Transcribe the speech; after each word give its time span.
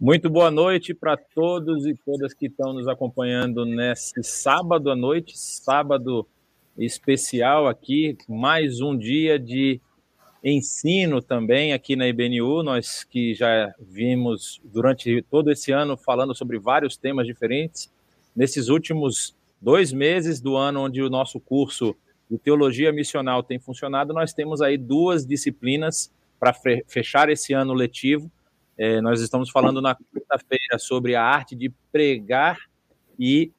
Muito 0.00 0.30
boa 0.30 0.50
noite 0.50 0.94
para 0.94 1.14
todos 1.14 1.84
e 1.84 1.94
todas 1.94 2.32
que 2.32 2.46
estão 2.46 2.72
nos 2.72 2.88
acompanhando 2.88 3.66
nesse 3.66 4.22
sábado 4.22 4.90
à 4.90 4.96
noite, 4.96 5.38
sábado 5.38 6.26
especial 6.74 7.68
aqui, 7.68 8.16
mais 8.26 8.80
um 8.80 8.96
dia 8.96 9.38
de 9.38 9.78
ensino 10.42 11.20
também 11.20 11.74
aqui 11.74 11.96
na 11.96 12.08
IBNU, 12.08 12.62
nós 12.62 13.04
que 13.04 13.34
já 13.34 13.74
vimos 13.78 14.58
durante 14.64 15.20
todo 15.30 15.50
esse 15.50 15.70
ano 15.70 15.98
falando 15.98 16.34
sobre 16.34 16.58
vários 16.58 16.96
temas 16.96 17.26
diferentes. 17.26 17.92
Nesses 18.34 18.70
últimos 18.70 19.36
dois 19.60 19.92
meses 19.92 20.40
do 20.40 20.56
ano, 20.56 20.80
onde 20.80 21.02
o 21.02 21.10
nosso 21.10 21.38
curso 21.38 21.94
de 22.30 22.38
Teologia 22.38 22.90
Missional 22.90 23.42
tem 23.42 23.58
funcionado, 23.58 24.14
nós 24.14 24.32
temos 24.32 24.62
aí 24.62 24.78
duas 24.78 25.26
disciplinas 25.26 26.10
para 26.38 26.54
fechar 26.86 27.28
esse 27.28 27.52
ano 27.52 27.74
letivo 27.74 28.30
é, 28.80 28.98
nós 29.02 29.20
estamos 29.20 29.50
falando 29.50 29.82
na 29.82 29.94
quinta-feira 29.94 30.78
sobre 30.78 31.14
a 31.14 31.22
arte 31.22 31.54
de 31.54 31.70
pregar 31.92 32.58
e, 33.18 33.52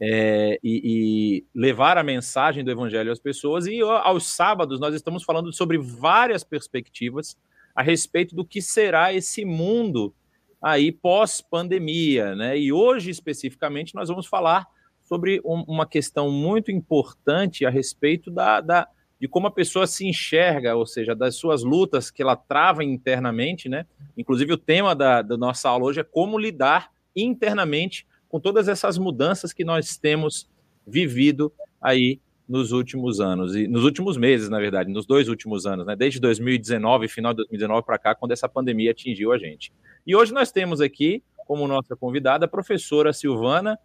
é, 0.00 0.58
e, 0.64 0.82
e, 0.84 1.44
levar 1.54 1.96
a 1.96 2.02
mensagem 2.02 2.64
do 2.64 2.72
Evangelho 2.72 3.12
às 3.12 3.20
pessoas, 3.20 3.68
e 3.68 3.80
aos 3.80 4.26
sábados 4.26 4.80
nós 4.80 4.92
estamos 4.92 5.22
falando 5.22 5.52
sobre 5.52 5.78
várias 5.78 6.42
perspectivas 6.42 7.38
a 7.72 7.84
respeito 7.84 8.34
do 8.34 8.44
que 8.44 8.60
será 8.60 9.14
esse 9.14 9.44
mundo 9.44 10.12
aí 10.60 10.90
pós-pandemia, 10.90 12.34
né? 12.34 12.58
E 12.58 12.72
hoje 12.72 13.10
especificamente 13.10 13.94
nós 13.94 14.08
vamos 14.08 14.26
falar 14.26 14.66
sobre 15.04 15.40
um, 15.44 15.62
uma 15.68 15.86
questão 15.86 16.32
muito 16.32 16.72
importante 16.72 17.64
a 17.64 17.70
respeito 17.70 18.28
da, 18.28 18.60
da 18.60 18.88
de 19.20 19.28
como 19.28 19.46
a 19.46 19.50
pessoa 19.50 19.86
se 19.86 20.06
enxerga, 20.06 20.74
ou 20.74 20.86
seja, 20.86 21.14
das 21.14 21.36
suas 21.36 21.62
lutas 21.62 22.10
que 22.10 22.22
ela 22.22 22.36
trava 22.36 22.84
internamente, 22.84 23.68
né? 23.68 23.86
Inclusive, 24.16 24.52
o 24.52 24.58
tema 24.58 24.94
da, 24.94 25.22
da 25.22 25.36
nossa 25.36 25.68
aula 25.68 25.84
hoje 25.84 26.00
é 26.00 26.04
como 26.04 26.38
lidar 26.38 26.90
internamente 27.14 28.06
com 28.28 28.40
todas 28.40 28.68
essas 28.68 28.98
mudanças 28.98 29.52
que 29.52 29.64
nós 29.64 29.96
temos 29.96 30.50
vivido 30.86 31.52
aí 31.80 32.20
nos 32.46 32.72
últimos 32.72 33.20
anos, 33.20 33.56
e 33.56 33.66
nos 33.66 33.84
últimos 33.84 34.18
meses, 34.18 34.50
na 34.50 34.58
verdade, 34.58 34.92
nos 34.92 35.06
dois 35.06 35.28
últimos 35.28 35.64
anos, 35.64 35.86
né? 35.86 35.96
Desde 35.96 36.20
2019, 36.20 37.08
final 37.08 37.32
de 37.32 37.38
2019 37.38 37.86
para 37.86 37.98
cá, 37.98 38.14
quando 38.14 38.32
essa 38.32 38.48
pandemia 38.48 38.90
atingiu 38.90 39.32
a 39.32 39.38
gente. 39.38 39.72
E 40.06 40.14
hoje 40.14 40.34
nós 40.34 40.52
temos 40.52 40.80
aqui, 40.80 41.22
como 41.46 41.66
nossa 41.66 41.96
convidada, 41.96 42.44
a 42.44 42.48
professora 42.48 43.12
Silvana 43.12 43.78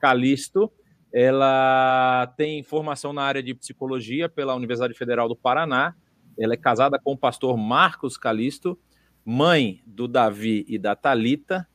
Calisto, 0.00 0.72
ela 1.18 2.30
tem 2.36 2.62
formação 2.62 3.10
na 3.10 3.22
área 3.22 3.42
de 3.42 3.54
psicologia 3.54 4.28
pela 4.28 4.54
Universidade 4.54 4.92
Federal 4.92 5.26
do 5.26 5.34
Paraná. 5.34 5.94
Ela 6.38 6.52
é 6.52 6.56
casada 6.58 6.98
com 6.98 7.12
o 7.12 7.16
pastor 7.16 7.56
Marcos 7.56 8.18
Calisto, 8.18 8.78
mãe 9.24 9.80
do 9.86 10.06
Davi 10.06 10.66
e 10.68 10.76
da 10.76 10.94
Talita. 10.94 11.66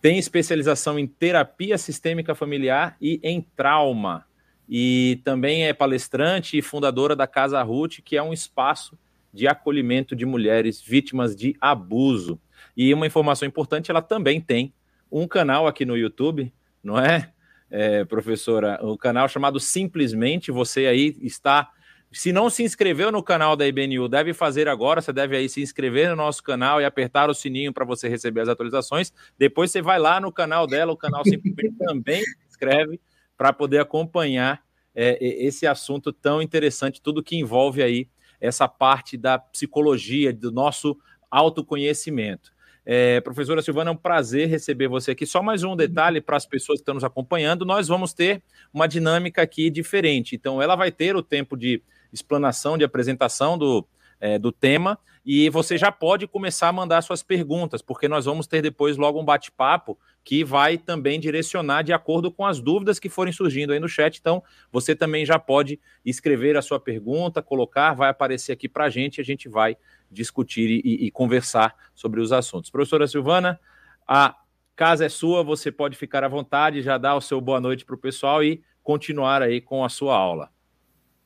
Tem 0.00 0.16
especialização 0.16 0.96
em 0.96 1.08
terapia 1.08 1.76
sistêmica 1.76 2.36
familiar 2.36 2.96
e 3.00 3.18
em 3.24 3.40
trauma. 3.40 4.26
E 4.68 5.20
também 5.24 5.66
é 5.66 5.72
palestrante 5.72 6.56
e 6.56 6.62
fundadora 6.62 7.16
da 7.16 7.26
Casa 7.26 7.60
Ruth, 7.64 7.98
que 8.04 8.16
é 8.16 8.22
um 8.22 8.32
espaço 8.32 8.96
de 9.34 9.48
acolhimento 9.48 10.14
de 10.14 10.24
mulheres 10.24 10.80
vítimas 10.80 11.34
de 11.34 11.56
abuso. 11.60 12.40
E 12.76 12.94
uma 12.94 13.08
informação 13.08 13.48
importante, 13.48 13.90
ela 13.90 14.00
também 14.00 14.40
tem 14.40 14.72
um 15.10 15.26
canal 15.26 15.66
aqui 15.66 15.84
no 15.84 15.96
YouTube, 15.96 16.52
não 16.80 16.96
é? 16.96 17.31
É, 17.72 18.04
professora, 18.04 18.78
o 18.82 18.98
canal 18.98 19.26
chamado 19.26 19.58
Simplesmente. 19.58 20.52
Você 20.52 20.86
aí 20.86 21.16
está. 21.22 21.70
Se 22.12 22.30
não 22.30 22.50
se 22.50 22.62
inscreveu 22.62 23.10
no 23.10 23.22
canal 23.22 23.56
da 23.56 23.66
IBNU, 23.66 24.06
deve 24.06 24.34
fazer 24.34 24.68
agora. 24.68 25.00
Você 25.00 25.10
deve 25.14 25.34
aí 25.34 25.48
se 25.48 25.62
inscrever 25.62 26.10
no 26.10 26.16
nosso 26.16 26.42
canal 26.42 26.82
e 26.82 26.84
apertar 26.84 27.30
o 27.30 27.34
sininho 27.34 27.72
para 27.72 27.86
você 27.86 28.06
receber 28.06 28.42
as 28.42 28.48
atualizações. 28.50 29.10
Depois 29.38 29.70
você 29.70 29.80
vai 29.80 29.98
lá 29.98 30.20
no 30.20 30.30
canal 30.30 30.66
dela, 30.66 30.92
o 30.92 30.96
canal 30.96 31.24
Simplesmente 31.24 31.74
também 31.80 32.22
se 32.22 32.36
inscreve 32.50 33.00
para 33.38 33.50
poder 33.54 33.78
acompanhar 33.78 34.62
é, 34.94 35.16
esse 35.22 35.66
assunto 35.66 36.12
tão 36.12 36.42
interessante, 36.42 37.00
tudo 37.00 37.22
que 37.22 37.36
envolve 37.36 37.82
aí 37.82 38.06
essa 38.38 38.68
parte 38.68 39.16
da 39.16 39.38
psicologia, 39.38 40.30
do 40.30 40.52
nosso 40.52 40.98
autoconhecimento. 41.30 42.52
É, 42.84 43.20
professora 43.20 43.62
Silvana, 43.62 43.90
é 43.90 43.92
um 43.92 43.96
prazer 43.96 44.48
receber 44.48 44.88
você 44.88 45.12
aqui. 45.12 45.24
Só 45.24 45.42
mais 45.42 45.62
um 45.62 45.76
detalhe 45.76 46.20
para 46.20 46.36
as 46.36 46.44
pessoas 46.44 46.78
que 46.78 46.82
estão 46.82 46.94
nos 46.94 47.04
acompanhando: 47.04 47.64
nós 47.64 47.88
vamos 47.88 48.12
ter 48.12 48.42
uma 48.72 48.88
dinâmica 48.88 49.42
aqui 49.42 49.70
diferente. 49.70 50.34
Então, 50.34 50.60
ela 50.60 50.74
vai 50.74 50.90
ter 50.90 51.14
o 51.14 51.22
tempo 51.22 51.56
de 51.56 51.80
explanação, 52.12 52.76
de 52.76 52.84
apresentação 52.84 53.56
do, 53.56 53.86
é, 54.22 54.38
do 54.38 54.52
tema, 54.52 54.96
e 55.26 55.50
você 55.50 55.76
já 55.76 55.90
pode 55.90 56.28
começar 56.28 56.68
a 56.68 56.72
mandar 56.72 57.02
suas 57.02 57.24
perguntas, 57.24 57.82
porque 57.82 58.06
nós 58.06 58.24
vamos 58.24 58.46
ter 58.46 58.62
depois 58.62 58.96
logo 58.96 59.20
um 59.20 59.24
bate-papo 59.24 59.98
que 60.22 60.44
vai 60.44 60.78
também 60.78 61.18
direcionar 61.18 61.82
de 61.82 61.92
acordo 61.92 62.30
com 62.30 62.46
as 62.46 62.60
dúvidas 62.60 63.00
que 63.00 63.08
forem 63.08 63.32
surgindo 63.32 63.72
aí 63.72 63.80
no 63.80 63.88
chat. 63.88 64.18
Então, 64.18 64.40
você 64.70 64.94
também 64.94 65.26
já 65.26 65.40
pode 65.40 65.80
escrever 66.04 66.56
a 66.56 66.62
sua 66.62 66.78
pergunta, 66.78 67.42
colocar, 67.42 67.94
vai 67.94 68.10
aparecer 68.10 68.52
aqui 68.52 68.68
para 68.68 68.84
a 68.84 68.90
gente, 68.90 69.20
a 69.20 69.24
gente 69.24 69.48
vai 69.48 69.76
discutir 70.08 70.80
e, 70.84 71.06
e 71.06 71.10
conversar 71.10 71.74
sobre 71.92 72.20
os 72.20 72.30
assuntos. 72.30 72.70
Professora 72.70 73.08
Silvana, 73.08 73.58
a 74.06 74.36
casa 74.76 75.04
é 75.04 75.08
sua, 75.08 75.42
você 75.42 75.72
pode 75.72 75.96
ficar 75.96 76.22
à 76.22 76.28
vontade, 76.28 76.80
já 76.80 76.96
dar 76.96 77.16
o 77.16 77.20
seu 77.20 77.40
boa 77.40 77.60
noite 77.60 77.84
para 77.84 77.96
o 77.96 77.98
pessoal 77.98 78.42
e 78.42 78.62
continuar 78.84 79.42
aí 79.42 79.60
com 79.60 79.84
a 79.84 79.88
sua 79.88 80.16
aula. 80.16 80.50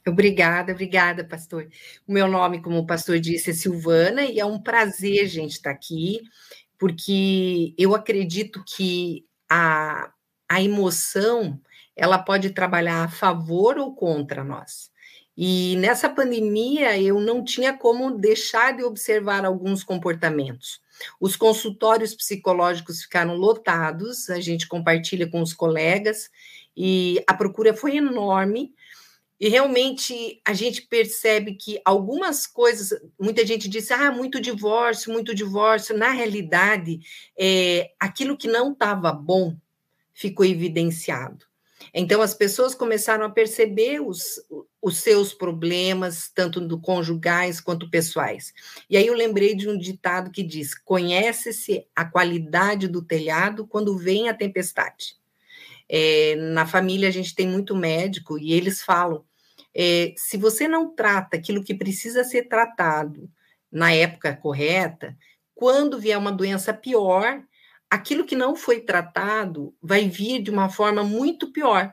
Obrigada, 0.07 0.73
obrigada, 0.73 1.25
pastor. 1.25 1.69
O 2.07 2.13
meu 2.13 2.29
nome, 2.29 2.63
como 2.63 2.79
o 2.79 2.87
pastor 2.87 3.19
disse, 3.19 3.51
é 3.51 3.55
Silvana 3.55 4.25
e 4.25 4.39
é 4.39 4.45
um 4.45 4.61
prazer, 4.61 5.27
gente, 5.27 5.53
estar 5.53 5.71
aqui, 5.71 6.21
porque 6.79 7.75
eu 7.77 7.95
acredito 7.95 8.63
que 8.65 9.27
a, 9.49 10.13
a 10.49 10.63
emoção 10.63 11.61
ela 11.97 12.19
pode 12.19 12.51
trabalhar 12.51 13.05
a 13.05 13.09
favor 13.09 13.79
ou 13.79 13.95
contra 13.95 14.45
nós. 14.45 14.91
E 15.37 15.77
nessa 15.77 16.09
pandemia 16.09 16.99
eu 17.01 17.21
não 17.21 17.45
tinha 17.45 17.77
como 17.77 18.17
deixar 18.17 18.77
de 18.77 18.83
observar 18.83 19.45
alguns 19.45 19.85
comportamentos. 19.85 20.81
Os 21.21 21.37
consultórios 21.37 22.15
psicológicos 22.15 23.03
ficaram 23.03 23.35
lotados, 23.35 24.31
a 24.31 24.41
gente 24.41 24.67
compartilha 24.67 25.29
com 25.29 25.43
os 25.43 25.53
colegas 25.53 26.31
e 26.77 27.23
a 27.27 27.35
procura 27.35 27.75
foi 27.75 27.97
enorme. 27.97 28.73
E 29.39 29.49
realmente 29.49 30.41
a 30.45 30.55
gente 30.55 30.83
percebe 30.83 31.55
que 31.55 31.81
algumas 31.85 32.47
coisas, 32.47 32.99
muita 33.21 33.45
gente 33.45 33.69
disse, 33.69 33.93
ah, 33.93 34.11
muito 34.11 34.41
divórcio, 34.41 35.13
muito 35.13 35.35
divórcio. 35.35 35.97
Na 35.97 36.11
realidade, 36.11 37.01
é, 37.39 37.93
aquilo 38.01 38.37
que 38.37 38.49
não 38.49 38.73
estava 38.73 39.13
bom 39.13 39.55
ficou 40.15 40.47
evidenciado. 40.47 41.45
Então, 41.93 42.23
as 42.23 42.35
pessoas 42.35 42.75
começaram 42.75 43.25
a 43.25 43.31
perceber 43.31 44.01
os, 44.01 44.41
os 44.81 44.99
seus 44.99 45.35
problemas, 45.35 46.31
tanto 46.35 46.61
do 46.61 46.81
conjugais 46.81 47.61
quanto 47.61 47.91
pessoais. 47.91 48.55
E 48.89 48.97
aí 48.97 49.07
eu 49.07 49.15
lembrei 49.15 49.55
de 49.55 49.69
um 49.69 49.77
ditado 49.77 50.31
que 50.31 50.43
diz: 50.43 50.75
conhece-se 50.75 51.87
a 51.95 52.05
qualidade 52.05 52.89
do 52.89 53.03
telhado 53.03 53.67
quando 53.67 53.99
vem 53.99 54.29
a 54.29 54.35
tempestade. 54.35 55.17
É, 55.89 56.35
na 56.37 56.67
família 56.67 57.09
a 57.09 57.13
gente 57.13 57.35
tem 57.35 57.47
muito 57.47 57.75
médico 57.75 58.39
e 58.39 58.53
eles 58.53 58.83
falam: 58.83 59.25
é, 59.79 60.15
se 60.17 60.39
você 60.39 60.67
não 60.67 60.95
trata 60.95 61.37
aquilo 61.37 61.63
que 61.63 61.75
precisa 61.75 62.25
ser 62.25 62.45
tratado 62.49 63.31
na 63.71 63.93
época 63.93 64.35
correta, 64.35 65.15
quando 65.55 65.99
vier 65.99 66.17
uma 66.17 66.33
doença 66.33 66.73
pior, 66.73 67.43
aquilo 67.91 68.25
que 68.25 68.35
não 68.35 68.57
foi 68.57 68.81
tratado 68.81 69.77
vai 69.83 70.09
vir 70.09 70.41
de 70.43 70.51
uma 70.51 70.71
forma 70.71 71.05
muito 71.05 71.53
pior. 71.53 71.93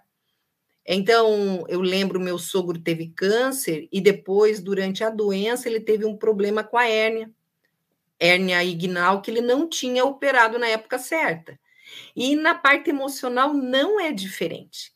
Então, 0.86 1.66
eu 1.68 1.82
lembro 1.82 2.22
meu 2.22 2.38
sogro 2.38 2.80
teve 2.80 3.10
câncer 3.10 3.90
e 3.92 4.00
depois, 4.00 4.62
durante 4.62 5.04
a 5.04 5.10
doença, 5.10 5.68
ele 5.68 5.82
teve 5.82 6.06
um 6.06 6.16
problema 6.16 6.64
com 6.64 6.78
a 6.78 6.88
hérnia, 6.88 7.30
hérnia 8.18 8.64
ignal 8.64 9.22
que 9.22 9.30
ele 9.30 9.42
não 9.42 9.68
tinha 9.68 10.06
operado 10.06 10.58
na 10.58 10.68
época 10.68 10.98
certa. 10.98 11.60
E 12.16 12.36
na 12.36 12.56
parte 12.56 12.90
emocional 12.90 13.54
não 13.54 14.00
é 14.00 14.12
diferente. 14.14 14.93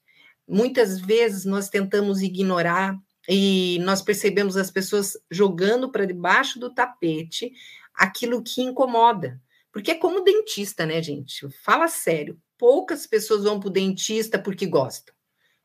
Muitas 0.47 0.99
vezes 0.99 1.43
nós 1.45 1.69
tentamos 1.69 2.21
ignorar 2.21 2.97
e 3.27 3.79
nós 3.81 4.01
percebemos 4.01 4.55
as 4.55 4.71
pessoas 4.71 5.17
jogando 5.29 5.91
para 5.91 6.05
debaixo 6.05 6.59
do 6.59 6.73
tapete 6.73 7.51
aquilo 7.93 8.41
que 8.41 8.61
incomoda. 8.61 9.41
Porque 9.71 9.91
é 9.91 9.95
como 9.95 10.23
dentista, 10.23 10.85
né, 10.85 11.01
gente? 11.01 11.47
Fala 11.63 11.87
sério. 11.87 12.39
Poucas 12.57 13.05
pessoas 13.05 13.43
vão 13.43 13.59
para 13.59 13.67
o 13.67 13.71
dentista 13.71 14.39
porque 14.39 14.65
gostam. 14.65 15.13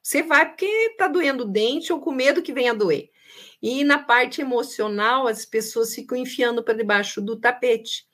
Você 0.02 0.22
vai 0.22 0.48
porque 0.48 0.66
está 0.66 1.06
doendo 1.06 1.44
o 1.44 1.48
dente 1.48 1.92
ou 1.92 2.00
com 2.00 2.10
medo 2.10 2.42
que 2.42 2.52
venha 2.52 2.74
doer. 2.74 3.08
E 3.62 3.84
na 3.84 4.00
parte 4.00 4.40
emocional, 4.40 5.28
as 5.28 5.46
pessoas 5.46 5.94
ficam 5.94 6.18
enfiando 6.18 6.62
para 6.62 6.74
debaixo 6.74 7.20
do 7.20 7.38
tapete. 7.38 8.04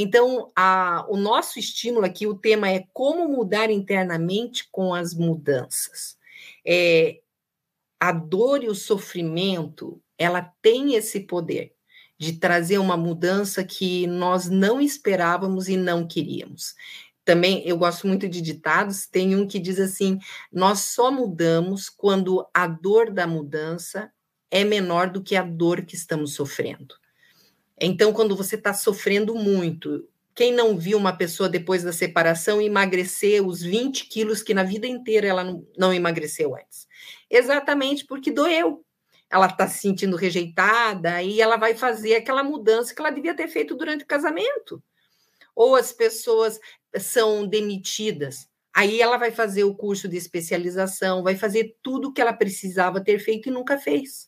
Então, 0.00 0.52
a, 0.54 1.04
o 1.08 1.16
nosso 1.16 1.58
estímulo 1.58 2.06
aqui, 2.06 2.24
o 2.24 2.36
tema 2.36 2.70
é 2.70 2.86
como 2.92 3.28
mudar 3.28 3.68
internamente 3.68 4.68
com 4.70 4.94
as 4.94 5.12
mudanças. 5.12 6.16
É, 6.64 7.18
a 7.98 8.12
dor 8.12 8.62
e 8.62 8.68
o 8.68 8.76
sofrimento, 8.76 10.00
ela 10.16 10.54
tem 10.62 10.94
esse 10.94 11.18
poder 11.18 11.74
de 12.16 12.34
trazer 12.34 12.78
uma 12.78 12.96
mudança 12.96 13.64
que 13.64 14.06
nós 14.06 14.48
não 14.48 14.80
esperávamos 14.80 15.68
e 15.68 15.76
não 15.76 16.06
queríamos. 16.06 16.76
Também 17.24 17.66
eu 17.66 17.76
gosto 17.76 18.06
muito 18.06 18.28
de 18.28 18.40
ditados, 18.40 19.04
tem 19.04 19.34
um 19.34 19.48
que 19.48 19.58
diz 19.58 19.80
assim: 19.80 20.20
nós 20.52 20.78
só 20.78 21.10
mudamos 21.10 21.90
quando 21.90 22.46
a 22.54 22.68
dor 22.68 23.10
da 23.10 23.26
mudança 23.26 24.12
é 24.48 24.62
menor 24.62 25.10
do 25.10 25.20
que 25.20 25.34
a 25.34 25.42
dor 25.42 25.82
que 25.82 25.96
estamos 25.96 26.34
sofrendo. 26.34 26.94
Então, 27.80 28.12
quando 28.12 28.36
você 28.36 28.56
está 28.56 28.74
sofrendo 28.74 29.34
muito, 29.34 30.08
quem 30.34 30.52
não 30.52 30.76
viu 30.78 30.98
uma 30.98 31.16
pessoa 31.16 31.48
depois 31.48 31.82
da 31.82 31.92
separação 31.92 32.60
emagrecer 32.60 33.46
os 33.46 33.62
20 33.62 34.06
quilos 34.06 34.42
que 34.42 34.54
na 34.54 34.62
vida 34.62 34.86
inteira 34.86 35.26
ela 35.26 35.44
não, 35.44 35.66
não 35.76 35.92
emagreceu 35.92 36.54
antes? 36.56 36.86
Exatamente 37.30 38.04
porque 38.04 38.30
doeu 38.30 38.84
ela 39.30 39.46
está 39.46 39.68
se 39.68 39.80
sentindo 39.80 40.16
rejeitada 40.16 41.22
e 41.22 41.40
ela 41.40 41.56
vai 41.56 41.74
fazer 41.74 42.14
aquela 42.14 42.42
mudança 42.42 42.94
que 42.94 43.00
ela 43.00 43.10
devia 43.10 43.34
ter 43.34 43.48
feito 43.48 43.74
durante 43.74 44.04
o 44.04 44.06
casamento. 44.06 44.82
Ou 45.54 45.76
as 45.76 45.92
pessoas 45.92 46.58
são 46.98 47.46
demitidas, 47.46 48.48
aí 48.74 49.00
ela 49.00 49.18
vai 49.18 49.30
fazer 49.30 49.64
o 49.64 49.74
curso 49.74 50.08
de 50.08 50.16
especialização, 50.16 51.22
vai 51.22 51.36
fazer 51.36 51.76
tudo 51.82 52.08
o 52.08 52.12
que 52.12 52.20
ela 52.20 52.32
precisava 52.32 53.02
ter 53.02 53.18
feito 53.18 53.48
e 53.48 53.52
nunca 53.52 53.76
fez. 53.76 54.26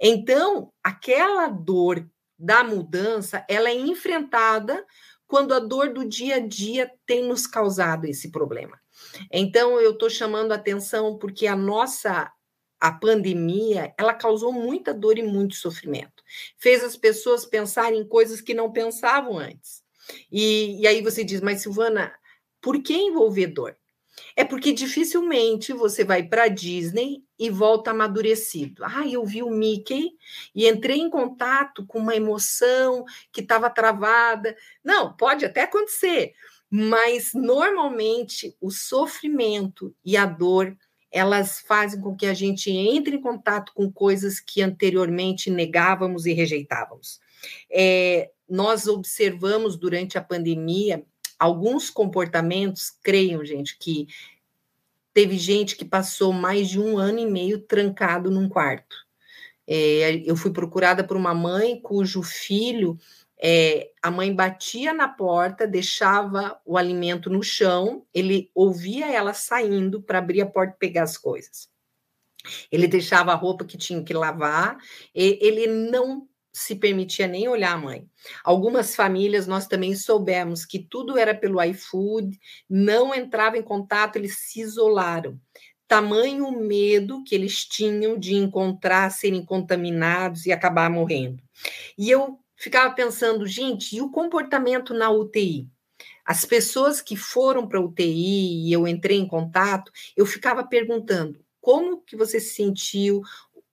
Então, 0.00 0.72
aquela 0.82 1.48
dor 1.48 2.08
da 2.40 2.64
mudança, 2.64 3.44
ela 3.48 3.68
é 3.68 3.74
enfrentada 3.74 4.84
quando 5.26 5.52
a 5.54 5.60
dor 5.60 5.92
do 5.92 6.04
dia 6.04 6.36
a 6.36 6.40
dia 6.40 6.90
tem 7.06 7.22
nos 7.22 7.46
causado 7.46 8.06
esse 8.06 8.30
problema. 8.30 8.80
Então, 9.30 9.80
eu 9.80 9.92
estou 9.92 10.10
chamando 10.10 10.52
atenção 10.52 11.18
porque 11.18 11.46
a 11.46 11.54
nossa 11.54 12.32
a 12.80 12.90
pandemia, 12.90 13.94
ela 13.98 14.14
causou 14.14 14.50
muita 14.50 14.94
dor 14.94 15.18
e 15.18 15.22
muito 15.22 15.54
sofrimento. 15.54 16.22
Fez 16.56 16.82
as 16.82 16.96
pessoas 16.96 17.44
pensarem 17.44 18.00
em 18.00 18.08
coisas 18.08 18.40
que 18.40 18.54
não 18.54 18.72
pensavam 18.72 19.38
antes. 19.38 19.82
E, 20.32 20.80
e 20.80 20.86
aí 20.86 21.02
você 21.02 21.22
diz, 21.22 21.42
mas 21.42 21.60
Silvana, 21.60 22.10
por 22.58 22.82
que 22.82 22.94
envolver 22.94 23.48
dor? 23.48 23.76
É 24.36 24.44
porque 24.44 24.72
dificilmente 24.72 25.72
você 25.72 26.04
vai 26.04 26.22
para 26.22 26.48
Disney 26.48 27.22
e 27.38 27.50
volta 27.50 27.90
amadurecido. 27.90 28.84
Ah, 28.84 29.06
eu 29.06 29.24
vi 29.24 29.42
o 29.42 29.50
Mickey 29.50 30.10
e 30.54 30.68
entrei 30.68 30.98
em 30.98 31.10
contato 31.10 31.86
com 31.86 31.98
uma 31.98 32.14
emoção 32.14 33.04
que 33.32 33.40
estava 33.40 33.70
travada. 33.70 34.56
Não, 34.84 35.16
pode 35.16 35.44
até 35.44 35.62
acontecer, 35.62 36.32
mas 36.70 37.32
normalmente 37.34 38.56
o 38.60 38.70
sofrimento 38.70 39.94
e 40.04 40.16
a 40.16 40.26
dor 40.26 40.76
elas 41.10 41.60
fazem 41.60 42.00
com 42.00 42.14
que 42.14 42.26
a 42.26 42.34
gente 42.34 42.70
entre 42.70 43.16
em 43.16 43.20
contato 43.20 43.72
com 43.74 43.90
coisas 43.90 44.38
que 44.38 44.62
anteriormente 44.62 45.50
negávamos 45.50 46.24
e 46.24 46.32
rejeitávamos. 46.32 47.20
É, 47.70 48.30
nós 48.48 48.86
observamos 48.86 49.76
durante 49.76 50.16
a 50.16 50.22
pandemia 50.22 51.04
alguns 51.40 51.88
comportamentos, 51.88 52.92
creiam, 53.02 53.44
gente, 53.44 53.78
que 53.78 54.06
teve 55.12 55.38
gente 55.38 55.74
que 55.74 55.84
passou 55.84 56.32
mais 56.32 56.68
de 56.68 56.78
um 56.78 56.98
ano 56.98 57.18
e 57.18 57.26
meio 57.26 57.58
trancado 57.60 58.30
num 58.30 58.48
quarto. 58.48 58.94
É, 59.66 60.22
eu 60.24 60.36
fui 60.36 60.52
procurada 60.52 61.02
por 61.02 61.16
uma 61.16 61.34
mãe 61.34 61.80
cujo 61.80 62.22
filho 62.22 62.98
é, 63.42 63.90
a 64.02 64.10
mãe 64.10 64.34
batia 64.34 64.92
na 64.92 65.08
porta, 65.08 65.66
deixava 65.66 66.60
o 66.64 66.76
alimento 66.76 67.30
no 67.30 67.42
chão, 67.42 68.04
ele 68.12 68.50
ouvia 68.54 69.10
ela 69.10 69.32
saindo 69.32 70.02
para 70.02 70.18
abrir 70.18 70.42
a 70.42 70.46
porta 70.46 70.74
e 70.74 70.78
pegar 70.78 71.04
as 71.04 71.16
coisas. 71.16 71.70
Ele 72.70 72.86
deixava 72.86 73.32
a 73.32 73.36
roupa 73.36 73.64
que 73.64 73.78
tinha 73.78 74.02
que 74.04 74.12
lavar, 74.12 74.76
ele 75.14 75.66
não 75.66 76.28
se 76.52 76.76
permitia 76.76 77.26
nem 77.26 77.48
olhar 77.48 77.72
a 77.72 77.78
mãe. 77.78 78.06
Algumas 78.44 78.94
famílias 78.94 79.46
nós 79.46 79.66
também 79.66 79.94
soubemos 79.94 80.64
que 80.64 80.78
tudo 80.78 81.16
era 81.16 81.34
pelo 81.34 81.62
iFood, 81.62 82.38
não 82.68 83.14
entrava 83.14 83.56
em 83.56 83.62
contato, 83.62 84.16
eles 84.16 84.38
se 84.38 84.60
isolaram. 84.60 85.40
Tamanho 85.86 86.50
medo 86.52 87.24
que 87.24 87.34
eles 87.34 87.64
tinham 87.64 88.18
de 88.18 88.34
encontrar, 88.34 89.10
serem 89.10 89.44
contaminados 89.44 90.46
e 90.46 90.52
acabar 90.52 90.90
morrendo. 90.90 91.42
E 91.98 92.10
eu 92.10 92.38
ficava 92.56 92.94
pensando, 92.94 93.46
gente, 93.46 93.96
e 93.96 94.00
o 94.00 94.10
comportamento 94.10 94.94
na 94.94 95.10
UTI? 95.10 95.68
As 96.24 96.44
pessoas 96.44 97.00
que 97.00 97.16
foram 97.16 97.66
para 97.66 97.78
a 97.78 97.82
UTI 97.82 98.68
e 98.68 98.72
eu 98.72 98.86
entrei 98.86 99.18
em 99.18 99.26
contato, 99.26 99.90
eu 100.16 100.24
ficava 100.24 100.64
perguntando 100.64 101.44
como 101.60 102.00
que 102.02 102.16
você 102.16 102.40
se 102.40 102.54
sentiu, 102.54 103.22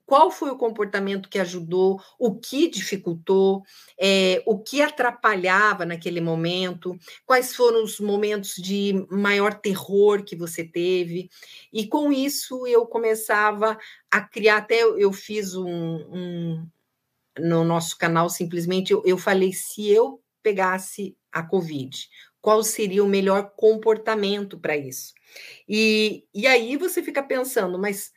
qual 0.07 0.31
foi 0.31 0.49
o 0.49 0.57
comportamento 0.57 1.27
que 1.27 1.37
ajudou, 1.37 2.01
o 2.17 2.33
que 2.33 2.69
dificultou, 2.69 3.61
é, 3.99 4.41
o 4.45 4.57
que 4.57 4.81
atrapalhava 4.81 5.85
naquele 5.85 6.21
momento, 6.21 6.97
quais 7.25 7.53
foram 7.53 7.83
os 7.83 7.99
momentos 7.99 8.55
de 8.55 9.05
maior 9.11 9.53
terror 9.53 10.23
que 10.23 10.33
você 10.33 10.63
teve. 10.63 11.29
E 11.73 11.85
com 11.85 12.09
isso 12.09 12.65
eu 12.65 12.85
começava 12.85 13.77
a 14.09 14.21
criar, 14.21 14.57
até 14.57 14.81
eu 14.81 15.11
fiz 15.11 15.53
um, 15.55 15.67
um, 15.67 16.67
no 17.37 17.65
nosso 17.65 17.97
canal, 17.97 18.29
simplesmente 18.29 18.93
eu, 18.93 19.03
eu 19.05 19.17
falei: 19.17 19.51
se 19.51 19.89
eu 19.89 20.21
pegasse 20.41 21.17
a 21.33 21.43
Covid, 21.43 22.09
qual 22.39 22.63
seria 22.63 23.03
o 23.03 23.09
melhor 23.09 23.51
comportamento 23.57 24.57
para 24.57 24.77
isso? 24.77 25.13
E, 25.67 26.23
e 26.33 26.47
aí 26.47 26.77
você 26.77 27.03
fica 27.03 27.21
pensando, 27.21 27.77
mas 27.77 28.13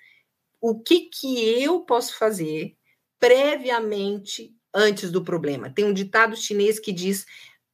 o 0.61 0.79
que, 0.79 1.09
que 1.09 1.63
eu 1.63 1.81
posso 1.81 2.17
fazer 2.19 2.77
previamente 3.19 4.55
antes 4.75 5.11
do 5.11 5.25
problema? 5.25 5.71
Tem 5.71 5.85
um 5.85 5.93
ditado 5.93 6.37
chinês 6.37 6.79
que 6.79 6.93
diz: 6.93 7.25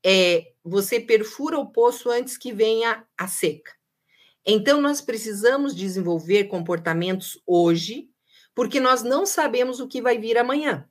é, 0.04 0.52
você 0.62 1.00
perfura 1.00 1.58
o 1.58 1.70
poço 1.70 2.10
antes 2.10 2.38
que 2.38 2.52
venha 2.52 3.04
a 3.18 3.26
seca. 3.26 3.72
Então, 4.46 4.80
nós 4.80 5.00
precisamos 5.00 5.74
desenvolver 5.74 6.44
comportamentos 6.44 7.42
hoje, 7.44 8.08
porque 8.54 8.78
nós 8.78 9.02
não 9.02 9.26
sabemos 9.26 9.80
o 9.80 9.88
que 9.88 10.00
vai 10.00 10.18
vir 10.18 10.38
amanhã. 10.38 10.88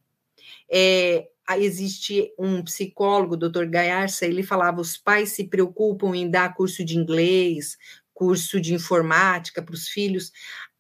É, 0.69 1.29
existe 1.57 2.33
um 2.37 2.61
psicólogo, 2.63 3.37
Dr. 3.37 3.65
Gaiarsa, 3.65 4.25
ele 4.25 4.43
falava: 4.43 4.81
os 4.81 4.97
pais 4.97 5.29
se 5.29 5.45
preocupam 5.45 6.13
em 6.13 6.29
dar 6.29 6.53
curso 6.53 6.83
de 6.83 6.97
inglês, 6.97 7.77
curso 8.13 8.59
de 8.59 8.73
informática 8.73 9.61
para 9.61 9.75
os 9.75 9.87
filhos. 9.87 10.31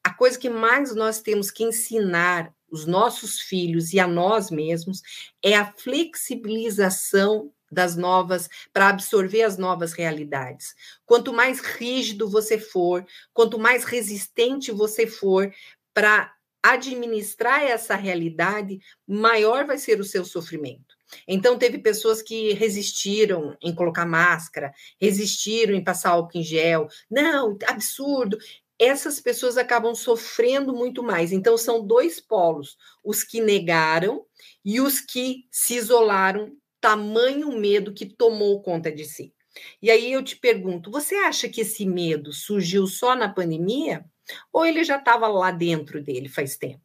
A 0.05 0.13
coisa 0.13 0.37
que 0.37 0.51
mais 0.51 0.93
nós 0.93 1.19
temos 1.19 1.49
que 1.49 1.63
ensinar 1.63 2.53
os 2.69 2.85
nossos 2.85 3.39
filhos 3.39 3.91
e 3.91 3.99
a 3.99 4.05
nós 4.05 4.51
mesmos 4.51 5.01
é 5.43 5.55
a 5.55 5.73
flexibilização 5.73 7.51
das 7.71 7.95
novas, 7.95 8.47
para 8.71 8.89
absorver 8.89 9.41
as 9.41 9.57
novas 9.57 9.93
realidades. 9.93 10.75
Quanto 11.07 11.33
mais 11.33 11.59
rígido 11.59 12.29
você 12.29 12.59
for, 12.59 13.03
quanto 13.33 13.57
mais 13.57 13.83
resistente 13.83 14.71
você 14.71 15.07
for 15.07 15.51
para 15.91 16.31
administrar 16.61 17.63
essa 17.63 17.95
realidade, 17.95 18.79
maior 19.07 19.65
vai 19.65 19.79
ser 19.79 19.99
o 19.99 20.03
seu 20.03 20.23
sofrimento. 20.23 20.95
Então, 21.27 21.57
teve 21.57 21.79
pessoas 21.79 22.21
que 22.21 22.53
resistiram 22.53 23.57
em 23.59 23.73
colocar 23.73 24.05
máscara, 24.05 24.71
resistiram 25.01 25.73
em 25.73 25.83
passar 25.83 26.11
álcool 26.11 26.37
em 26.37 26.43
gel. 26.43 26.87
Não, 27.09 27.57
absurdo. 27.67 28.37
Essas 28.79 29.19
pessoas 29.19 29.57
acabam 29.57 29.95
sofrendo 29.95 30.73
muito 30.73 31.01
mais. 31.01 31.31
Então, 31.31 31.57
são 31.57 31.85
dois 31.85 32.19
polos: 32.19 32.77
os 33.03 33.23
que 33.23 33.39
negaram 33.39 34.25
e 34.63 34.81
os 34.81 34.99
que 34.99 35.45
se 35.51 35.75
isolaram, 35.75 36.55
tamanho 36.81 37.57
medo 37.57 37.93
que 37.93 38.05
tomou 38.05 38.61
conta 38.61 38.91
de 38.91 39.05
si. 39.05 39.33
E 39.81 39.89
aí 39.89 40.11
eu 40.11 40.23
te 40.23 40.35
pergunto: 40.35 40.91
você 40.91 41.15
acha 41.15 41.47
que 41.47 41.61
esse 41.61 41.85
medo 41.85 42.33
surgiu 42.33 42.85
só 42.87 43.15
na 43.15 43.29
pandemia? 43.29 44.05
Ou 44.51 44.65
ele 44.65 44.83
já 44.83 44.97
estava 44.97 45.27
lá 45.27 45.51
dentro 45.51 46.03
dele 46.03 46.27
faz 46.27 46.57
tempo. 46.57 46.81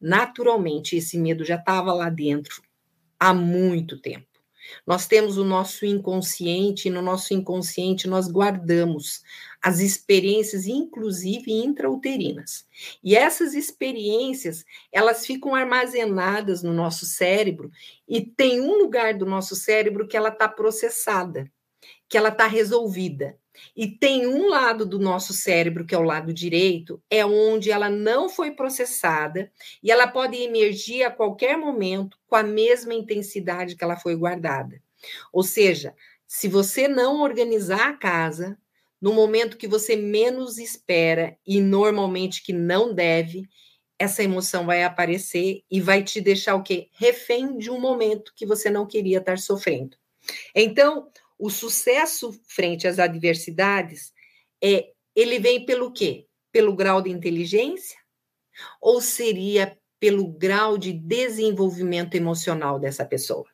Naturalmente, 0.00 0.96
esse 0.96 1.16
medo 1.16 1.44
já 1.44 1.54
estava 1.54 1.92
lá 1.92 2.10
dentro 2.10 2.62
há 3.18 3.32
muito 3.32 4.00
tempo. 4.00 4.26
Nós 4.86 5.06
temos 5.06 5.36
o 5.36 5.44
nosso 5.44 5.84
inconsciente, 5.86 6.88
e 6.88 6.90
no 6.90 7.02
nosso 7.02 7.34
inconsciente 7.34 8.08
nós 8.08 8.28
guardamos 8.28 9.22
as 9.64 9.80
experiências, 9.80 10.66
inclusive 10.66 11.50
intrauterinas. 11.50 12.66
E 13.02 13.16
essas 13.16 13.54
experiências, 13.54 14.62
elas 14.92 15.24
ficam 15.24 15.54
armazenadas 15.54 16.62
no 16.62 16.70
nosso 16.70 17.06
cérebro 17.06 17.70
e 18.06 18.20
tem 18.20 18.60
um 18.60 18.74
lugar 18.74 19.14
do 19.14 19.24
nosso 19.24 19.56
cérebro 19.56 20.06
que 20.06 20.18
ela 20.18 20.28
está 20.28 20.46
processada, 20.46 21.50
que 22.06 22.18
ela 22.18 22.28
está 22.28 22.46
resolvida. 22.46 23.38
E 23.74 23.86
tem 23.88 24.26
um 24.26 24.50
lado 24.50 24.84
do 24.84 24.98
nosso 24.98 25.32
cérebro, 25.32 25.86
que 25.86 25.94
é 25.94 25.98
o 25.98 26.02
lado 26.02 26.34
direito, 26.34 27.02
é 27.08 27.24
onde 27.24 27.70
ela 27.70 27.88
não 27.88 28.28
foi 28.28 28.50
processada 28.50 29.50
e 29.82 29.90
ela 29.90 30.06
pode 30.06 30.36
emergir 30.36 31.04
a 31.04 31.10
qualquer 31.10 31.56
momento 31.56 32.18
com 32.26 32.36
a 32.36 32.42
mesma 32.42 32.92
intensidade 32.92 33.76
que 33.76 33.82
ela 33.82 33.96
foi 33.96 34.14
guardada. 34.14 34.78
Ou 35.32 35.42
seja, 35.42 35.94
se 36.26 36.48
você 36.48 36.86
não 36.86 37.22
organizar 37.22 37.88
a 37.88 37.96
casa, 37.96 38.58
no 39.04 39.12
momento 39.12 39.58
que 39.58 39.68
você 39.68 39.96
menos 39.96 40.56
espera 40.56 41.36
e 41.46 41.60
normalmente 41.60 42.42
que 42.42 42.54
não 42.54 42.94
deve, 42.94 43.46
essa 43.98 44.22
emoção 44.22 44.64
vai 44.64 44.82
aparecer 44.82 45.62
e 45.70 45.78
vai 45.78 46.02
te 46.02 46.22
deixar 46.22 46.54
o 46.54 46.62
quê? 46.62 46.88
Refém 46.90 47.58
de 47.58 47.70
um 47.70 47.78
momento 47.78 48.32
que 48.34 48.46
você 48.46 48.70
não 48.70 48.86
queria 48.86 49.18
estar 49.18 49.36
sofrendo. 49.36 49.94
Então, 50.54 51.10
o 51.38 51.50
sucesso 51.50 52.32
frente 52.48 52.88
às 52.88 52.98
adversidades 52.98 54.10
é 54.62 54.92
ele 55.14 55.38
vem 55.38 55.66
pelo 55.66 55.92
quê? 55.92 56.26
Pelo 56.50 56.74
grau 56.74 57.02
de 57.02 57.10
inteligência 57.10 57.98
ou 58.80 59.02
seria 59.02 59.78
pelo 60.00 60.26
grau 60.26 60.78
de 60.78 60.94
desenvolvimento 60.94 62.14
emocional 62.14 62.80
dessa 62.80 63.04
pessoa? 63.04 63.53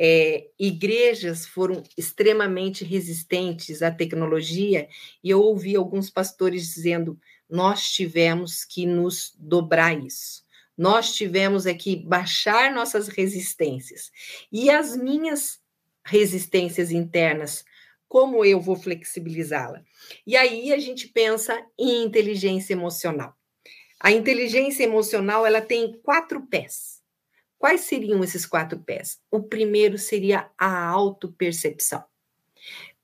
É, 0.00 0.46
igrejas 0.56 1.44
foram 1.44 1.82
extremamente 1.96 2.84
resistentes 2.84 3.82
à 3.82 3.90
tecnologia 3.90 4.88
e 5.24 5.30
eu 5.30 5.40
ouvi 5.40 5.74
alguns 5.74 6.08
pastores 6.08 6.72
dizendo: 6.72 7.18
nós 7.50 7.90
tivemos 7.90 8.64
que 8.64 8.86
nos 8.86 9.34
dobrar 9.36 9.98
isso. 9.98 10.46
Nós 10.76 11.12
tivemos 11.12 11.66
é 11.66 11.74
que 11.74 11.96
baixar 11.96 12.72
nossas 12.72 13.08
resistências. 13.08 14.12
E 14.52 14.70
as 14.70 14.96
minhas 14.96 15.58
resistências 16.04 16.92
internas, 16.92 17.64
como 18.06 18.44
eu 18.44 18.60
vou 18.60 18.76
flexibilizá-la? 18.76 19.82
E 20.24 20.36
aí 20.36 20.72
a 20.72 20.78
gente 20.78 21.08
pensa 21.08 21.60
em 21.76 22.04
inteligência 22.04 22.72
emocional. 22.72 23.34
A 23.98 24.12
inteligência 24.12 24.84
emocional, 24.84 25.44
ela 25.44 25.60
tem 25.60 25.98
quatro 26.00 26.46
pés. 26.46 26.97
Quais 27.58 27.82
seriam 27.82 28.22
esses 28.22 28.46
quatro 28.46 28.78
pés? 28.78 29.20
O 29.30 29.42
primeiro 29.42 29.98
seria 29.98 30.48
a 30.56 30.86
autopercepção. 30.86 32.04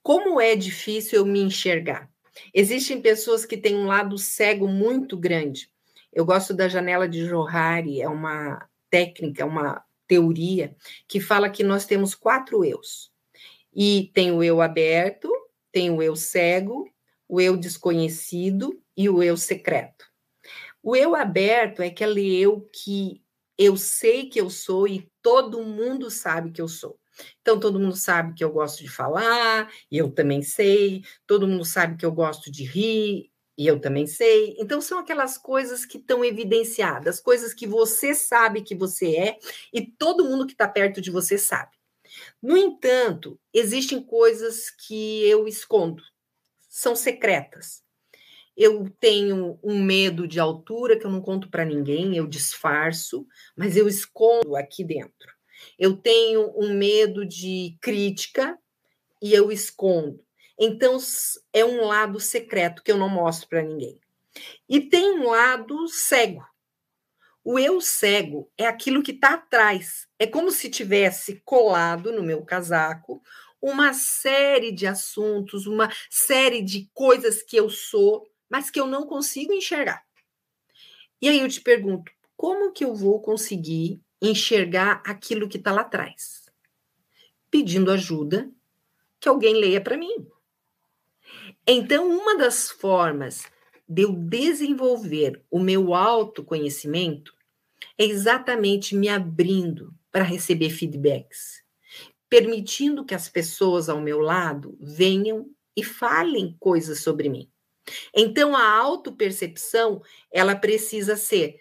Como 0.02 0.40
é 0.40 0.54
difícil 0.54 1.20
eu 1.20 1.26
me 1.26 1.40
enxergar? 1.40 2.08
Existem 2.52 3.00
pessoas 3.00 3.44
que 3.44 3.56
têm 3.56 3.74
um 3.74 3.86
lado 3.86 4.16
cego 4.16 4.68
muito 4.68 5.16
grande. 5.16 5.70
Eu 6.12 6.24
gosto 6.24 6.54
da 6.54 6.68
janela 6.68 7.08
de 7.08 7.26
Johari, 7.26 8.00
é 8.00 8.08
uma 8.08 8.68
técnica, 8.88 9.44
uma 9.44 9.84
teoria 10.06 10.76
que 11.08 11.18
fala 11.18 11.50
que 11.50 11.64
nós 11.64 11.86
temos 11.86 12.14
quatro 12.14 12.64
eus. 12.64 13.10
E 13.74 14.10
tem 14.14 14.30
o 14.30 14.42
eu 14.42 14.60
aberto, 14.60 15.28
tem 15.72 15.90
o 15.90 16.00
eu 16.00 16.14
cego, 16.14 16.88
o 17.28 17.40
eu 17.40 17.56
desconhecido 17.56 18.80
e 18.96 19.08
o 19.08 19.20
eu 19.20 19.36
secreto. 19.36 20.04
O 20.80 20.94
eu 20.94 21.16
aberto 21.16 21.82
é 21.82 21.86
aquele 21.86 22.36
eu 22.36 22.68
que 22.72 23.23
eu 23.58 23.76
sei 23.76 24.28
que 24.28 24.40
eu 24.40 24.50
sou 24.50 24.86
e 24.88 25.10
todo 25.22 25.62
mundo 25.62 26.10
sabe 26.10 26.50
que 26.50 26.60
eu 26.60 26.68
sou. 26.68 26.98
Então, 27.40 27.60
todo 27.60 27.78
mundo 27.78 27.96
sabe 27.96 28.34
que 28.34 28.42
eu 28.42 28.50
gosto 28.50 28.82
de 28.82 28.90
falar, 28.90 29.70
e 29.90 29.96
eu 29.98 30.10
também 30.10 30.42
sei. 30.42 31.02
Todo 31.26 31.46
mundo 31.46 31.64
sabe 31.64 31.96
que 31.96 32.04
eu 32.04 32.12
gosto 32.12 32.50
de 32.50 32.64
rir, 32.64 33.30
e 33.56 33.66
eu 33.66 33.80
também 33.80 34.06
sei. 34.06 34.56
Então, 34.58 34.80
são 34.80 34.98
aquelas 34.98 35.38
coisas 35.38 35.86
que 35.86 35.98
estão 35.98 36.24
evidenciadas, 36.24 37.20
coisas 37.20 37.54
que 37.54 37.66
você 37.66 38.14
sabe 38.14 38.62
que 38.62 38.74
você 38.74 39.16
é, 39.16 39.38
e 39.72 39.86
todo 39.86 40.24
mundo 40.24 40.46
que 40.46 40.52
está 40.52 40.66
perto 40.66 41.00
de 41.00 41.10
você 41.10 41.38
sabe. 41.38 41.70
No 42.42 42.56
entanto, 42.56 43.38
existem 43.52 44.02
coisas 44.02 44.70
que 44.70 45.28
eu 45.28 45.46
escondo, 45.46 46.02
são 46.68 46.96
secretas. 46.96 47.83
Eu 48.56 48.88
tenho 49.00 49.58
um 49.62 49.82
medo 49.82 50.28
de 50.28 50.38
altura 50.38 50.98
que 50.98 51.04
eu 51.04 51.10
não 51.10 51.20
conto 51.20 51.50
para 51.50 51.64
ninguém, 51.64 52.16
eu 52.16 52.26
disfarço, 52.26 53.26
mas 53.56 53.76
eu 53.76 53.88
escondo 53.88 54.56
aqui 54.56 54.84
dentro. 54.84 55.32
Eu 55.78 55.96
tenho 55.96 56.52
um 56.56 56.72
medo 56.74 57.26
de 57.26 57.76
crítica 57.80 58.58
e 59.20 59.32
eu 59.34 59.50
escondo. 59.50 60.22
Então, 60.58 60.98
é 61.52 61.64
um 61.64 61.84
lado 61.84 62.20
secreto 62.20 62.82
que 62.82 62.92
eu 62.92 62.96
não 62.96 63.08
mostro 63.08 63.48
para 63.48 63.62
ninguém. 63.62 63.98
E 64.68 64.80
tem 64.80 65.18
um 65.18 65.30
lado 65.30 65.88
cego. 65.88 66.44
O 67.42 67.58
eu 67.58 67.80
cego 67.80 68.50
é 68.56 68.66
aquilo 68.66 69.02
que 69.02 69.12
está 69.12 69.34
atrás. 69.34 70.06
É 70.18 70.26
como 70.26 70.50
se 70.50 70.70
tivesse 70.70 71.42
colado 71.44 72.12
no 72.12 72.22
meu 72.22 72.42
casaco 72.42 73.20
uma 73.60 73.94
série 73.94 74.70
de 74.72 74.86
assuntos, 74.86 75.66
uma 75.66 75.90
série 76.10 76.62
de 76.62 76.88
coisas 76.92 77.42
que 77.42 77.56
eu 77.56 77.70
sou, 77.70 78.28
mas 78.54 78.70
que 78.70 78.78
eu 78.78 78.86
não 78.86 79.04
consigo 79.04 79.52
enxergar. 79.52 80.06
E 81.20 81.28
aí 81.28 81.40
eu 81.40 81.48
te 81.48 81.60
pergunto, 81.60 82.12
como 82.36 82.70
que 82.70 82.84
eu 82.84 82.94
vou 82.94 83.20
conseguir 83.20 84.00
enxergar 84.22 85.02
aquilo 85.04 85.48
que 85.48 85.56
está 85.56 85.72
lá 85.72 85.80
atrás, 85.80 86.48
pedindo 87.50 87.90
ajuda 87.90 88.48
que 89.18 89.28
alguém 89.28 89.54
leia 89.54 89.80
para 89.80 89.96
mim. 89.96 90.24
Então, 91.66 92.08
uma 92.08 92.38
das 92.38 92.70
formas 92.70 93.42
de 93.88 94.02
eu 94.02 94.12
desenvolver 94.12 95.44
o 95.50 95.58
meu 95.58 95.92
autoconhecimento 95.92 97.34
é 97.98 98.04
exatamente 98.04 98.94
me 98.94 99.08
abrindo 99.08 99.92
para 100.12 100.22
receber 100.22 100.70
feedbacks, 100.70 101.60
permitindo 102.30 103.04
que 103.04 103.16
as 103.16 103.28
pessoas 103.28 103.88
ao 103.88 104.00
meu 104.00 104.20
lado 104.20 104.78
venham 104.80 105.50
e 105.76 105.82
falem 105.82 106.56
coisas 106.60 107.00
sobre 107.00 107.28
mim. 107.28 107.50
Então, 108.14 108.56
a 108.56 108.68
autopercepção, 108.68 110.02
ela 110.32 110.54
precisa 110.56 111.16
ser 111.16 111.60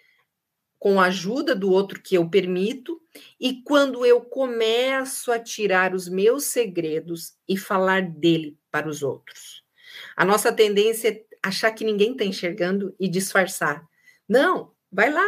com 0.84 1.00
a 1.00 1.06
ajuda 1.06 1.54
do 1.54 1.70
outro 1.70 1.98
que 1.98 2.14
eu 2.14 2.28
permito, 2.28 3.00
e 3.40 3.62
quando 3.62 4.04
eu 4.04 4.20
começo 4.20 5.32
a 5.32 5.38
tirar 5.38 5.94
os 5.94 6.10
meus 6.10 6.44
segredos 6.44 7.32
e 7.48 7.56
falar 7.56 8.02
dele 8.02 8.58
para 8.70 8.86
os 8.86 9.02
outros. 9.02 9.64
A 10.14 10.26
nossa 10.26 10.52
tendência 10.52 11.08
é 11.08 11.24
achar 11.42 11.70
que 11.70 11.84
ninguém 11.86 12.12
está 12.12 12.22
enxergando 12.22 12.94
e 13.00 13.08
disfarçar. 13.08 13.82
Não, 14.28 14.74
vai 14.92 15.10
lá, 15.10 15.24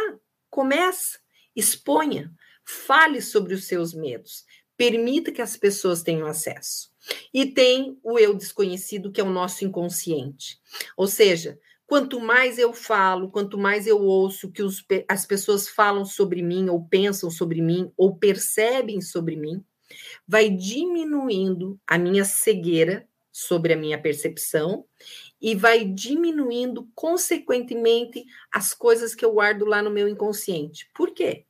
começa, 0.47 1.17
exponha, 1.55 2.31
fale 2.63 3.19
sobre 3.19 3.55
os 3.55 3.63
seus 3.63 3.95
medos, 3.95 4.45
permita 4.77 5.31
que 5.31 5.41
as 5.41 5.57
pessoas 5.57 6.03
tenham 6.03 6.27
acesso. 6.27 6.91
E 7.33 7.45
tem 7.45 7.97
o 8.03 8.17
eu 8.19 8.33
desconhecido, 8.33 9.11
que 9.11 9.21
é 9.21 9.23
o 9.23 9.29
nosso 9.29 9.63
inconsciente. 9.65 10.59
Ou 10.95 11.07
seja, 11.07 11.59
Quanto 11.87 12.19
mais 12.19 12.59
eu 12.59 12.73
falo, 12.73 13.31
quanto 13.31 13.57
mais 13.57 13.87
eu 13.87 14.01
ouço 14.01 14.51
que 14.51 14.61
os, 14.61 14.85
as 15.07 15.25
pessoas 15.25 15.69
falam 15.69 16.03
sobre 16.03 16.41
mim, 16.41 16.67
ou 16.67 16.83
pensam 16.83 17.31
sobre 17.31 17.61
mim, 17.61 17.89
ou 17.95 18.13
percebem 18.13 18.99
sobre 18.99 19.37
mim, 19.37 19.63
vai 20.27 20.49
diminuindo 20.49 21.79
a 21.87 21.97
minha 21.97 22.25
cegueira 22.25 23.07
sobre 23.31 23.71
a 23.71 23.77
minha 23.77 24.01
percepção 24.01 24.83
e 25.39 25.55
vai 25.55 25.85
diminuindo, 25.85 26.89
consequentemente, 26.93 28.25
as 28.51 28.73
coisas 28.73 29.15
que 29.15 29.23
eu 29.23 29.31
guardo 29.31 29.63
lá 29.63 29.81
no 29.81 29.91
meu 29.91 30.09
inconsciente. 30.09 30.89
Por 30.93 31.11
quê? 31.11 31.45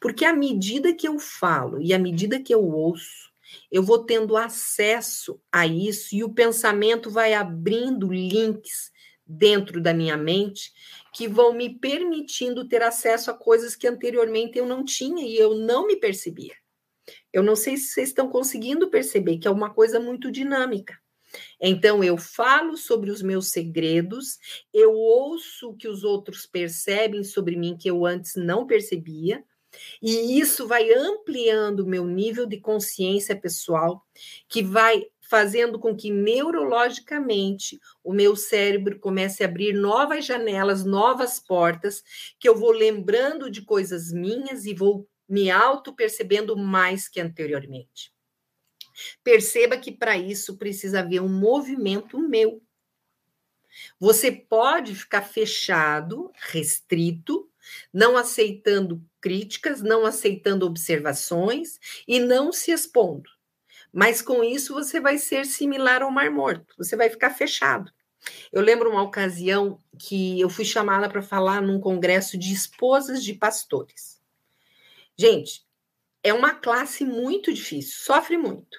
Porque 0.00 0.24
à 0.24 0.32
medida 0.32 0.94
que 0.94 1.06
eu 1.06 1.18
falo 1.18 1.80
e 1.80 1.92
à 1.92 1.98
medida 1.98 2.40
que 2.40 2.52
eu 2.52 2.64
ouço, 2.64 3.25
eu 3.70 3.82
vou 3.82 4.04
tendo 4.04 4.36
acesso 4.36 5.40
a 5.50 5.66
isso 5.66 6.14
e 6.14 6.24
o 6.24 6.32
pensamento 6.32 7.10
vai 7.10 7.34
abrindo 7.34 8.12
links 8.12 8.90
dentro 9.26 9.80
da 9.80 9.92
minha 9.92 10.16
mente 10.16 10.72
que 11.12 11.26
vão 11.26 11.52
me 11.52 11.78
permitindo 11.78 12.68
ter 12.68 12.82
acesso 12.82 13.30
a 13.30 13.34
coisas 13.34 13.74
que 13.74 13.88
anteriormente 13.88 14.58
eu 14.58 14.66
não 14.66 14.84
tinha 14.84 15.26
e 15.26 15.36
eu 15.36 15.54
não 15.54 15.86
me 15.86 15.96
percebia. 15.96 16.54
Eu 17.32 17.42
não 17.42 17.56
sei 17.56 17.76
se 17.76 17.88
vocês 17.88 18.08
estão 18.08 18.28
conseguindo 18.28 18.90
perceber 18.90 19.38
que 19.38 19.48
é 19.48 19.50
uma 19.50 19.72
coisa 19.72 19.98
muito 19.98 20.30
dinâmica. 20.30 20.98
Então, 21.60 22.02
eu 22.02 22.16
falo 22.16 22.76
sobre 22.76 23.10
os 23.10 23.22
meus 23.22 23.48
segredos, 23.48 24.38
eu 24.72 24.92
ouço 24.92 25.70
o 25.70 25.76
que 25.76 25.88
os 25.88 26.04
outros 26.04 26.46
percebem 26.46 27.24
sobre 27.24 27.56
mim 27.56 27.76
que 27.76 27.90
eu 27.90 28.06
antes 28.06 28.34
não 28.36 28.66
percebia, 28.66 29.44
e 30.00 30.38
isso 30.38 30.66
vai 30.66 30.92
ampliando 30.92 31.80
o 31.80 31.86
meu 31.86 32.06
nível 32.06 32.46
de 32.46 32.58
consciência 32.58 33.34
pessoal, 33.34 34.04
que 34.48 34.62
vai 34.62 35.06
fazendo 35.28 35.78
com 35.78 35.96
que 35.96 36.10
neurologicamente 36.10 37.80
o 38.02 38.12
meu 38.12 38.36
cérebro 38.36 38.98
comece 38.98 39.42
a 39.42 39.48
abrir 39.48 39.72
novas 39.72 40.24
janelas, 40.24 40.84
novas 40.84 41.40
portas, 41.40 42.02
que 42.38 42.48
eu 42.48 42.56
vou 42.56 42.70
lembrando 42.70 43.50
de 43.50 43.62
coisas 43.62 44.12
minhas 44.12 44.64
e 44.66 44.74
vou 44.74 45.08
me 45.28 45.50
auto 45.50 45.92
percebendo 45.92 46.56
mais 46.56 47.08
que 47.08 47.20
anteriormente. 47.20 48.14
Perceba 49.22 49.76
que 49.76 49.92
para 49.92 50.16
isso 50.16 50.56
precisa 50.56 51.00
haver 51.00 51.20
um 51.20 51.28
movimento 51.28 52.18
meu. 52.18 52.62
Você 54.00 54.32
pode 54.32 54.94
ficar 54.94 55.22
fechado, 55.22 56.32
restrito, 56.34 57.50
não 57.92 58.16
aceitando 58.16 59.02
críticas, 59.20 59.82
não 59.82 60.04
aceitando 60.04 60.66
observações 60.66 61.78
e 62.06 62.20
não 62.20 62.52
se 62.52 62.70
expondo. 62.70 63.28
Mas 63.92 64.20
com 64.20 64.44
isso 64.44 64.74
você 64.74 65.00
vai 65.00 65.18
ser 65.18 65.46
similar 65.46 66.02
ao 66.02 66.10
Mar 66.10 66.30
Morto, 66.30 66.74
você 66.76 66.96
vai 66.96 67.08
ficar 67.08 67.30
fechado. 67.30 67.90
Eu 68.52 68.62
lembro 68.62 68.90
uma 68.90 69.02
ocasião 69.02 69.80
que 69.98 70.40
eu 70.40 70.48
fui 70.48 70.64
chamada 70.64 71.08
para 71.08 71.22
falar 71.22 71.62
num 71.62 71.80
congresso 71.80 72.36
de 72.36 72.52
esposas 72.52 73.22
de 73.22 73.34
pastores. 73.34 74.20
Gente, 75.16 75.64
é 76.22 76.32
uma 76.32 76.54
classe 76.54 77.04
muito 77.04 77.52
difícil, 77.52 77.94
sofre 78.04 78.36
muito. 78.36 78.78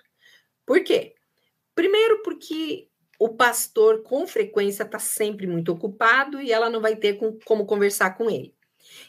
Por 0.66 0.84
quê? 0.84 1.16
Primeiro, 1.74 2.22
porque 2.24 2.90
o 3.20 3.30
pastor, 3.30 4.04
com 4.04 4.28
frequência, 4.28 4.84
está 4.84 5.00
sempre 5.00 5.48
muito 5.48 5.72
ocupado 5.72 6.42
e 6.42 6.52
ela 6.52 6.70
não 6.70 6.82
vai 6.82 6.96
ter 6.96 7.18
com, 7.18 7.40
como 7.46 7.66
conversar 7.66 8.18
com 8.18 8.30
ele. 8.30 8.57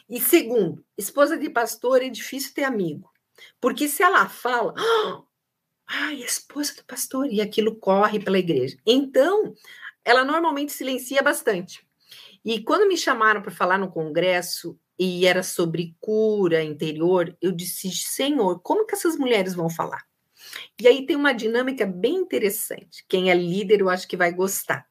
E 0.09 0.19
segundo, 0.19 0.83
esposa 0.97 1.37
de 1.37 1.49
pastor 1.49 2.01
é 2.01 2.09
difícil 2.09 2.53
ter 2.53 2.63
amigo. 2.63 3.09
Porque 3.59 3.87
se 3.87 4.03
ela 4.03 4.27
fala, 4.27 4.73
ah, 4.77 5.21
ai, 5.87 6.21
esposa 6.21 6.75
do 6.75 6.85
pastor, 6.85 7.27
e 7.31 7.41
aquilo 7.41 7.75
corre 7.75 8.19
pela 8.19 8.39
igreja. 8.39 8.77
Então, 8.85 9.53
ela 10.03 10.23
normalmente 10.23 10.71
silencia 10.71 11.21
bastante. 11.21 11.85
E 12.43 12.61
quando 12.63 12.87
me 12.87 12.97
chamaram 12.97 13.41
para 13.41 13.51
falar 13.51 13.77
no 13.77 13.91
congresso 13.91 14.79
e 14.97 15.25
era 15.25 15.43
sobre 15.43 15.95
cura 15.99 16.63
interior, 16.63 17.35
eu 17.41 17.51
disse: 17.51 17.91
Senhor, 17.91 18.59
como 18.61 18.85
que 18.85 18.95
essas 18.95 19.17
mulheres 19.17 19.53
vão 19.53 19.69
falar? 19.69 20.03
E 20.79 20.87
aí 20.87 21.05
tem 21.05 21.15
uma 21.15 21.33
dinâmica 21.33 21.85
bem 21.85 22.15
interessante. 22.15 23.05
Quem 23.07 23.29
é 23.29 23.35
líder, 23.35 23.81
eu 23.81 23.89
acho 23.89 24.07
que 24.07 24.17
vai 24.17 24.31
gostar. 24.31 24.88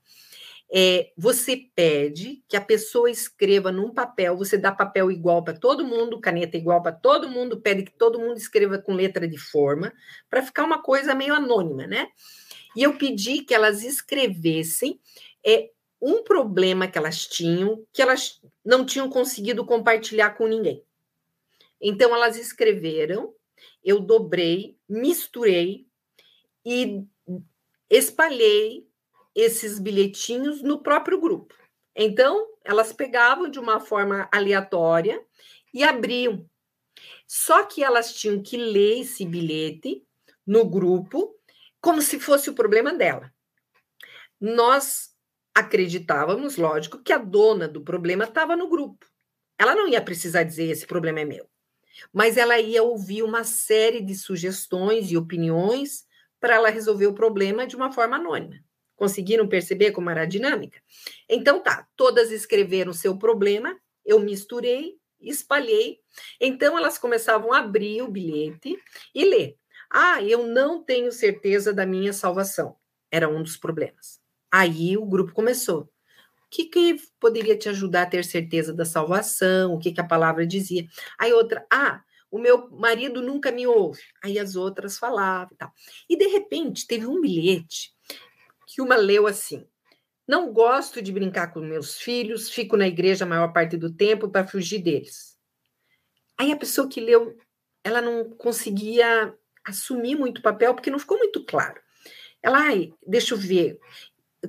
É, 0.71 1.13
você 1.17 1.57
pede 1.75 2.43
que 2.47 2.57
a 2.57 2.61
pessoa 2.61 3.11
escreva 3.11 3.73
num 3.73 3.93
papel, 3.93 4.37
você 4.37 4.59
dá 4.59 4.71
papel 4.71 5.11
igual 5.11 5.43
para 5.43 5.55
todo 5.59 5.85
mundo, 5.85 6.21
caneta 6.21 6.59
igual 6.59 6.83
para 6.83 6.93
todo 6.93 7.29
mundo, 7.29 7.61
pede 7.61 7.85
que 7.85 7.93
todo 7.93 8.19
mundo 8.19 8.37
escreva 8.37 8.79
com 8.79 8.93
letra 8.93 9.27
de 9.27 9.39
forma, 9.39 9.93
para 10.29 10.43
ficar 10.43 10.65
uma 10.65 10.83
coisa 10.83 11.15
meio 11.15 11.35
anônima, 11.35 11.87
né? 11.87 12.09
E 12.77 12.83
eu 12.83 12.99
pedi 12.99 13.41
que 13.43 13.55
elas 13.55 13.83
escrevessem 13.83 15.01
é, 15.45 15.71
um 16.01 16.23
problema 16.23 16.87
que 16.87 16.99
elas 16.99 17.27
tinham, 17.27 17.85
que 17.93 18.03
elas 18.03 18.41
não 18.65 18.85
tinham 18.85 19.09
conseguido 19.09 19.65
compartilhar 19.65 20.31
com 20.31 20.47
ninguém. 20.47 20.83
Então, 21.81 22.15
elas 22.15 22.37
escreveram, 22.37 23.35
eu 23.83 24.01
dobrei, 24.01 24.77
misturei 24.89 25.87
e 26.65 27.05
espalhei 27.89 28.88
esses 29.39 29.79
bilhetinhos 29.79 30.63
no 30.63 30.83
próprio 30.83 31.21
grupo. 31.21 31.55
Então, 31.95 32.45
elas 32.65 32.93
pegavam 32.93 33.49
de 33.49 33.61
uma 33.61 33.79
forma 33.79 34.29
aleatória 34.33 35.25
e 35.73 35.85
abriam. 35.85 36.45
Só 37.25 37.65
que 37.65 37.85
elas 37.85 38.13
tinham 38.13 38.43
que 38.43 38.57
ler 38.57 39.03
esse 39.03 39.25
bilhete 39.25 40.05
no 40.45 40.69
grupo 40.69 41.37
como 41.81 42.03
se 42.03 42.19
fosse 42.19 42.51
o 42.51 42.55
problema 42.55 42.93
dela. 42.93 43.33
Nós 44.41 45.15
acreditávamos, 45.55 46.57
lógico, 46.57 47.01
que 47.01 47.13
a 47.13 47.19
dona 47.19 47.69
do 47.69 47.85
problema 47.85 48.25
estava 48.25 48.57
no 48.57 48.69
grupo. 48.69 49.07
Ela 49.57 49.77
não 49.77 49.87
ia 49.87 50.03
precisar 50.03 50.43
dizer 50.43 50.65
esse 50.65 50.87
problema 50.87 51.21
é 51.21 51.25
meu, 51.25 51.49
mas 52.13 52.37
ela 52.37 52.59
ia 52.59 52.83
ouvir 52.83 53.23
uma 53.23 53.45
série 53.45 54.01
de 54.01 54.17
sugestões 54.17 55.13
e 55.13 55.17
opiniões 55.17 56.05
para 56.41 56.57
ela 56.57 56.71
resolver 56.71 57.07
o 57.07 57.15
problema 57.15 57.69
de 57.69 57.77
uma 57.77 57.93
forma 57.93 58.17
anônima. 58.17 58.68
Conseguiram 58.99 59.47
perceber 59.47 59.93
como 59.93 60.11
era 60.11 60.23
a 60.23 60.27
dinâmica? 60.27 60.83
Então 61.29 61.63
tá, 61.63 61.87
todas 61.97 62.33
escreveram 62.33 62.93
seu 62.93 63.17
problema, 63.17 63.79
eu 64.05 64.19
misturei, 64.19 64.97
espalhei. 65.21 66.01
Então 66.41 66.77
elas 66.77 66.99
começavam 66.99 67.53
a 67.53 67.61
abrir 67.61 68.03
o 68.03 68.09
bilhete 68.09 68.77
e 69.15 69.25
ler. 69.25 69.57
Ah, 69.89 70.21
eu 70.21 70.49
não 70.49 70.83
tenho 70.83 71.13
certeza 71.13 71.73
da 71.73 71.87
minha 71.87 72.13
salvação. 72.13 72.75
Era 73.09 73.29
um 73.29 73.41
dos 73.41 73.57
problemas. 73.57 74.21
Aí 74.51 74.97
o 74.97 75.07
grupo 75.07 75.33
começou. 75.33 75.83
O 75.83 76.51
que, 76.51 76.65
que 76.65 76.97
poderia 77.21 77.57
te 77.57 77.69
ajudar 77.69 78.03
a 78.03 78.07
ter 78.07 78.25
certeza 78.25 78.75
da 78.75 78.85
salvação? 78.85 79.75
O 79.75 79.79
que, 79.79 79.93
que 79.93 80.01
a 80.01 80.05
palavra 80.05 80.45
dizia? 80.45 80.89
Aí 81.17 81.33
outra, 81.33 81.65
ah, 81.73 82.03
o 82.33 82.39
meu 82.39 82.69
marido 82.71 83.23
nunca 83.23 83.53
me 83.53 83.65
ouve. 83.65 84.03
Aí 84.25 84.41
as 84.41 84.57
outras 84.57 84.99
falavam 84.99 85.51
e 85.53 85.57
tal. 85.57 85.73
E 86.11 86.17
de 86.17 86.27
repente 86.27 86.85
teve 86.85 87.07
um 87.07 87.21
bilhete 87.21 87.97
que 88.69 88.83
uma 88.83 88.97
leu 88.97 89.27
assim: 89.27 89.67
Não 90.27 90.53
gosto 90.53 91.01
de 91.01 91.11
brincar 91.11 91.49
com 91.49 91.61
meus 91.61 91.97
filhos, 91.97 92.51
fico 92.51 92.77
na 92.77 92.87
igreja 92.87 93.25
a 93.25 93.29
maior 93.29 93.53
parte 93.53 93.77
do 93.77 93.91
tempo 93.91 94.29
para 94.29 94.47
fugir 94.47 94.81
deles. 94.81 95.37
Aí 96.37 96.53
a 96.53 96.57
pessoa 96.57 96.89
que 96.89 97.01
leu, 97.01 97.37
ela 97.83 98.03
não 98.03 98.29
conseguia 98.31 99.35
assumir 99.65 100.15
muito 100.15 100.43
papel 100.43 100.75
porque 100.75 100.91
não 100.91 100.99
ficou 100.99 101.19
muito 101.19 101.45
claro. 101.45 101.81
Ela, 102.43 102.59
ai, 102.59 102.93
deixa 103.05 103.35
eu 103.35 103.39
ver 103.39 103.81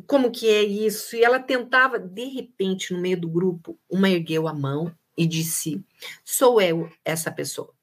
como 0.06 0.32
que 0.32 0.48
é 0.48 0.62
isso. 0.62 1.16
E 1.16 1.24
ela 1.24 1.40
tentava, 1.40 1.98
de 1.98 2.26
repente, 2.26 2.94
no 2.94 3.00
meio 3.00 3.20
do 3.20 3.28
grupo, 3.28 3.80
uma 3.90 4.10
ergueu 4.10 4.48
a 4.48 4.54
mão 4.54 4.94
e 5.18 5.26
disse: 5.26 5.82
Sou 6.24 6.62
eu 6.62 6.92
essa 7.06 7.32
pessoa. 7.32 7.74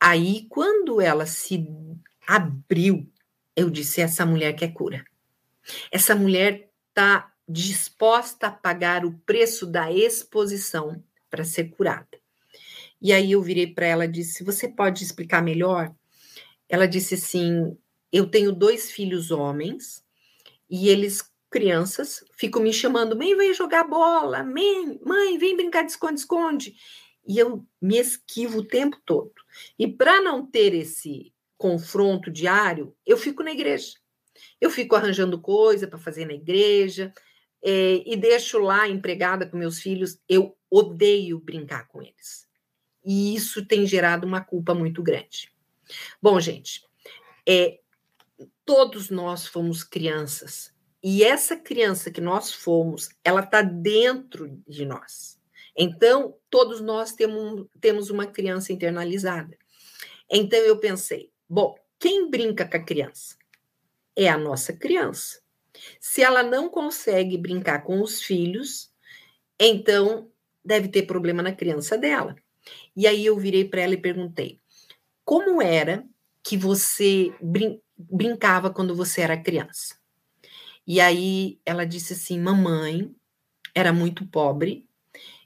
Aí, 0.00 0.46
quando 0.48 1.00
ela 1.02 1.26
se 1.26 1.68
abriu 2.26 3.06
eu 3.60 3.70
disse: 3.70 4.00
essa 4.00 4.24
mulher 4.24 4.54
quer 4.54 4.72
cura. 4.72 5.04
Essa 5.90 6.14
mulher 6.14 6.70
está 6.88 7.32
disposta 7.48 8.46
a 8.46 8.50
pagar 8.50 9.04
o 9.04 9.18
preço 9.26 9.66
da 9.66 9.92
exposição 9.92 11.02
para 11.28 11.44
ser 11.44 11.70
curada. 11.70 12.20
E 13.02 13.12
aí 13.12 13.32
eu 13.32 13.42
virei 13.42 13.66
para 13.66 13.86
ela 13.86 14.04
e 14.04 14.10
disse: 14.10 14.44
Você 14.44 14.68
pode 14.68 15.04
explicar 15.04 15.42
melhor? 15.42 15.94
Ela 16.68 16.86
disse 16.86 17.14
assim: 17.14 17.76
Eu 18.12 18.30
tenho 18.30 18.52
dois 18.52 18.90
filhos 18.90 19.30
homens 19.30 20.04
e 20.68 20.88
eles, 20.88 21.22
crianças, 21.50 22.24
ficam 22.36 22.62
me 22.62 22.72
chamando: 22.72 23.16
Mãe, 23.16 23.36
vem 23.36 23.54
jogar 23.54 23.84
bola, 23.84 24.42
mãe, 24.44 24.98
mãe, 25.04 25.38
vem 25.38 25.56
brincar 25.56 25.82
de 25.82 25.92
esconde-esconde. 25.92 26.74
E 27.26 27.38
eu 27.38 27.66
me 27.80 27.98
esquivo 27.98 28.58
o 28.58 28.66
tempo 28.66 28.96
todo. 29.04 29.32
E 29.78 29.86
para 29.86 30.20
não 30.20 30.46
ter 30.46 30.74
esse 30.74 31.32
confronto 31.60 32.30
diário, 32.30 32.96
eu 33.04 33.18
fico 33.18 33.42
na 33.42 33.52
igreja. 33.52 33.92
Eu 34.58 34.70
fico 34.70 34.96
arranjando 34.96 35.38
coisa 35.38 35.86
para 35.86 35.98
fazer 35.98 36.24
na 36.24 36.32
igreja 36.32 37.12
é, 37.62 38.02
e 38.06 38.16
deixo 38.16 38.58
lá 38.58 38.88
empregada 38.88 39.44
com 39.44 39.58
meus 39.58 39.78
filhos. 39.78 40.18
Eu 40.26 40.56
odeio 40.70 41.38
brincar 41.38 41.86
com 41.86 42.00
eles. 42.00 42.48
E 43.04 43.34
isso 43.34 43.66
tem 43.66 43.86
gerado 43.86 44.26
uma 44.26 44.40
culpa 44.40 44.74
muito 44.74 45.02
grande. 45.02 45.52
Bom, 46.22 46.40
gente, 46.40 46.82
é, 47.46 47.78
todos 48.64 49.10
nós 49.10 49.46
fomos 49.46 49.84
crianças. 49.84 50.72
E 51.02 51.22
essa 51.22 51.56
criança 51.56 52.10
que 52.10 52.22
nós 52.22 52.54
fomos, 52.54 53.10
ela 53.22 53.42
está 53.42 53.60
dentro 53.60 54.62
de 54.66 54.86
nós. 54.86 55.38
Então, 55.76 56.38
todos 56.48 56.80
nós 56.80 57.12
temos, 57.12 57.66
temos 57.78 58.08
uma 58.08 58.26
criança 58.26 58.72
internalizada. 58.72 59.58
Então, 60.30 60.58
eu 60.60 60.78
pensei, 60.78 61.29
Bom, 61.52 61.74
quem 61.98 62.30
brinca 62.30 62.64
com 62.64 62.76
a 62.76 62.80
criança? 62.80 63.34
É 64.14 64.28
a 64.28 64.38
nossa 64.38 64.72
criança. 64.72 65.40
Se 65.98 66.22
ela 66.22 66.44
não 66.44 66.68
consegue 66.68 67.36
brincar 67.36 67.82
com 67.82 68.00
os 68.00 68.22
filhos, 68.22 68.88
então 69.58 70.30
deve 70.64 70.86
ter 70.86 71.02
problema 71.02 71.42
na 71.42 71.52
criança 71.52 71.98
dela. 71.98 72.36
E 72.94 73.04
aí 73.04 73.26
eu 73.26 73.36
virei 73.36 73.64
para 73.64 73.80
ela 73.80 73.94
e 73.94 74.00
perguntei: 74.00 74.60
como 75.24 75.60
era 75.60 76.06
que 76.40 76.56
você 76.56 77.34
brin 77.42 77.80
brincava 77.98 78.70
quando 78.70 78.94
você 78.94 79.20
era 79.20 79.36
criança? 79.36 79.98
E 80.86 81.00
aí 81.00 81.58
ela 81.66 81.84
disse 81.84 82.12
assim: 82.12 82.38
mamãe 82.38 83.12
era 83.74 83.92
muito 83.92 84.24
pobre 84.24 84.88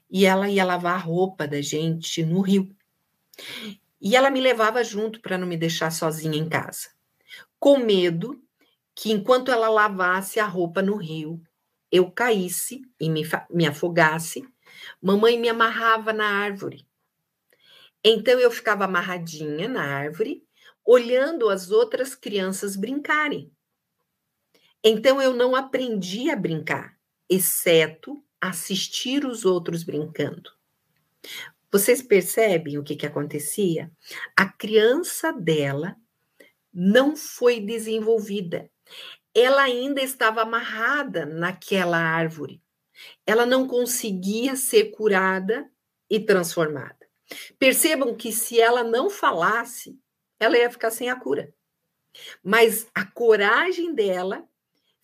e 0.07 0.23
ela 0.23 0.47
ia 0.47 0.63
lavar 0.63 0.97
a 0.97 1.03
roupa 1.03 1.47
da 1.47 1.61
gente 1.63 2.23
no 2.23 2.41
rio. 2.41 2.69
E 4.01 4.15
ela 4.15 4.29
me 4.29 4.41
levava 4.41 4.83
junto 4.83 5.21
para 5.21 5.37
não 5.37 5.47
me 5.47 5.57
deixar 5.57 5.91
sozinha 5.91 6.37
em 6.37 6.47
casa, 6.47 6.89
com 7.59 7.77
medo 7.77 8.41
que 8.93 9.11
enquanto 9.11 9.51
ela 9.51 9.69
lavasse 9.69 10.39
a 10.39 10.45
roupa 10.45 10.81
no 10.81 10.95
rio, 10.95 11.41
eu 11.91 12.09
caísse 12.11 12.81
e 12.99 13.09
me, 13.09 13.23
me 13.49 13.65
afogasse. 13.65 14.47
Mamãe 15.01 15.39
me 15.39 15.49
amarrava 15.49 16.13
na 16.13 16.25
árvore. 16.25 16.87
Então 18.03 18.39
eu 18.39 18.51
ficava 18.51 18.85
amarradinha 18.85 19.67
na 19.67 19.83
árvore, 19.83 20.45
olhando 20.85 21.49
as 21.49 21.71
outras 21.71 22.15
crianças 22.15 22.75
brincarem. 22.75 23.51
Então 24.83 25.21
eu 25.21 25.33
não 25.33 25.55
aprendi 25.55 26.29
a 26.29 26.35
brincar, 26.35 26.95
exceto 27.27 28.23
assistir 28.39 29.25
os 29.25 29.43
outros 29.43 29.83
brincando. 29.83 30.51
Vocês 31.75 32.01
percebem 32.01 32.77
o 32.77 32.83
que, 32.85 32.95
que 32.95 33.05
acontecia? 33.05 33.91
A 34.33 34.47
criança 34.47 35.33
dela 35.33 35.97
não 36.73 37.17
foi 37.17 37.59
desenvolvida. 37.59 38.71
Ela 39.35 39.63
ainda 39.63 40.01
estava 40.01 40.43
amarrada 40.43 41.25
naquela 41.25 41.97
árvore. 41.97 42.61
Ela 43.27 43.45
não 43.45 43.67
conseguia 43.67 44.55
ser 44.55 44.91
curada 44.91 45.69
e 46.09 46.17
transformada. 46.17 47.09
Percebam 47.59 48.15
que 48.15 48.31
se 48.31 48.57
ela 48.57 48.81
não 48.81 49.09
falasse, 49.09 49.99
ela 50.39 50.57
ia 50.57 50.71
ficar 50.71 50.91
sem 50.91 51.09
a 51.09 51.19
cura. 51.19 51.53
Mas 52.41 52.87
a 52.95 53.05
coragem 53.05 53.93
dela 53.93 54.47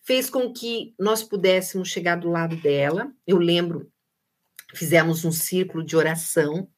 fez 0.00 0.30
com 0.30 0.50
que 0.50 0.94
nós 0.98 1.22
pudéssemos 1.22 1.90
chegar 1.90 2.16
do 2.16 2.30
lado 2.30 2.56
dela. 2.56 3.12
Eu 3.26 3.36
lembro 3.36 3.91
Fizemos 4.74 5.24
um 5.24 5.32
círculo 5.32 5.84
de 5.84 5.96
oração 5.96 6.68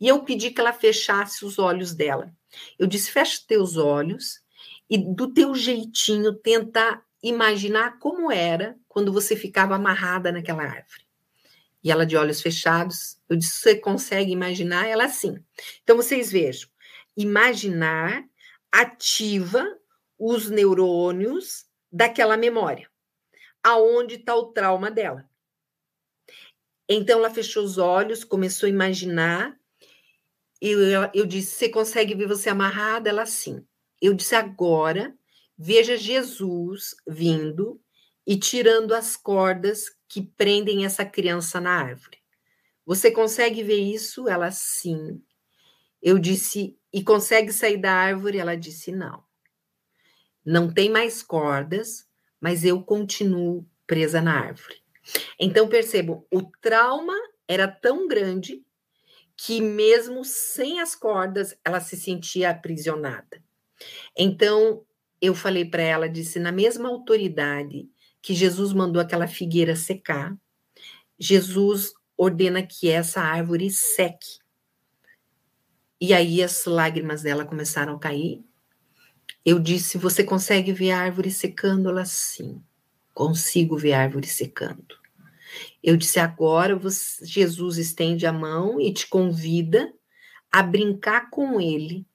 e 0.00 0.08
eu 0.08 0.22
pedi 0.24 0.50
que 0.50 0.60
ela 0.60 0.72
fechasse 0.72 1.44
os 1.44 1.58
olhos 1.58 1.94
dela. 1.94 2.32
Eu 2.78 2.86
disse: 2.86 3.10
fecha 3.10 3.40
teus 3.46 3.76
olhos 3.76 4.40
e 4.88 4.98
do 4.98 5.32
teu 5.32 5.54
jeitinho 5.54 6.34
tentar 6.34 7.02
imaginar 7.22 7.98
como 7.98 8.30
era 8.30 8.76
quando 8.88 9.12
você 9.12 9.36
ficava 9.36 9.76
amarrada 9.76 10.30
naquela 10.32 10.62
árvore. 10.62 11.06
E 11.82 11.90
ela 11.90 12.06
de 12.06 12.16
olhos 12.16 12.40
fechados, 12.40 13.18
eu 13.28 13.36
disse: 13.36 13.60
você 13.60 13.76
consegue 13.76 14.32
imaginar? 14.32 14.86
Ela 14.86 15.08
sim. 15.08 15.42
Então 15.82 15.96
vocês 15.96 16.30
vejam, 16.30 16.68
imaginar 17.16 18.24
ativa 18.70 19.66
os 20.18 20.48
neurônios 20.48 21.66
daquela 21.90 22.36
memória, 22.36 22.88
aonde 23.62 24.14
está 24.14 24.34
o 24.34 24.52
trauma 24.52 24.90
dela. 24.90 25.28
Então 26.94 27.18
ela 27.20 27.30
fechou 27.30 27.64
os 27.64 27.78
olhos, 27.78 28.22
começou 28.22 28.66
a 28.66 28.70
imaginar. 28.70 29.58
Eu, 30.60 30.78
eu 31.14 31.26
disse: 31.26 31.56
Você 31.56 31.68
consegue 31.70 32.14
ver 32.14 32.28
você 32.28 32.50
amarrada? 32.50 33.08
Ela 33.08 33.24
sim. 33.24 33.64
Eu 34.00 34.12
disse: 34.12 34.34
Agora 34.34 35.16
veja 35.56 35.96
Jesus 35.96 36.94
vindo 37.06 37.80
e 38.26 38.38
tirando 38.38 38.92
as 38.92 39.16
cordas 39.16 39.86
que 40.06 40.20
prendem 40.20 40.84
essa 40.84 41.04
criança 41.04 41.60
na 41.60 41.70
árvore. 41.70 42.18
Você 42.84 43.10
consegue 43.10 43.62
ver 43.62 43.80
isso? 43.80 44.28
Ela 44.28 44.50
sim. 44.50 45.22
Eu 46.02 46.18
disse: 46.18 46.78
E 46.92 47.02
consegue 47.02 47.52
sair 47.52 47.78
da 47.78 47.92
árvore? 47.92 48.36
Ela 48.36 48.54
disse: 48.54 48.92
Não. 48.92 49.24
Não 50.44 50.70
tem 50.70 50.90
mais 50.90 51.22
cordas, 51.22 52.06
mas 52.38 52.64
eu 52.64 52.82
continuo 52.82 53.66
presa 53.86 54.20
na 54.20 54.38
árvore. 54.38 54.81
Então 55.44 55.68
percebam, 55.68 56.24
o 56.32 56.40
trauma 56.60 57.16
era 57.48 57.66
tão 57.66 58.06
grande 58.06 58.64
que 59.36 59.60
mesmo 59.60 60.24
sem 60.24 60.80
as 60.80 60.94
cordas 60.94 61.58
ela 61.64 61.80
se 61.80 61.96
sentia 61.96 62.50
aprisionada. 62.50 63.42
Então 64.16 64.86
eu 65.20 65.34
falei 65.34 65.64
para 65.64 65.82
ela, 65.82 66.08
disse 66.08 66.38
na 66.38 66.52
mesma 66.52 66.88
autoridade 66.88 67.90
que 68.22 68.34
Jesus 68.34 68.72
mandou 68.72 69.02
aquela 69.02 69.26
figueira 69.26 69.74
secar, 69.74 70.32
Jesus 71.18 71.92
ordena 72.16 72.64
que 72.64 72.88
essa 72.88 73.20
árvore 73.20 73.68
seque. 73.68 74.38
E 76.00 76.14
aí 76.14 76.40
as 76.40 76.66
lágrimas 76.66 77.22
dela 77.22 77.44
começaram 77.44 77.96
a 77.96 77.98
cair. 77.98 78.44
Eu 79.44 79.58
disse: 79.58 79.98
Você 79.98 80.22
consegue 80.22 80.72
ver 80.72 80.92
a 80.92 81.00
árvore 81.00 81.32
secando? 81.32 81.88
Ela 81.88 82.04
sim, 82.04 82.62
consigo 83.12 83.76
ver 83.76 83.94
a 83.94 84.02
árvore 84.02 84.28
secando. 84.28 85.01
Eu 85.82 85.96
disse: 85.96 86.20
Agora 86.20 86.78
Jesus 87.22 87.76
estende 87.76 88.26
a 88.26 88.32
mão 88.32 88.80
e 88.80 88.92
te 88.92 89.08
convida 89.08 89.92
a 90.50 90.62
brincar 90.62 91.30
com 91.30 91.60
ele. 91.60 92.06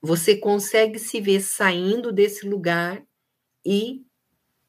Você 0.00 0.36
consegue 0.36 0.98
se 0.98 1.20
ver 1.20 1.40
saindo 1.40 2.12
desse 2.12 2.46
lugar 2.46 3.02
e 3.64 4.04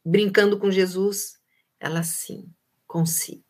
brincando 0.03 0.57
com 0.57 0.71
Jesus? 0.71 1.39
Ela 1.79 2.03
sim, 2.03 2.49
consigo. 2.87 3.43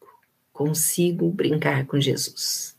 Consigo 0.51 1.29
brincar 1.29 1.85
com 1.85 1.99
Jesus. 1.99 2.75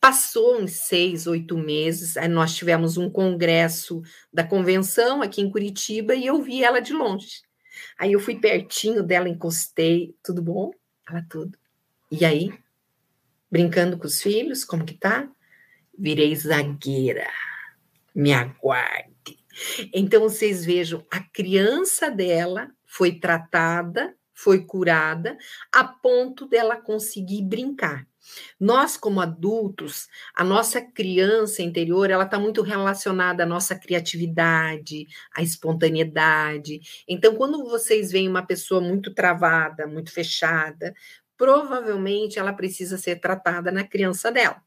Passou 0.00 0.60
uns 0.60 0.72
seis, 0.72 1.26
oito 1.26 1.56
meses, 1.56 2.14
nós 2.28 2.56
tivemos 2.56 2.96
um 2.96 3.08
congresso 3.08 4.02
da 4.32 4.42
convenção 4.42 5.22
aqui 5.22 5.40
em 5.40 5.50
Curitiba 5.50 6.14
e 6.14 6.26
eu 6.26 6.42
vi 6.42 6.64
ela 6.64 6.80
de 6.80 6.92
longe. 6.92 7.42
Aí 7.98 8.12
eu 8.12 8.20
fui 8.20 8.40
pertinho 8.40 9.02
dela, 9.02 9.28
encostei, 9.28 10.16
tudo 10.22 10.42
bom? 10.42 10.72
Tudo. 11.28 11.58
E 12.10 12.24
aí, 12.24 12.52
brincando 13.50 13.98
com 13.98 14.06
os 14.06 14.20
filhos, 14.20 14.64
como 14.64 14.84
que 14.84 14.94
tá? 14.94 15.28
Virei 15.98 16.34
zagueira. 16.34 17.28
Me 18.14 18.32
aguarde. 18.32 19.38
Então 19.92 20.22
vocês 20.22 20.64
vejam, 20.64 21.04
a 21.10 21.20
criança 21.20 22.10
dela 22.10 22.70
foi 22.86 23.18
tratada, 23.18 24.14
foi 24.32 24.64
curada, 24.64 25.36
a 25.72 25.84
ponto 25.84 26.46
dela 26.46 26.76
conseguir 26.76 27.42
brincar. 27.42 28.06
Nós, 28.58 28.96
como 28.96 29.20
adultos, 29.20 30.08
a 30.34 30.44
nossa 30.44 30.80
criança 30.80 31.62
interior, 31.62 32.10
ela 32.10 32.24
está 32.24 32.38
muito 32.38 32.62
relacionada 32.62 33.42
à 33.42 33.46
nossa 33.46 33.74
criatividade, 33.74 35.06
à 35.34 35.42
espontaneidade. 35.42 36.80
Então, 37.08 37.34
quando 37.34 37.64
vocês 37.64 38.10
veem 38.10 38.28
uma 38.28 38.46
pessoa 38.46 38.80
muito 38.80 39.12
travada, 39.14 39.86
muito 39.86 40.12
fechada, 40.12 40.94
provavelmente 41.36 42.38
ela 42.38 42.52
precisa 42.52 42.96
ser 42.96 43.16
tratada 43.16 43.72
na 43.72 43.82
criança 43.82 44.30
dela. 44.30 44.62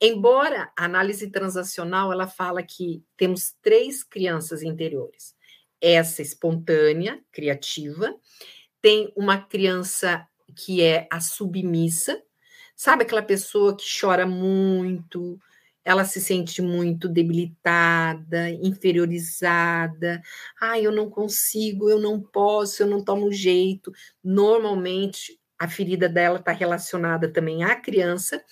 Embora 0.00 0.72
a 0.76 0.84
análise 0.84 1.30
transacional 1.30 2.12
ela 2.12 2.26
fala 2.26 2.64
que 2.64 3.00
temos 3.16 3.54
três 3.62 4.02
crianças 4.02 4.62
interiores. 4.62 5.36
Essa 5.80 6.22
espontânea, 6.22 7.22
criativa, 7.30 8.12
tem 8.82 9.12
uma 9.16 9.38
criança 9.38 10.26
que 10.56 10.82
é 10.82 11.06
a 11.12 11.20
submissa, 11.20 12.20
Sabe 12.76 13.04
aquela 13.04 13.22
pessoa 13.22 13.74
que 13.74 13.84
chora 13.98 14.26
muito, 14.26 15.40
ela 15.82 16.04
se 16.04 16.20
sente 16.20 16.60
muito 16.60 17.08
debilitada, 17.08 18.50
inferiorizada. 18.50 20.20
Ai, 20.60 20.84
eu 20.84 20.92
não 20.92 21.08
consigo, 21.08 21.88
eu 21.88 21.98
não 21.98 22.20
posso, 22.20 22.82
eu 22.82 22.86
não 22.86 23.02
tomo 23.02 23.32
jeito. 23.32 23.92
Normalmente, 24.22 25.40
a 25.58 25.68
ferida 25.68 26.08
dela 26.08 26.38
está 26.38 26.52
relacionada 26.52 27.32
também 27.32 27.64
à 27.64 27.76
criança. 27.76 28.44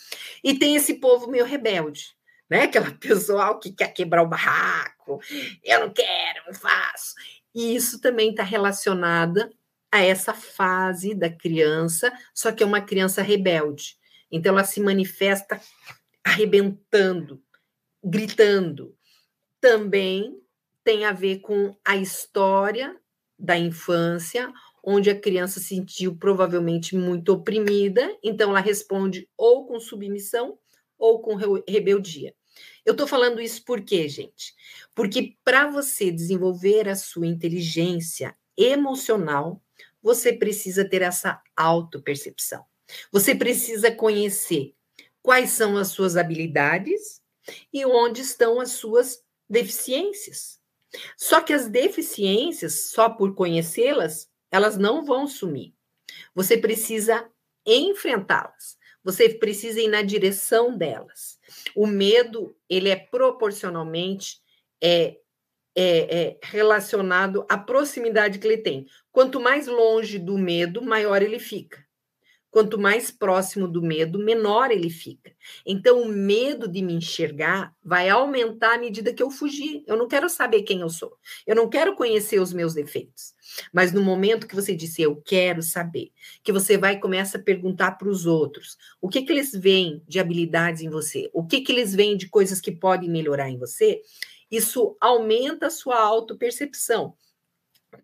E 0.42 0.58
tem 0.58 0.76
esse 0.76 0.94
povo 0.94 1.30
meio 1.30 1.44
rebelde, 1.44 2.16
né? 2.48 2.62
Aquela 2.62 2.90
pessoa 2.98 3.58
que 3.60 3.72
quer 3.72 3.92
quebrar 3.92 4.22
o 4.22 4.28
barraco, 4.28 5.20
eu 5.62 5.80
não 5.80 5.92
quero, 5.92 6.46
não 6.46 6.54
faço. 6.54 7.14
E 7.54 7.74
isso 7.74 8.00
também 8.00 8.30
está 8.30 8.42
relacionada 8.42 9.50
a 9.92 10.00
essa 10.00 10.32
fase 10.32 11.14
da 11.14 11.30
criança, 11.30 12.12
só 12.34 12.50
que 12.52 12.62
é 12.62 12.66
uma 12.66 12.80
criança 12.80 13.22
rebelde. 13.22 13.96
Então, 14.30 14.54
ela 14.54 14.64
se 14.64 14.80
manifesta 14.80 15.60
arrebentando, 16.24 17.42
gritando. 18.02 18.96
Também 19.60 20.40
tem 20.82 21.04
a 21.04 21.12
ver 21.12 21.40
com 21.40 21.74
a 21.84 21.96
história 21.96 22.96
da 23.38 23.58
infância, 23.58 24.52
onde 24.82 25.10
a 25.10 25.18
criança 25.18 25.58
se 25.58 25.68
sentiu 25.68 26.16
provavelmente 26.16 26.94
muito 26.94 27.30
oprimida, 27.30 28.16
então 28.22 28.50
ela 28.50 28.60
responde 28.60 29.28
ou 29.36 29.66
com 29.66 29.80
submissão 29.80 30.58
ou 30.98 31.20
com 31.20 31.34
rebeldia. 31.34 32.34
Eu 32.84 32.92
estou 32.92 33.06
falando 33.06 33.40
isso 33.40 33.64
por 33.64 33.80
quê, 33.82 34.08
gente? 34.08 34.54
Porque 34.94 35.36
para 35.42 35.68
você 35.70 36.10
desenvolver 36.10 36.88
a 36.88 36.94
sua 36.94 37.26
inteligência 37.26 38.36
emocional, 38.56 39.60
você 40.02 40.32
precisa 40.32 40.88
ter 40.88 41.02
essa 41.02 41.42
autopercepção. 41.56 42.64
Você 43.10 43.34
precisa 43.34 43.90
conhecer 43.90 44.74
quais 45.22 45.50
são 45.50 45.76
as 45.76 45.88
suas 45.88 46.16
habilidades 46.16 47.22
e 47.72 47.84
onde 47.84 48.20
estão 48.20 48.60
as 48.60 48.72
suas 48.72 49.22
deficiências. 49.48 50.60
Só 51.16 51.40
que 51.40 51.52
as 51.52 51.68
deficiências, 51.68 52.90
só 52.90 53.08
por 53.08 53.34
conhecê-las, 53.34 54.28
elas 54.50 54.76
não 54.76 55.04
vão 55.04 55.26
sumir. 55.26 55.74
Você 56.34 56.56
precisa 56.56 57.28
enfrentá-las. 57.66 58.76
Você 59.02 59.28
precisa 59.28 59.80
ir 59.80 59.88
na 59.88 60.02
direção 60.02 60.76
delas. 60.76 61.38
O 61.74 61.86
medo, 61.86 62.56
ele 62.68 62.88
é 62.88 62.96
proporcionalmente 62.96 64.40
é, 64.80 65.18
é, 65.76 66.22
é 66.22 66.38
relacionado 66.42 67.44
à 67.48 67.58
proximidade 67.58 68.38
que 68.38 68.46
ele 68.46 68.58
tem. 68.58 68.86
Quanto 69.12 69.40
mais 69.40 69.66
longe 69.66 70.18
do 70.18 70.38
medo, 70.38 70.80
maior 70.80 71.20
ele 71.20 71.38
fica. 71.38 71.83
Quanto 72.54 72.78
mais 72.78 73.10
próximo 73.10 73.66
do 73.66 73.82
medo, 73.82 74.16
menor 74.16 74.70
ele 74.70 74.88
fica. 74.88 75.32
Então, 75.66 76.02
o 76.02 76.06
medo 76.08 76.68
de 76.68 76.82
me 76.82 76.94
enxergar 76.94 77.74
vai 77.82 78.08
aumentar 78.08 78.76
à 78.76 78.78
medida 78.78 79.12
que 79.12 79.20
eu 79.20 79.28
fugir. 79.28 79.82
Eu 79.88 79.96
não 79.96 80.06
quero 80.06 80.28
saber 80.28 80.62
quem 80.62 80.78
eu 80.78 80.88
sou. 80.88 81.18
Eu 81.44 81.56
não 81.56 81.68
quero 81.68 81.96
conhecer 81.96 82.38
os 82.38 82.52
meus 82.52 82.72
defeitos. 82.72 83.34
Mas 83.72 83.92
no 83.92 84.00
momento 84.00 84.46
que 84.46 84.54
você 84.54 84.72
disse 84.72 85.02
eu 85.02 85.16
quero 85.16 85.64
saber, 85.64 86.12
que 86.44 86.52
você 86.52 86.78
vai 86.78 87.00
começa 87.00 87.38
a 87.38 87.42
perguntar 87.42 87.98
para 87.98 88.08
os 88.08 88.24
outros 88.24 88.78
o 89.00 89.08
que, 89.08 89.22
que 89.22 89.32
eles 89.32 89.50
veem 89.50 90.00
de 90.06 90.20
habilidades 90.20 90.80
em 90.80 90.88
você, 90.88 91.28
o 91.34 91.44
que, 91.44 91.60
que 91.60 91.72
eles 91.72 91.92
veem 91.92 92.16
de 92.16 92.28
coisas 92.28 92.60
que 92.60 92.70
podem 92.70 93.10
melhorar 93.10 93.50
em 93.50 93.58
você, 93.58 94.00
isso 94.48 94.96
aumenta 95.00 95.66
a 95.66 95.70
sua 95.70 95.98
autopercepção. 95.98 97.16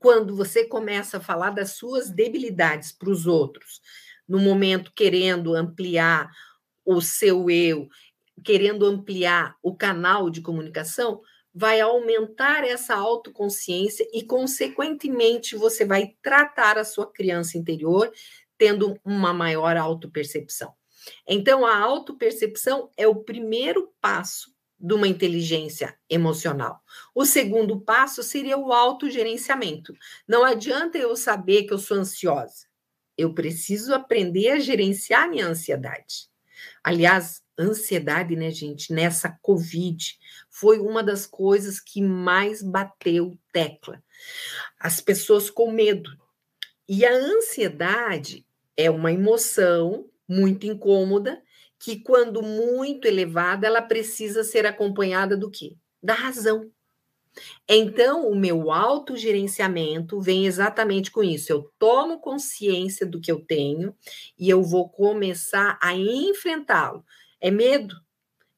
Quando 0.00 0.34
você 0.34 0.64
começa 0.64 1.18
a 1.18 1.20
falar 1.20 1.50
das 1.50 1.72
suas 1.72 2.10
debilidades 2.10 2.90
para 2.90 3.10
os 3.10 3.28
outros, 3.28 3.80
no 4.30 4.38
momento 4.38 4.92
querendo 4.94 5.56
ampliar 5.56 6.30
o 6.84 7.00
seu 7.00 7.50
eu, 7.50 7.88
querendo 8.44 8.86
ampliar 8.86 9.56
o 9.60 9.74
canal 9.74 10.30
de 10.30 10.40
comunicação, 10.40 11.20
vai 11.52 11.80
aumentar 11.80 12.62
essa 12.62 12.94
autoconsciência 12.94 14.06
e, 14.12 14.22
consequentemente, 14.22 15.56
você 15.56 15.84
vai 15.84 16.14
tratar 16.22 16.78
a 16.78 16.84
sua 16.84 17.10
criança 17.10 17.58
interior 17.58 18.12
tendo 18.56 18.96
uma 19.04 19.34
maior 19.34 19.76
autopercepção. 19.76 20.72
Então, 21.26 21.66
a 21.66 21.76
autopercepção 21.76 22.88
é 22.96 23.08
o 23.08 23.16
primeiro 23.16 23.92
passo 24.00 24.54
de 24.78 24.94
uma 24.94 25.08
inteligência 25.08 25.98
emocional. 26.08 26.80
O 27.12 27.26
segundo 27.26 27.80
passo 27.80 28.22
seria 28.22 28.56
o 28.56 28.72
autogerenciamento. 28.72 29.92
Não 30.26 30.44
adianta 30.44 30.98
eu 30.98 31.16
saber 31.16 31.64
que 31.64 31.72
eu 31.72 31.78
sou 31.78 31.96
ansiosa 31.96 32.69
eu 33.20 33.34
preciso 33.34 33.92
aprender 33.94 34.48
a 34.48 34.58
gerenciar 34.58 35.24
a 35.24 35.28
minha 35.28 35.46
ansiedade. 35.46 36.30
Aliás, 36.82 37.42
ansiedade, 37.58 38.34
né, 38.34 38.50
gente, 38.50 38.92
nessa 38.92 39.28
Covid, 39.42 40.18
foi 40.48 40.78
uma 40.78 41.02
das 41.02 41.26
coisas 41.26 41.78
que 41.78 42.00
mais 42.00 42.62
bateu 42.62 43.38
tecla. 43.52 44.02
As 44.78 45.00
pessoas 45.00 45.50
com 45.50 45.70
medo. 45.70 46.10
E 46.88 47.04
a 47.04 47.12
ansiedade 47.12 48.46
é 48.76 48.90
uma 48.90 49.12
emoção 49.12 50.08
muito 50.26 50.66
incômoda 50.66 51.42
que, 51.78 52.00
quando 52.00 52.42
muito 52.42 53.06
elevada, 53.06 53.66
ela 53.66 53.82
precisa 53.82 54.42
ser 54.42 54.64
acompanhada 54.64 55.36
do 55.36 55.50
quê? 55.50 55.76
Da 56.02 56.14
razão. 56.14 56.70
Então, 57.68 58.28
o 58.28 58.34
meu 58.36 58.70
autogerenciamento 58.70 60.20
vem 60.20 60.46
exatamente 60.46 61.10
com 61.10 61.22
isso. 61.22 61.52
Eu 61.52 61.70
tomo 61.78 62.20
consciência 62.20 63.06
do 63.06 63.20
que 63.20 63.30
eu 63.30 63.40
tenho 63.40 63.94
e 64.38 64.50
eu 64.50 64.62
vou 64.62 64.88
começar 64.88 65.78
a 65.82 65.94
enfrentá-lo. 65.94 67.04
É 67.40 67.50
medo? 67.50 67.96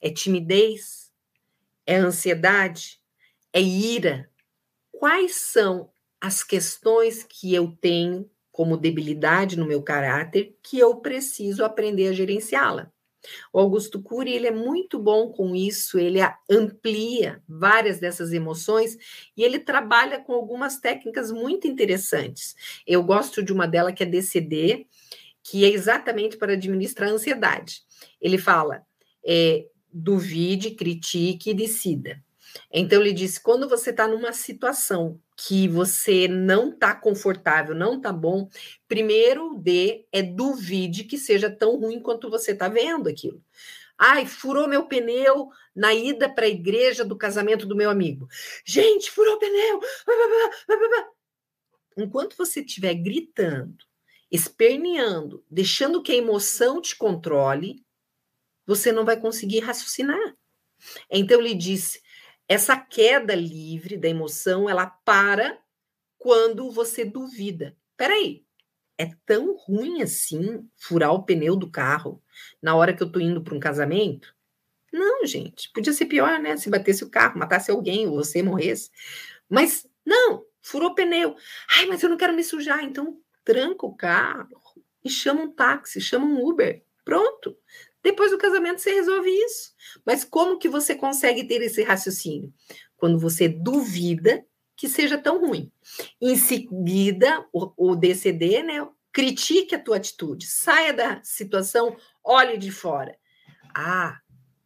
É 0.00 0.10
timidez? 0.10 1.12
É 1.86 1.96
ansiedade? 1.96 3.00
É 3.52 3.60
ira? 3.60 4.30
Quais 4.92 5.36
são 5.36 5.90
as 6.20 6.44
questões 6.44 7.24
que 7.24 7.54
eu 7.54 7.76
tenho 7.80 8.30
como 8.52 8.76
debilidade 8.76 9.58
no 9.58 9.66
meu 9.66 9.82
caráter 9.82 10.56
que 10.62 10.78
eu 10.78 10.96
preciso 10.98 11.64
aprender 11.64 12.08
a 12.08 12.12
gerenciá-la? 12.12 12.91
O 13.52 13.58
Augusto 13.58 14.02
Cury, 14.02 14.32
ele 14.32 14.46
é 14.46 14.50
muito 14.50 14.98
bom 14.98 15.30
com 15.30 15.54
isso, 15.54 15.98
ele 15.98 16.18
amplia 16.50 17.42
várias 17.48 17.98
dessas 17.98 18.32
emoções 18.32 18.96
e 19.36 19.42
ele 19.42 19.58
trabalha 19.58 20.20
com 20.20 20.32
algumas 20.32 20.78
técnicas 20.78 21.30
muito 21.30 21.66
interessantes. 21.66 22.54
Eu 22.86 23.02
gosto 23.02 23.42
de 23.42 23.52
uma 23.52 23.66
dela 23.66 23.92
que 23.92 24.02
é 24.02 24.06
DCD, 24.06 24.86
que 25.42 25.64
é 25.64 25.68
exatamente 25.68 26.36
para 26.36 26.52
administrar 26.52 27.08
a 27.08 27.12
ansiedade. 27.12 27.82
Ele 28.20 28.38
fala: 28.38 28.82
é, 29.24 29.66
duvide, 29.92 30.72
critique 30.72 31.50
e 31.50 31.54
decida. 31.54 32.22
Então, 32.72 33.00
ele 33.00 33.12
disse: 33.12 33.42
quando 33.42 33.68
você 33.68 33.90
está 33.90 34.06
numa 34.06 34.32
situação 34.32 35.20
que 35.46 35.66
você 35.66 36.28
não 36.28 36.70
está 36.70 36.94
confortável, 36.94 37.74
não 37.74 37.96
está 37.96 38.12
bom, 38.12 38.48
primeiro 38.86 39.56
D 39.56 40.06
é 40.12 40.22
duvide 40.22 41.02
que 41.02 41.18
seja 41.18 41.50
tão 41.50 41.80
ruim 41.80 42.00
quanto 42.00 42.30
você 42.30 42.52
está 42.52 42.68
vendo 42.68 43.08
aquilo. 43.08 43.42
Ai, 43.98 44.24
furou 44.24 44.68
meu 44.68 44.86
pneu 44.86 45.48
na 45.74 45.92
ida 45.92 46.28
para 46.28 46.46
a 46.46 46.48
igreja 46.48 47.04
do 47.04 47.16
casamento 47.16 47.66
do 47.66 47.76
meu 47.76 47.90
amigo. 47.90 48.28
Gente, 48.64 49.10
furou 49.10 49.34
o 49.34 49.38
pneu! 49.38 49.80
Enquanto 51.96 52.36
você 52.36 52.60
estiver 52.60 52.94
gritando, 52.94 53.84
esperneando, 54.30 55.44
deixando 55.50 56.02
que 56.02 56.12
a 56.12 56.16
emoção 56.16 56.80
te 56.80 56.96
controle, 56.96 57.84
você 58.66 58.92
não 58.92 59.04
vai 59.04 59.20
conseguir 59.20 59.60
raciocinar. 59.60 60.36
Então 61.10 61.40
ele 61.40 61.54
disse: 61.54 62.01
essa 62.52 62.76
queda 62.76 63.34
livre 63.34 63.96
da 63.96 64.08
emoção, 64.08 64.68
ela 64.68 64.86
para 64.86 65.58
quando 66.18 66.70
você 66.70 67.04
duvida. 67.04 67.76
Peraí, 67.96 68.44
é 68.98 69.10
tão 69.24 69.56
ruim 69.56 70.02
assim 70.02 70.68
furar 70.76 71.12
o 71.12 71.22
pneu 71.22 71.56
do 71.56 71.70
carro 71.70 72.22
na 72.60 72.74
hora 72.74 72.94
que 72.94 73.02
eu 73.02 73.10
tô 73.10 73.18
indo 73.18 73.42
para 73.42 73.54
um 73.54 73.60
casamento? 73.60 74.34
Não, 74.92 75.24
gente, 75.24 75.70
podia 75.72 75.92
ser 75.92 76.04
pior, 76.06 76.38
né? 76.38 76.56
Se 76.58 76.68
batesse 76.68 77.02
o 77.02 77.10
carro, 77.10 77.38
matasse 77.38 77.70
alguém 77.70 78.06
ou 78.06 78.16
você 78.16 78.42
morresse. 78.42 78.90
Mas 79.48 79.86
não, 80.04 80.44
furou 80.60 80.90
o 80.90 80.94
pneu. 80.94 81.34
Ai, 81.78 81.86
mas 81.86 82.02
eu 82.02 82.10
não 82.10 82.18
quero 82.18 82.34
me 82.34 82.44
sujar, 82.44 82.84
então 82.84 83.18
tranca 83.42 83.86
o 83.86 83.96
carro 83.96 84.60
e 85.02 85.08
chama 85.08 85.42
um 85.42 85.50
táxi, 85.50 86.00
chama 86.00 86.26
um 86.26 86.46
Uber. 86.46 86.84
Pronto. 87.04 87.56
Depois 88.02 88.30
do 88.30 88.38
casamento 88.38 88.80
você 88.80 88.92
resolve 88.92 89.30
isso. 89.30 89.72
Mas 90.04 90.24
como 90.24 90.58
que 90.58 90.68
você 90.68 90.94
consegue 90.94 91.44
ter 91.44 91.62
esse 91.62 91.82
raciocínio? 91.82 92.52
Quando 92.96 93.18
você 93.18 93.48
duvida 93.48 94.44
que 94.76 94.88
seja 94.88 95.16
tão 95.16 95.40
ruim. 95.40 95.70
Em 96.20 96.36
seguida, 96.36 97.46
o, 97.52 97.90
o 97.92 97.94
DCD, 97.94 98.64
né? 98.64 98.84
Critique 99.12 99.74
a 99.74 99.78
tua 99.78 99.96
atitude, 99.98 100.46
saia 100.46 100.92
da 100.92 101.22
situação, 101.22 101.96
olhe 102.24 102.56
de 102.56 102.72
fora. 102.72 103.16
Ah, 103.74 104.18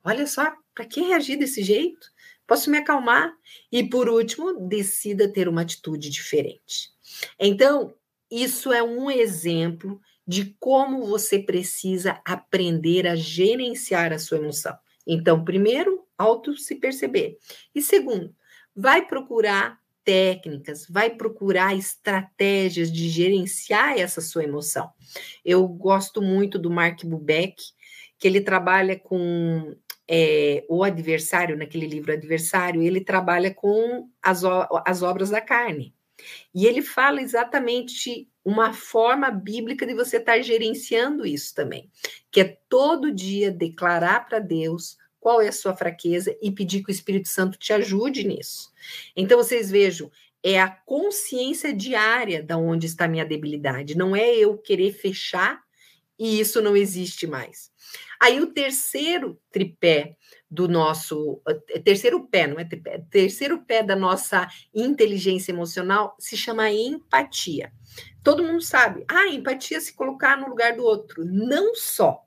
olha 0.03 0.27
só, 0.27 0.55
para 0.75 0.87
que 0.87 1.01
reagir 1.01 1.37
desse 1.37 1.63
jeito? 1.63 2.07
Posso 2.47 2.71
me 2.71 2.79
acalmar? 2.79 3.35
E 3.71 3.87
por 3.89 4.09
último, 4.09 4.69
decida 4.69 5.31
ter 5.31 5.49
uma 5.49 5.63
atitude 5.63 6.09
diferente. 6.09 6.91
Então, 7.39 7.93
isso 8.31 8.73
é 8.73 8.83
um 8.83 9.11
exemplo 9.11 10.01
de 10.27 10.57
como 10.59 11.07
você 11.07 11.39
precisa 11.39 12.21
aprender 12.25 13.07
a 13.07 13.15
gerenciar 13.15 14.13
a 14.13 14.19
sua 14.19 14.39
emoção. 14.39 14.77
Então, 15.07 15.45
primeiro, 15.45 16.05
auto 16.19 16.57
se 16.57 16.75
perceber. 16.75 17.39
E 17.75 17.81
segundo, 17.81 18.35
vai 18.75 19.07
procurar 19.07 19.79
técnicas, 20.05 20.87
vai 20.89 21.11
procurar 21.11 21.77
estratégias 21.77 22.93
de 22.93 23.09
gerenciar 23.09 23.99
essa 23.99 24.21
sua 24.21 24.45
emoção. 24.45 24.91
Eu 25.45 25.67
gosto 25.67 26.23
muito 26.23 26.59
do 26.59 26.71
Mark 26.71 27.05
Bubeck, 27.05 27.57
que 28.19 28.29
ele 28.29 28.41
trabalha 28.41 28.99
com 28.99 29.77
é, 30.09 30.65
o 30.69 30.85
adversário, 30.85 31.57
naquele 31.57 31.87
livro 31.87 32.13
Adversário, 32.13 32.83
ele 32.83 33.01
trabalha 33.01 33.53
com 33.53 34.09
as, 34.23 34.43
as 34.87 35.03
obras 35.03 35.31
da 35.31 35.41
carne. 35.41 35.96
E 36.55 36.67
ele 36.67 36.83
fala 36.83 37.21
exatamente 37.21 38.29
uma 38.45 38.73
forma 38.73 39.31
bíblica 39.31 39.87
de 39.87 39.95
você 39.95 40.19
estar 40.19 40.41
gerenciando 40.41 41.27
isso 41.27 41.55
também, 41.55 41.91
que 42.31 42.41
é 42.41 42.57
todo 42.69 43.13
dia 43.13 43.51
declarar 43.51 44.27
para 44.27 44.39
Deus 44.39 44.97
qual 45.19 45.41
é 45.41 45.49
a 45.49 45.53
sua 45.53 45.77
fraqueza 45.77 46.37
e 46.41 46.53
pedir 46.53 46.85
que 46.85 46.91
o 46.91 46.93
Espírito 46.93 47.29
Santo 47.29 47.59
te 47.59 47.73
ajude 47.73 48.23
nisso. 48.23 48.73
Então 49.17 49.37
vocês 49.37 49.71
vejam, 49.71 50.11
é 50.43 50.61
a 50.61 50.71
consciência 50.71 51.73
diária 51.73 52.41
da 52.43 52.57
onde 52.57 52.87
está 52.87 53.07
a 53.07 53.09
minha 53.09 53.25
debilidade, 53.25 53.97
não 53.97 54.15
é 54.15 54.33
eu 54.37 54.57
querer 54.57 54.93
fechar 54.93 55.61
e 56.17 56.39
isso 56.39 56.63
não 56.63 56.77
existe 56.77 57.27
mais. 57.27 57.73
Aí 58.21 58.41
o 58.41 58.47
terceiro 58.47 59.39
tripé 59.51 60.17
do 60.51 60.69
nosso 60.69 61.41
é 61.71 61.79
terceiro 61.79 62.27
pé, 62.29 62.47
não 62.47 62.59
é 62.59 62.69
é 62.87 62.99
terceiro 63.11 63.65
pé 63.65 63.83
da 63.83 63.97
nossa 63.97 64.49
inteligência 64.75 65.53
emocional 65.53 66.17
se 66.19 66.37
chama 66.37 66.71
empatia. 66.71 67.73
Todo 68.23 68.45
mundo 68.45 68.63
sabe, 68.63 69.05
ah, 69.09 69.29
empatia 69.29 69.79
é 69.79 69.81
se 69.81 69.95
colocar 69.95 70.37
no 70.37 70.49
lugar 70.49 70.77
do 70.77 70.85
outro. 70.85 71.25
Não 71.25 71.75
só 71.75 72.25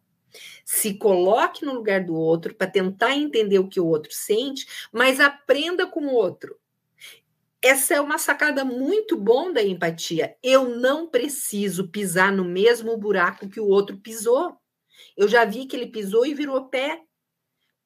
se 0.63 0.93
coloque 0.95 1.65
no 1.65 1.73
lugar 1.73 2.03
do 2.03 2.15
outro 2.15 2.53
para 2.53 2.69
tentar 2.69 3.15
entender 3.15 3.59
o 3.59 3.67
que 3.67 3.79
o 3.79 3.87
outro 3.87 4.11
sente, 4.13 4.67
mas 4.91 5.19
aprenda 5.19 5.87
com 5.87 6.01
o 6.01 6.13
outro. 6.13 6.57
Essa 7.61 7.95
é 7.95 8.01
uma 8.01 8.17
sacada 8.17 8.63
muito 8.63 9.17
bom 9.17 9.51
da 9.51 9.61
empatia. 9.61 10.35
Eu 10.41 10.69
não 10.77 11.07
preciso 11.07 11.89
pisar 11.89 12.31
no 12.31 12.45
mesmo 12.45 12.95
buraco 12.97 13.49
que 13.49 13.59
o 13.59 13.67
outro 13.67 13.97
pisou. 13.97 14.55
Eu 15.17 15.27
já 15.27 15.43
vi 15.43 15.65
que 15.65 15.75
ele 15.75 15.87
pisou 15.87 16.25
e 16.25 16.33
virou 16.33 16.69
pé. 16.69 17.01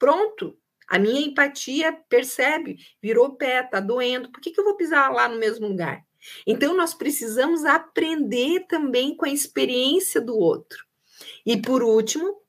Pronto. 0.04 0.58
A 0.86 1.00
minha 1.00 1.22
empatia 1.22 1.94
percebe, 2.10 2.78
virou 3.02 3.38
pé, 3.38 3.64
tá 3.64 3.80
doendo. 3.80 4.30
Por 4.30 4.42
que, 4.42 4.52
que 4.52 4.60
eu 4.60 4.66
vou 4.66 4.76
pisar 4.76 5.10
lá 5.14 5.30
no 5.30 5.40
mesmo 5.40 5.66
lugar? 5.66 6.06
Então, 6.46 6.76
nós 6.76 6.94
precisamos 6.94 7.64
aprender 7.64 8.66
também 8.68 9.16
com 9.16 9.24
a 9.24 9.30
experiência 9.30 10.20
do 10.20 10.38
outro. 10.38 10.86
E, 11.46 11.56
por 11.56 11.82
último, 11.82 12.42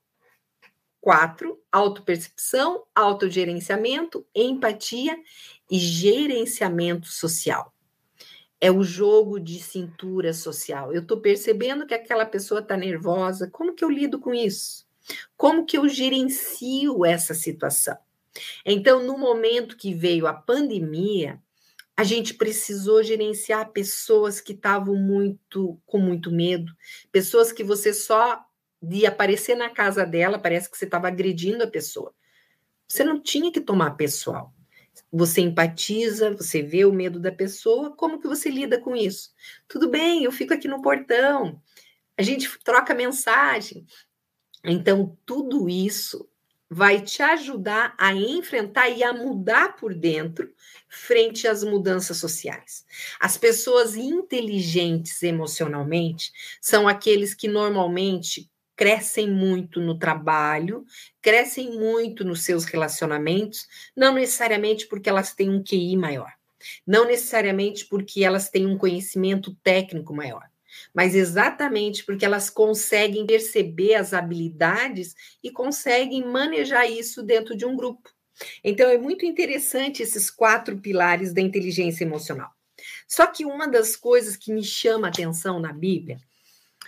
quatro, 0.99 1.57
autopercepção, 1.71 2.83
autogerenciamento, 2.93 4.27
empatia 4.35 5.17
e 5.71 5.79
gerenciamento 5.79 7.07
social. 7.07 7.73
É 8.59 8.69
o 8.69 8.83
jogo 8.83 9.39
de 9.39 9.63
cintura 9.63 10.33
social. 10.33 10.91
Eu 10.91 11.03
estou 11.03 11.21
percebendo 11.21 11.87
que 11.87 11.93
aquela 11.93 12.25
pessoa 12.25 12.59
está 12.59 12.75
nervosa. 12.75 13.49
Como 13.49 13.73
que 13.73 13.85
eu 13.85 13.89
lido 13.89 14.19
com 14.19 14.33
isso? 14.33 14.84
Como 15.37 15.65
que 15.65 15.77
eu 15.77 15.87
gerencio 15.87 17.05
essa 17.05 17.33
situação? 17.33 17.97
Então, 18.65 19.03
no 19.03 19.17
momento 19.17 19.77
que 19.77 19.93
veio 19.93 20.27
a 20.27 20.33
pandemia, 20.33 21.41
a 21.97 22.03
gente 22.03 22.33
precisou 22.33 23.01
gerenciar 23.01 23.71
pessoas 23.71 24.41
que 24.41 24.51
estavam 24.51 24.95
muito 24.95 25.79
com 25.85 25.97
muito 25.97 26.29
medo, 26.29 26.73
pessoas 27.11 27.51
que 27.51 27.63
você 27.63 27.93
só 27.93 28.43
de 28.81 29.05
aparecer 29.05 29.55
na 29.55 29.69
casa 29.69 30.05
dela, 30.05 30.37
parece 30.37 30.69
que 30.69 30.77
você 30.77 30.85
estava 30.85 31.07
agredindo 31.07 31.63
a 31.63 31.67
pessoa. 31.67 32.13
Você 32.87 33.03
não 33.03 33.19
tinha 33.19 33.51
que 33.51 33.61
tomar 33.61 33.91
pessoal. 33.91 34.53
Você 35.11 35.41
empatiza, 35.41 36.31
você 36.31 36.61
vê 36.61 36.85
o 36.85 36.93
medo 36.93 37.19
da 37.19 37.31
pessoa, 37.31 37.95
como 37.95 38.19
que 38.19 38.27
você 38.27 38.49
lida 38.49 38.79
com 38.79 38.95
isso? 38.95 39.31
Tudo 39.67 39.89
bem, 39.89 40.23
eu 40.23 40.31
fico 40.31 40.53
aqui 40.53 40.67
no 40.67 40.81
portão. 40.81 41.61
A 42.17 42.21
gente 42.21 42.49
troca 42.63 42.93
mensagem. 42.93 43.85
Então, 44.65 45.17
tudo 45.25 45.69
isso 45.69 46.27
vai 46.69 47.01
te 47.01 47.21
ajudar 47.21 47.93
a 47.97 48.13
enfrentar 48.13 48.89
e 48.89 49.03
a 49.03 49.13
mudar 49.13 49.75
por 49.75 49.93
dentro 49.93 50.51
frente 50.89 51.47
às 51.47 51.63
mudanças 51.63 52.17
sociais. 52.17 52.85
As 53.19 53.37
pessoas 53.37 53.95
inteligentes 53.95 55.21
emocionalmente 55.21 56.31
são 56.59 56.87
aqueles 56.87 57.33
que 57.33 57.47
normalmente 57.47 58.49
crescem 58.75 59.29
muito 59.29 59.79
no 59.79 59.97
trabalho, 59.97 60.85
crescem 61.21 61.77
muito 61.77 62.25
nos 62.25 62.43
seus 62.43 62.65
relacionamentos, 62.65 63.67
não 63.95 64.13
necessariamente 64.15 64.87
porque 64.87 65.09
elas 65.09 65.33
têm 65.33 65.49
um 65.49 65.63
QI 65.63 65.95
maior, 65.95 66.33
não 66.85 67.05
necessariamente 67.05 67.85
porque 67.85 68.23
elas 68.23 68.49
têm 68.49 68.65
um 68.65 68.77
conhecimento 68.77 69.55
técnico 69.63 70.13
maior, 70.13 70.49
mas 70.95 71.13
exatamente 71.13 72.05
porque 72.05 72.23
elas 72.23 72.49
conseguem 72.49 73.25
perceber 73.25 73.95
as 73.95 74.13
habilidades 74.13 75.13
e 75.43 75.51
conseguem 75.51 76.25
manejar 76.25 76.89
isso 76.89 77.21
dentro 77.21 77.55
de 77.55 77.65
um 77.65 77.75
grupo. 77.75 78.09
Então 78.63 78.89
é 78.89 78.97
muito 78.97 79.25
interessante 79.25 80.01
esses 80.01 80.31
quatro 80.31 80.79
pilares 80.79 81.33
da 81.33 81.41
inteligência 81.41 82.05
emocional. 82.05 82.49
Só 83.07 83.27
que 83.27 83.45
uma 83.45 83.67
das 83.67 83.95
coisas 83.95 84.37
que 84.37 84.53
me 84.53 84.63
chama 84.63 85.07
a 85.07 85.09
atenção 85.09 85.59
na 85.59 85.73
Bíblia 85.73 86.17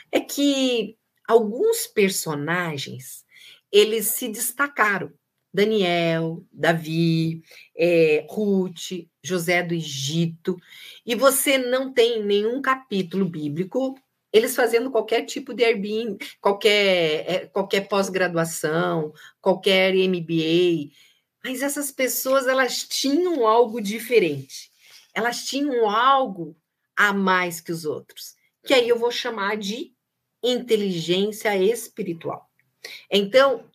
é 0.10 0.22
que 0.22 0.98
alguns 1.28 1.86
personagens 1.86 3.26
eles 3.70 4.08
se 4.08 4.30
destacaram. 4.30 5.12
Daniel, 5.54 6.44
Davi, 6.52 7.42
é, 7.76 8.26
Ruth, 8.30 9.08
José 9.24 9.64
do 9.64 9.74
Egito, 9.74 10.58
e 11.06 11.16
você 11.16 11.58
não 11.58 11.94
tem 11.94 12.24
nenhum 12.24 12.62
capítulo 12.62 13.26
bíblico 13.26 13.96
eles 14.32 14.56
fazendo 14.56 14.92
qualquer 14.92 15.26
tipo 15.26 15.54
de 15.54 15.64
Airbnb, 15.64 16.18
qualquer, 16.42 17.26
é, 17.28 17.46
qualquer 17.48 17.88
pós-graduação, 17.88 19.14
qualquer 19.42 19.96
MBA, 19.96 20.92
mas 21.44 21.62
essas 21.62 21.92
pessoas 21.92 22.46
elas 22.46 22.84
tinham 22.84 23.48
algo 23.48 23.82
diferente, 23.82 24.70
elas 25.14 25.46
tinham 25.46 25.90
algo 25.90 26.56
a 26.96 27.14
mais 27.14 27.62
que 27.62 27.72
os 27.72 27.86
outros, 27.86 28.36
que 28.66 28.74
aí 28.74 28.90
eu 28.90 29.00
vou 29.00 29.12
chamar 29.12 29.58
de 29.58 29.94
inteligência 30.44 31.56
espiritual. 31.58 32.50
Então, 33.10 33.66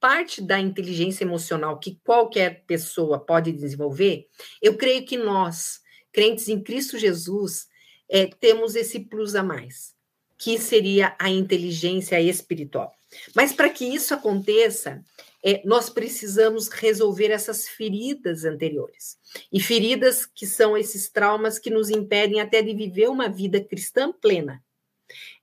parte 0.00 0.40
da 0.40 0.58
inteligência 0.58 1.24
emocional 1.24 1.78
que 1.78 1.98
qualquer 2.04 2.64
pessoa 2.66 3.18
pode 3.18 3.52
desenvolver, 3.52 4.26
eu 4.62 4.76
creio 4.76 5.04
que 5.04 5.16
nós, 5.16 5.80
crentes 6.12 6.48
em 6.48 6.62
Cristo 6.62 6.98
Jesus, 6.98 7.66
é, 8.08 8.26
temos 8.26 8.74
esse 8.74 9.00
plus 9.00 9.34
a 9.34 9.42
mais, 9.42 9.94
que 10.36 10.58
seria 10.58 11.14
a 11.18 11.28
inteligência 11.30 12.20
espiritual. 12.20 12.92
Mas 13.34 13.52
para 13.52 13.70
que 13.70 13.84
isso 13.84 14.14
aconteça, 14.14 15.02
é, 15.44 15.62
nós 15.64 15.88
precisamos 15.88 16.68
resolver 16.68 17.30
essas 17.30 17.68
feridas 17.68 18.44
anteriores. 18.44 19.18
E 19.52 19.60
feridas 19.60 20.26
que 20.26 20.46
são 20.46 20.76
esses 20.76 21.08
traumas 21.08 21.58
que 21.58 21.70
nos 21.70 21.90
impedem 21.90 22.40
até 22.40 22.62
de 22.62 22.74
viver 22.74 23.08
uma 23.08 23.28
vida 23.28 23.60
cristã 23.60 24.12
plena. 24.12 24.62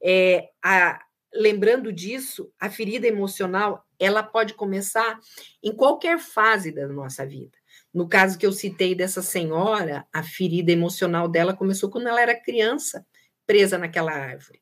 É, 0.04 0.50
a, 0.64 1.02
lembrando 1.34 1.92
disso, 1.92 2.52
a 2.60 2.70
ferida 2.70 3.08
emocional 3.08 3.85
ela 4.00 4.24
pode 4.24 4.54
começar 4.54 5.20
em 5.64 5.76
qualquer 5.76 6.20
fase 6.20 6.72
da 6.72 6.88
nossa 6.88 7.26
vida. 7.26 7.58
No 7.94 8.08
caso 8.08 8.38
que 8.38 8.46
eu 8.46 8.52
citei 8.52 8.94
dessa 8.94 9.22
senhora, 9.22 10.06
a 10.12 10.22
ferida 10.22 10.72
emocional 10.72 11.28
dela 11.28 11.56
começou 11.56 11.90
quando 11.90 12.08
ela 12.08 12.22
era 12.22 12.40
criança, 12.40 13.06
presa 13.46 13.78
naquela 13.78 14.12
árvore. 14.12 14.62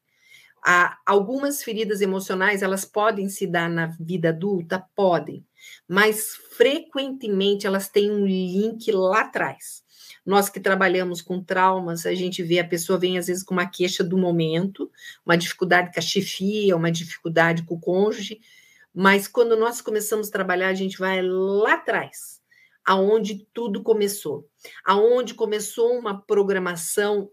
Há 0.66 0.98
algumas 1.06 1.62
feridas 1.62 2.00
emocionais, 2.00 2.62
elas 2.62 2.86
podem 2.86 3.28
se 3.28 3.46
dar 3.46 3.70
na 3.70 3.88
vida 4.00 4.30
adulta? 4.30 4.86
Podem, 4.96 5.46
mas 5.88 6.36
frequentemente 6.56 7.68
elas 7.68 7.90
têm 7.90 8.10
um 8.12 8.26
link 8.26 8.90
lá 8.92 9.22
atrás. 9.22 9.84
Nós 10.26 10.50
que 10.50 10.60
trabalhamos 10.60 11.22
com 11.22 11.44
traumas, 11.44 12.06
a 12.06 12.14
gente 12.14 12.42
vê 12.42 12.60
a 12.60 12.68
pessoa 12.68 12.98
vem 12.98 13.18
às 13.18 13.28
vezes 13.28 13.44
com 13.44 13.54
uma 13.54 13.66
queixa 13.66 14.04
do 14.04 14.18
momento, 14.18 14.90
uma 15.26 15.38
dificuldade 15.38 15.92
com 15.94 16.00
a 16.00 16.04
chefia, 16.04 16.78
uma 16.78 16.92
dificuldade 16.92 17.64
com 17.64 17.76
o 17.76 17.80
cônjuge, 17.80 18.40
mas 18.94 19.28
quando 19.28 19.56
nós 19.56 19.82
começamos 19.82 20.30
a 20.30 20.32
trabalhar, 20.32 20.70
a 20.70 20.74
gente 20.74 20.98
vai 20.98 21.22
lá 21.22 21.74
atrás, 21.74 22.42
aonde 22.86 23.48
tudo 23.54 23.82
começou, 23.82 24.48
aonde 24.86 25.34
começou 25.34 25.98
uma 25.98 26.22
programação 26.22 27.30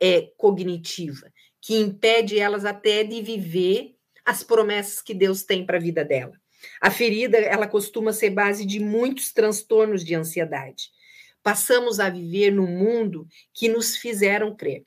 é, 0.00 0.22
cognitiva 0.36 1.32
que 1.60 1.76
impede 1.76 2.38
elas 2.38 2.64
até 2.64 3.02
de 3.04 3.22
viver 3.22 3.96
as 4.24 4.42
promessas 4.42 5.00
que 5.00 5.14
Deus 5.14 5.42
tem 5.42 5.64
para 5.64 5.78
a 5.78 5.80
vida 5.80 6.04
dela. 6.04 6.38
A 6.80 6.90
ferida, 6.90 7.38
ela 7.38 7.66
costuma 7.66 8.12
ser 8.12 8.30
base 8.30 8.64
de 8.66 8.80
muitos 8.80 9.32
transtornos 9.32 10.04
de 10.04 10.14
ansiedade 10.14 10.90
passamos 11.44 12.00
a 12.00 12.08
viver 12.08 12.50
no 12.50 12.66
mundo 12.66 13.28
que 13.52 13.68
nos 13.68 13.96
fizeram 13.96 14.56
crer. 14.56 14.82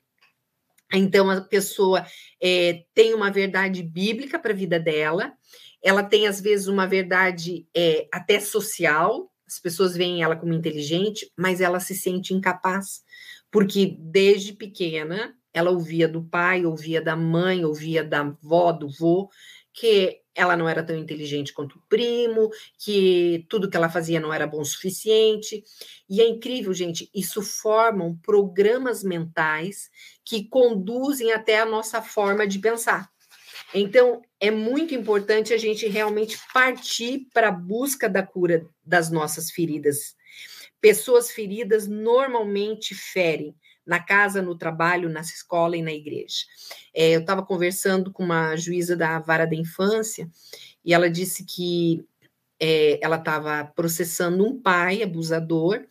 Então, 0.92 1.30
a 1.30 1.40
pessoa 1.40 2.04
é, 2.42 2.84
tem 2.92 3.14
uma 3.14 3.30
verdade 3.30 3.82
bíblica 3.82 4.38
para 4.38 4.52
a 4.52 4.56
vida 4.56 4.80
dela, 4.80 5.32
ela 5.82 6.02
tem, 6.02 6.26
às 6.26 6.40
vezes, 6.40 6.66
uma 6.66 6.86
verdade 6.86 7.66
é, 7.74 8.08
até 8.12 8.40
social, 8.40 9.30
as 9.46 9.58
pessoas 9.58 9.96
veem 9.96 10.22
ela 10.22 10.36
como 10.36 10.52
inteligente, 10.52 11.30
mas 11.36 11.60
ela 11.60 11.80
se 11.80 11.94
sente 11.94 12.34
incapaz, 12.34 13.02
porque 13.50 13.96
desde 13.98 14.52
pequena 14.52 15.34
ela 15.52 15.70
ouvia 15.70 16.06
do 16.06 16.22
pai, 16.22 16.66
ouvia 16.66 17.00
da 17.00 17.16
mãe, 17.16 17.64
ouvia 17.64 18.04
da 18.04 18.20
avó, 18.20 18.72
do 18.72 18.88
vô, 18.88 19.30
que 19.72 20.20
ela 20.34 20.56
não 20.56 20.68
era 20.68 20.84
tão 20.84 20.96
inteligente 20.96 21.52
quanto 21.52 21.76
o 21.76 21.82
primo, 21.88 22.48
que 22.78 23.44
tudo 23.48 23.68
que 23.68 23.76
ela 23.76 23.88
fazia 23.88 24.20
não 24.20 24.32
era 24.32 24.46
bom 24.46 24.60
o 24.60 24.64
suficiente. 24.64 25.64
E 26.08 26.20
é 26.20 26.28
incrível, 26.28 26.72
gente, 26.72 27.10
isso 27.12 27.42
formam 27.42 28.16
programas 28.22 29.02
mentais 29.02 29.90
que 30.24 30.48
conduzem 30.48 31.32
até 31.32 31.58
a 31.58 31.66
nossa 31.66 32.00
forma 32.00 32.46
de 32.46 32.60
pensar. 32.60 33.10
Então, 33.74 34.22
é 34.40 34.50
muito 34.50 34.94
importante 34.94 35.52
a 35.52 35.58
gente 35.58 35.86
realmente 35.86 36.38
partir 36.52 37.26
para 37.32 37.48
a 37.48 37.52
busca 37.52 38.08
da 38.08 38.22
cura 38.22 38.66
das 38.84 39.10
nossas 39.10 39.50
feridas. 39.50 40.16
Pessoas 40.80 41.30
feridas 41.30 41.86
normalmente 41.86 42.94
ferem 42.94 43.54
na 43.84 43.98
casa, 43.98 44.42
no 44.42 44.54
trabalho, 44.54 45.08
na 45.08 45.20
escola 45.20 45.76
e 45.76 45.82
na 45.82 45.92
igreja. 45.92 46.44
É, 46.94 47.16
eu 47.16 47.20
estava 47.20 47.42
conversando 47.44 48.12
com 48.12 48.22
uma 48.22 48.54
juíza 48.54 48.94
da 48.94 49.18
vara 49.18 49.46
da 49.46 49.56
infância 49.56 50.28
e 50.84 50.92
ela 50.92 51.10
disse 51.10 51.44
que 51.44 52.04
é, 52.60 52.98
ela 53.02 53.16
estava 53.16 53.64
processando 53.74 54.46
um 54.46 54.60
pai 54.60 55.02
abusador 55.02 55.86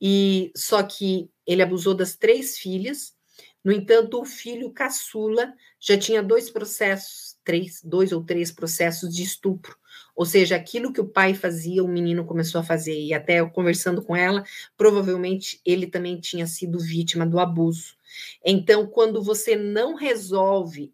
e 0.00 0.52
só 0.56 0.82
que 0.82 1.30
ele 1.46 1.62
abusou 1.62 1.94
das 1.94 2.16
três 2.16 2.58
filhas. 2.58 3.14
No 3.64 3.72
entanto, 3.72 4.20
o 4.20 4.24
filho 4.24 4.70
caçula 4.70 5.54
já 5.78 5.96
tinha 5.96 6.22
dois 6.22 6.50
processos, 6.50 7.36
três, 7.44 7.80
dois 7.82 8.12
ou 8.12 8.24
três 8.24 8.50
processos 8.50 9.14
de 9.14 9.22
estupro. 9.22 9.76
Ou 10.14 10.26
seja, 10.26 10.56
aquilo 10.56 10.92
que 10.92 11.00
o 11.00 11.08
pai 11.08 11.34
fazia, 11.34 11.82
o 11.82 11.88
menino 11.88 12.24
começou 12.24 12.60
a 12.60 12.64
fazer. 12.64 12.98
E 12.98 13.14
até 13.14 13.44
conversando 13.48 14.02
com 14.02 14.16
ela, 14.16 14.44
provavelmente 14.76 15.60
ele 15.64 15.86
também 15.86 16.18
tinha 16.20 16.46
sido 16.46 16.78
vítima 16.78 17.26
do 17.26 17.38
abuso. 17.38 17.96
Então, 18.44 18.86
quando 18.86 19.22
você 19.22 19.56
não 19.56 19.94
resolve 19.94 20.92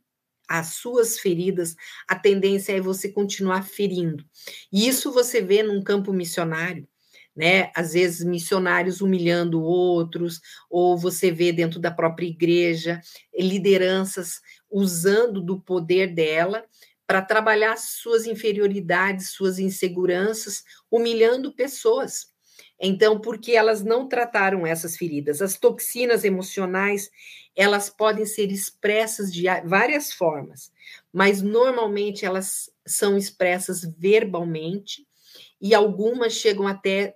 as 0.48 0.68
suas 0.74 1.18
feridas, 1.18 1.76
a 2.07 2.14
tendência 2.14 2.72
é 2.72 2.81
você 2.81 3.11
continuar 3.11 3.62
ferindo. 3.62 4.24
E 4.72 4.88
isso 4.88 5.12
você 5.12 5.42
vê 5.42 5.62
num 5.62 5.83
campo 5.83 6.12
missionário, 6.12 6.88
né? 7.38 7.70
Às 7.72 7.92
vezes 7.92 8.27
missionários 8.27 9.01
humilhando 9.01 9.62
outros, 9.62 10.40
ou 10.68 10.98
você 10.98 11.31
vê 11.31 11.53
dentro 11.53 11.79
da 11.79 11.88
própria 11.88 12.27
igreja 12.27 13.01
lideranças 13.33 14.40
usando 14.68 15.40
do 15.40 15.61
poder 15.61 16.12
dela 16.12 16.64
para 17.07 17.22
trabalhar 17.22 17.79
suas 17.79 18.27
inferioridades, 18.27 19.31
suas 19.31 19.61
inseguranças, 19.61 20.64
humilhando 20.90 21.55
pessoas. 21.55 22.27
Então, 22.81 23.20
porque 23.20 23.53
elas 23.53 23.85
não 23.85 24.09
trataram 24.09 24.66
essas 24.66 24.96
feridas? 24.96 25.40
As 25.40 25.57
toxinas 25.57 26.24
emocionais, 26.24 27.09
elas 27.55 27.88
podem 27.88 28.27
ser 28.27 28.51
expressas 28.51 29.33
de 29.33 29.44
várias 29.64 30.12
formas, 30.12 30.72
mas 31.12 31.40
normalmente 31.40 32.27
elas 32.27 32.69
são 32.85 33.17
expressas 33.17 33.85
verbalmente 33.96 35.06
e 35.60 35.75
algumas 35.75 36.33
chegam 36.33 36.67
até 36.67 37.15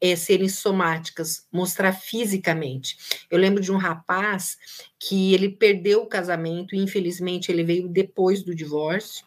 é, 0.00 0.14
serem 0.14 0.48
somáticas, 0.48 1.46
mostrar 1.50 1.92
fisicamente. 1.92 2.96
Eu 3.30 3.38
lembro 3.38 3.62
de 3.62 3.72
um 3.72 3.76
rapaz 3.76 4.56
que 4.98 5.32
ele 5.34 5.48
perdeu 5.48 6.02
o 6.02 6.08
casamento 6.08 6.74
e 6.74 6.78
infelizmente 6.78 7.50
ele 7.50 7.64
veio 7.64 7.88
depois 7.88 8.42
do 8.42 8.54
divórcio 8.54 9.26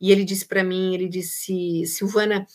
e 0.00 0.10
ele 0.10 0.24
disse 0.24 0.46
para 0.46 0.64
mim, 0.64 0.94
ele 0.94 1.08
disse, 1.08 1.84
Silvana, 1.86 2.46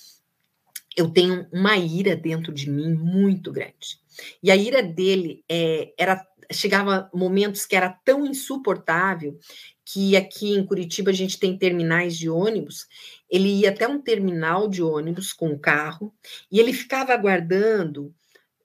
eu 0.96 1.10
tenho 1.10 1.48
uma 1.52 1.78
ira 1.78 2.16
dentro 2.16 2.54
de 2.54 2.70
mim 2.70 2.94
muito 2.94 3.52
grande. 3.52 4.00
E 4.44 4.52
a 4.52 4.56
ira 4.56 4.84
dele 4.84 5.44
é, 5.50 5.94
era 5.98 6.26
chegava 6.52 7.10
momentos 7.14 7.66
que 7.66 7.76
era 7.76 7.90
tão 8.04 8.26
insuportável 8.26 9.40
que 9.86 10.16
aqui 10.16 10.54
em 10.54 10.66
Curitiba 10.66 11.12
a 11.12 11.14
gente 11.14 11.40
tem 11.40 11.58
terminais 11.58 12.18
de 12.18 12.30
ônibus 12.30 12.88
ele 13.32 13.48
ia 13.62 13.70
até 13.70 13.88
um 13.88 14.02
terminal 14.02 14.68
de 14.68 14.84
ônibus 14.84 15.32
com 15.32 15.52
o 15.52 15.60
carro 15.60 16.14
e 16.52 16.60
ele 16.60 16.74
ficava 16.74 17.14
aguardando 17.14 18.14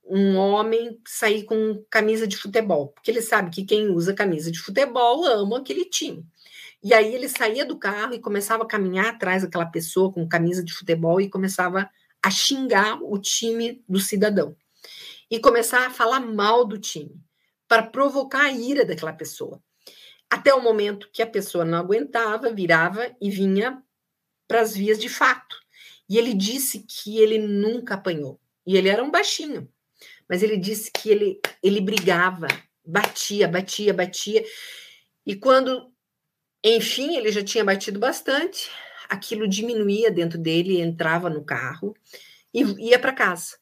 um 0.05 0.37
homem 0.37 1.01
sair 1.07 1.45
com 1.45 1.85
camisa 1.89 2.27
de 2.27 2.37
futebol, 2.37 2.89
porque 2.89 3.11
ele 3.11 3.23
sabe 3.23 3.51
que 3.51 3.65
quem 3.65 3.89
usa 3.89 4.13
camisa 4.13 4.51
de 4.51 4.61
futebol 4.61 5.25
ama 5.25 5.59
aquele 5.59 5.85
time. 5.85 6.25
E 6.83 6.93
aí 6.93 7.15
ele 7.15 7.29
saía 7.29 7.65
do 7.65 7.79
carro 7.79 8.15
e 8.15 8.21
começava 8.21 8.65
a 8.65 8.67
caminhar 8.67 9.07
atrás 9.07 9.43
daquela 9.43 9.67
pessoa 9.67 10.13
com 10.13 10.29
camisa 10.29 10.65
de 10.65 10.73
futebol 10.73 11.21
e 11.21 11.29
começava 11.29 11.89
a 12.23 12.31
xingar 12.31 12.99
o 13.03 13.19
time 13.19 13.83
do 13.89 14.01
cidadão. 14.01 14.57
E 15.29 15.41
começar 15.41 15.87
a 15.87 15.91
falar 15.91 16.21
mal 16.21 16.65
do 16.65 16.79
time, 16.79 17.21
para 17.67 17.83
provocar 17.83 18.43
a 18.43 18.53
ira 18.53 18.85
daquela 18.85 19.13
pessoa. 19.13 19.61
Até 20.31 20.55
o 20.55 20.63
momento 20.63 21.09
que 21.13 21.23
a 21.23 21.27
pessoa 21.27 21.65
não 21.65 21.79
aguentava, 21.79 22.53
virava 22.53 23.11
e 23.21 23.31
vinha 23.31 23.83
para 24.47 24.61
as 24.61 24.75
vias 24.75 24.99
de 24.99 25.09
fato. 25.09 25.57
E 26.09 26.19
ele 26.19 26.35
disse 26.35 26.85
que 26.89 27.19
ele 27.19 27.39
nunca 27.39 27.95
apanhou. 27.95 28.41
E 28.67 28.77
ele 28.77 28.89
era 28.89 29.03
um 29.03 29.11
baixinho. 29.11 29.69
Mas 30.29 30.43
ele 30.43 30.57
disse 30.57 30.91
que 30.91 31.11
ele, 31.11 31.41
ele 31.63 31.81
brigava, 31.81 32.49
batia, 32.85 33.49
batia, 33.49 33.93
batia. 33.95 34.45
E 35.25 35.35
quando 35.35 35.93
enfim, 36.69 37.17
ele 37.17 37.31
já 37.31 37.45
tinha 37.45 37.65
batido 37.65 38.01
bastante, 38.01 38.69
aquilo 39.09 39.47
diminuía 39.47 40.11
dentro 40.11 40.37
dele, 40.37 40.81
entrava 40.81 41.31
no 41.31 41.45
carro 41.45 41.95
e 42.53 42.63
ia 42.89 42.99
para 42.99 43.13
casa. 43.13 43.57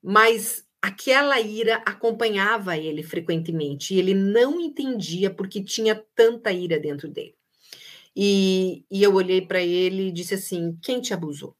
Mas 0.00 0.64
aquela 0.80 1.40
ira 1.40 1.82
acompanhava 1.84 2.76
ele 2.76 3.02
frequentemente 3.02 3.92
e 3.92 3.98
ele 3.98 4.14
não 4.14 4.60
entendia 4.60 5.30
porque 5.30 5.64
tinha 5.64 5.96
tanta 6.14 6.52
ira 6.52 6.78
dentro 6.78 7.08
dele. 7.08 7.34
E, 8.20 8.84
e 8.90 9.00
eu 9.00 9.14
olhei 9.14 9.40
para 9.40 9.62
ele 9.62 10.08
e 10.08 10.12
disse 10.12 10.34
assim: 10.34 10.76
Quem 10.82 11.00
te 11.00 11.14
abusou? 11.14 11.56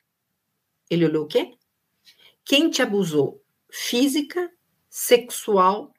Ele 0.90 1.04
olhou 1.04 1.24
o 1.24 1.28
quê? 1.28 1.52
Quem 2.44 2.68
te 2.68 2.82
abusou? 2.82 3.40
Física, 3.70 4.50
sexual 4.90 5.94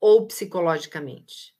ou 0.00 0.26
psicologicamente? 0.26 1.54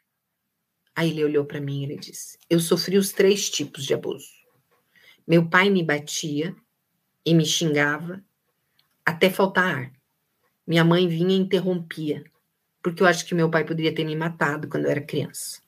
Aí 0.95 1.11
ele 1.11 1.27
olhou 1.27 1.45
para 1.45 1.61
mim 1.61 1.81
e 1.81 1.85
ele 1.85 1.99
disse: 1.99 2.39
Eu 2.49 2.59
sofri 2.59 2.97
os 2.97 3.13
três 3.13 3.51
tipos 3.51 3.85
de 3.85 3.93
abuso. 3.93 4.33
Meu 5.29 5.47
pai 5.47 5.69
me 5.69 5.83
batia 5.83 6.57
e 7.23 7.35
me 7.35 7.45
xingava 7.45 8.25
até 9.05 9.29
faltar 9.29 9.77
ar. 9.77 9.93
Minha 10.67 10.85
mãe 10.85 11.07
vinha 11.07 11.37
e 11.37 11.39
interrompia, 11.39 12.25
porque 12.83 13.03
eu 13.03 13.07
acho 13.07 13.27
que 13.27 13.35
meu 13.35 13.51
pai 13.51 13.63
poderia 13.63 13.95
ter 13.95 14.07
me 14.07 14.17
matado 14.17 14.69
quando 14.71 14.87
eu 14.87 14.91
era 14.91 15.03
criança. 15.03 15.61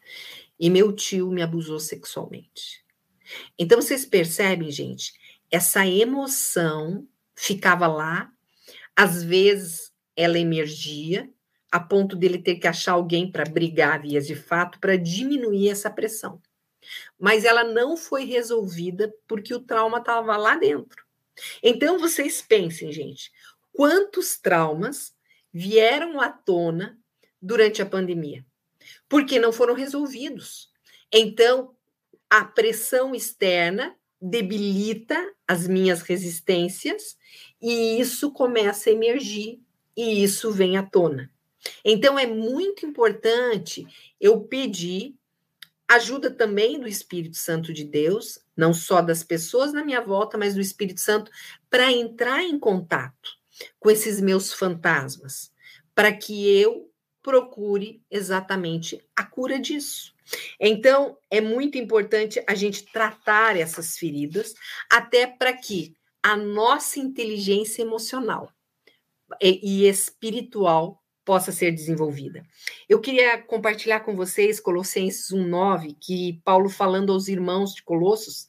E 0.58 0.68
meu 0.68 0.92
tio 0.92 1.30
me 1.30 1.42
abusou 1.42 1.78
sexualmente. 1.78 2.84
Então 3.58 3.80
vocês 3.80 4.04
percebem, 4.04 4.70
gente, 4.70 5.12
essa 5.50 5.86
emoção 5.86 7.06
ficava 7.36 7.86
lá, 7.86 8.30
às 8.96 9.22
vezes 9.22 9.92
ela 10.16 10.38
emergia, 10.38 11.30
a 11.70 11.78
ponto 11.78 12.16
dele 12.16 12.38
ter 12.38 12.56
que 12.56 12.66
achar 12.66 12.92
alguém 12.92 13.30
para 13.30 13.44
brigar 13.44 14.02
vias 14.02 14.26
de 14.26 14.34
fato 14.34 14.80
para 14.80 14.96
diminuir 14.96 15.68
essa 15.68 15.90
pressão. 15.90 16.40
Mas 17.18 17.44
ela 17.44 17.62
não 17.62 17.96
foi 17.96 18.24
resolvida 18.24 19.12
porque 19.26 19.54
o 19.54 19.60
trauma 19.60 19.98
estava 19.98 20.36
lá 20.36 20.56
dentro. 20.56 21.04
Então 21.62 21.98
vocês 21.98 22.42
pensem, 22.42 22.90
gente, 22.90 23.30
quantos 23.72 24.38
traumas 24.38 25.14
vieram 25.52 26.20
à 26.20 26.30
tona 26.30 26.98
durante 27.40 27.80
a 27.80 27.86
pandemia? 27.86 28.44
Porque 29.08 29.38
não 29.38 29.52
foram 29.52 29.74
resolvidos. 29.74 30.70
Então, 31.12 31.74
a 32.28 32.44
pressão 32.44 33.14
externa 33.14 33.96
debilita 34.20 35.32
as 35.46 35.66
minhas 35.66 36.02
resistências 36.02 37.16
e 37.62 38.00
isso 38.00 38.32
começa 38.32 38.90
a 38.90 38.92
emergir 38.92 39.60
e 39.96 40.22
isso 40.22 40.50
vem 40.50 40.76
à 40.76 40.82
tona. 40.82 41.30
Então 41.84 42.18
é 42.18 42.26
muito 42.26 42.86
importante 42.86 43.86
eu 44.20 44.40
pedir 44.40 45.14
ajuda 45.88 46.30
também 46.30 46.78
do 46.78 46.86
Espírito 46.86 47.36
Santo 47.36 47.72
de 47.72 47.84
Deus, 47.84 48.38
não 48.56 48.74
só 48.74 49.00
das 49.00 49.24
pessoas 49.24 49.72
na 49.72 49.84
minha 49.84 50.00
volta, 50.00 50.36
mas 50.36 50.54
do 50.54 50.60
Espírito 50.60 51.00
Santo, 51.00 51.30
para 51.70 51.90
entrar 51.90 52.42
em 52.42 52.58
contato 52.58 53.38
com 53.80 53.90
esses 53.90 54.20
meus 54.20 54.52
fantasmas, 54.52 55.50
para 55.94 56.12
que 56.12 56.48
eu 56.48 56.87
procure 57.28 58.02
exatamente 58.10 59.04
a 59.14 59.22
cura 59.22 59.60
disso. 59.60 60.14
Então, 60.58 61.18
é 61.30 61.42
muito 61.42 61.76
importante 61.76 62.42
a 62.48 62.54
gente 62.54 62.86
tratar 62.90 63.54
essas 63.54 63.98
feridas, 63.98 64.54
até 64.90 65.26
para 65.26 65.52
que 65.52 65.94
a 66.22 66.34
nossa 66.34 66.98
inteligência 66.98 67.82
emocional 67.82 68.50
e 69.42 69.86
espiritual 69.86 71.02
possa 71.22 71.52
ser 71.52 71.70
desenvolvida. 71.70 72.42
Eu 72.88 72.98
queria 72.98 73.36
compartilhar 73.36 74.00
com 74.00 74.16
vocês 74.16 74.58
Colossenses 74.58 75.30
1:9, 75.30 75.94
que 76.00 76.40
Paulo 76.42 76.70
falando 76.70 77.12
aos 77.12 77.28
irmãos 77.28 77.74
de 77.74 77.82
Colossos, 77.82 78.48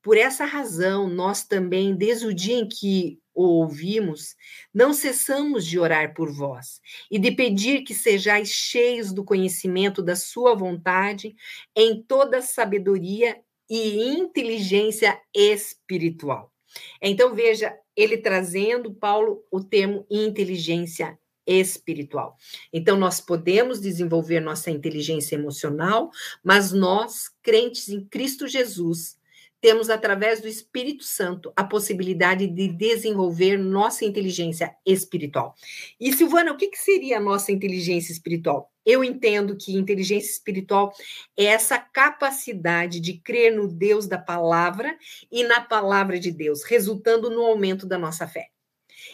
por 0.00 0.16
essa 0.16 0.44
razão 0.44 1.08
nós 1.08 1.42
também 1.42 1.92
desde 1.92 2.28
o 2.28 2.32
dia 2.32 2.54
em 2.54 2.68
que 2.68 3.20
ouvimos, 3.34 4.36
não 4.72 4.92
cessamos 4.92 5.66
de 5.66 5.78
orar 5.78 6.14
por 6.14 6.32
vós 6.32 6.80
e 7.10 7.18
de 7.18 7.30
pedir 7.30 7.82
que 7.82 7.94
sejais 7.94 8.48
cheios 8.48 9.12
do 9.12 9.24
conhecimento 9.24 10.02
da 10.02 10.16
sua 10.16 10.54
vontade 10.54 11.34
em 11.74 12.02
toda 12.02 12.42
sabedoria 12.42 13.40
e 13.68 14.02
inteligência 14.02 15.20
espiritual. 15.34 16.52
Então 17.00 17.34
veja, 17.34 17.76
ele 17.96 18.16
trazendo 18.16 18.92
Paulo 18.92 19.44
o 19.50 19.62
termo 19.62 20.06
inteligência 20.10 21.18
espiritual. 21.46 22.36
Então, 22.72 22.96
nós 22.96 23.20
podemos 23.20 23.80
desenvolver 23.80 24.40
nossa 24.40 24.70
inteligência 24.70 25.34
emocional, 25.34 26.10
mas 26.42 26.72
nós, 26.72 27.30
crentes 27.42 27.88
em 27.88 28.04
Cristo 28.04 28.46
Jesus, 28.46 29.18
temos, 29.62 29.88
através 29.88 30.40
do 30.40 30.48
Espírito 30.48 31.04
Santo, 31.04 31.52
a 31.56 31.62
possibilidade 31.62 32.48
de 32.48 32.66
desenvolver 32.66 33.56
nossa 33.56 34.04
inteligência 34.04 34.74
espiritual. 34.84 35.54
E, 36.00 36.12
Silvana, 36.12 36.52
o 36.52 36.56
que, 36.56 36.66
que 36.66 36.78
seria 36.78 37.18
a 37.18 37.20
nossa 37.20 37.52
inteligência 37.52 38.12
espiritual? 38.12 38.72
Eu 38.84 39.04
entendo 39.04 39.56
que 39.56 39.78
inteligência 39.78 40.32
espiritual 40.32 40.92
é 41.38 41.44
essa 41.44 41.78
capacidade 41.78 42.98
de 42.98 43.18
crer 43.20 43.54
no 43.54 43.68
Deus 43.68 44.08
da 44.08 44.18
palavra 44.18 44.98
e 45.30 45.44
na 45.44 45.60
palavra 45.60 46.18
de 46.18 46.32
Deus, 46.32 46.64
resultando 46.64 47.30
no 47.30 47.42
aumento 47.42 47.86
da 47.86 47.96
nossa 47.96 48.26
fé. 48.26 48.48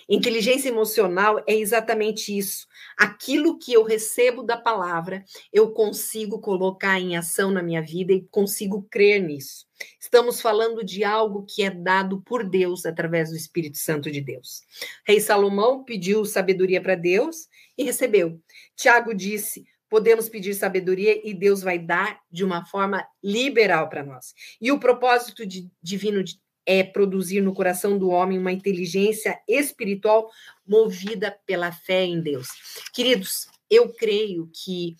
Inteligência 0.08 0.70
emocional 0.70 1.42
é 1.46 1.54
exatamente 1.54 2.36
isso. 2.36 2.66
Aquilo 2.96 3.58
que 3.58 3.72
eu 3.72 3.84
recebo 3.84 4.42
da 4.42 4.56
palavra, 4.56 5.22
eu 5.52 5.70
consigo 5.70 6.40
colocar 6.40 6.98
em 6.98 7.16
ação 7.16 7.50
na 7.50 7.62
minha 7.62 7.82
vida 7.82 8.12
e 8.12 8.26
consigo 8.30 8.86
crer 8.90 9.22
nisso. 9.22 9.66
Estamos 10.00 10.40
falando 10.40 10.82
de 10.82 11.04
algo 11.04 11.44
que 11.44 11.62
é 11.62 11.70
dado 11.70 12.22
por 12.22 12.42
Deus 12.48 12.86
através 12.86 13.30
do 13.30 13.36
Espírito 13.36 13.76
Santo 13.76 14.10
de 14.10 14.20
Deus. 14.20 14.62
Rei 15.06 15.20
Salomão 15.20 15.84
pediu 15.84 16.24
sabedoria 16.24 16.80
para 16.80 16.94
Deus 16.94 17.46
e 17.76 17.84
recebeu. 17.84 18.40
Tiago 18.74 19.14
disse: 19.14 19.66
podemos 19.88 20.28
pedir 20.28 20.54
sabedoria 20.54 21.20
e 21.22 21.34
Deus 21.34 21.62
vai 21.62 21.78
dar 21.78 22.20
de 22.30 22.44
uma 22.44 22.64
forma 22.64 23.06
liberal 23.22 23.88
para 23.88 24.04
nós. 24.04 24.34
E 24.60 24.70
o 24.70 24.78
propósito 24.78 25.46
de, 25.46 25.68
divino 25.82 26.22
de, 26.22 26.40
é 26.70 26.84
produzir 26.84 27.40
no 27.40 27.54
coração 27.54 27.98
do 27.98 28.10
homem 28.10 28.38
uma 28.38 28.52
inteligência 28.52 29.40
espiritual 29.48 30.30
movida 30.66 31.34
pela 31.46 31.72
fé 31.72 32.04
em 32.04 32.20
Deus. 32.20 32.48
Queridos, 32.92 33.48
eu 33.70 33.90
creio 33.94 34.50
que 34.52 34.94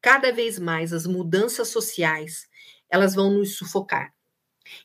cada 0.00 0.32
vez 0.32 0.58
mais 0.58 0.94
as 0.94 1.06
mudanças 1.06 1.68
sociais, 1.68 2.46
elas 2.88 3.14
vão 3.14 3.30
nos 3.30 3.58
sufocar. 3.58 4.14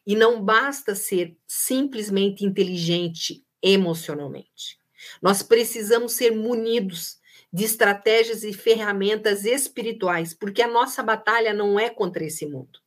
E 0.05 0.13
não 0.13 0.43
basta 0.43 0.93
ser 0.93 1.38
simplesmente 1.47 2.45
inteligente 2.45 3.45
emocionalmente. 3.63 4.78
Nós 5.22 5.41
precisamos 5.41 6.11
ser 6.11 6.36
munidos 6.36 7.17
de 7.51 7.63
estratégias 7.63 8.43
e 8.43 8.51
ferramentas 8.51 9.45
espirituais, 9.45 10.34
porque 10.34 10.61
a 10.61 10.67
nossa 10.67 11.01
batalha 11.01 11.53
não 11.53 11.80
é 11.80 11.89
contra 11.89 12.26
esse 12.26 12.45
mundo. 12.45 12.80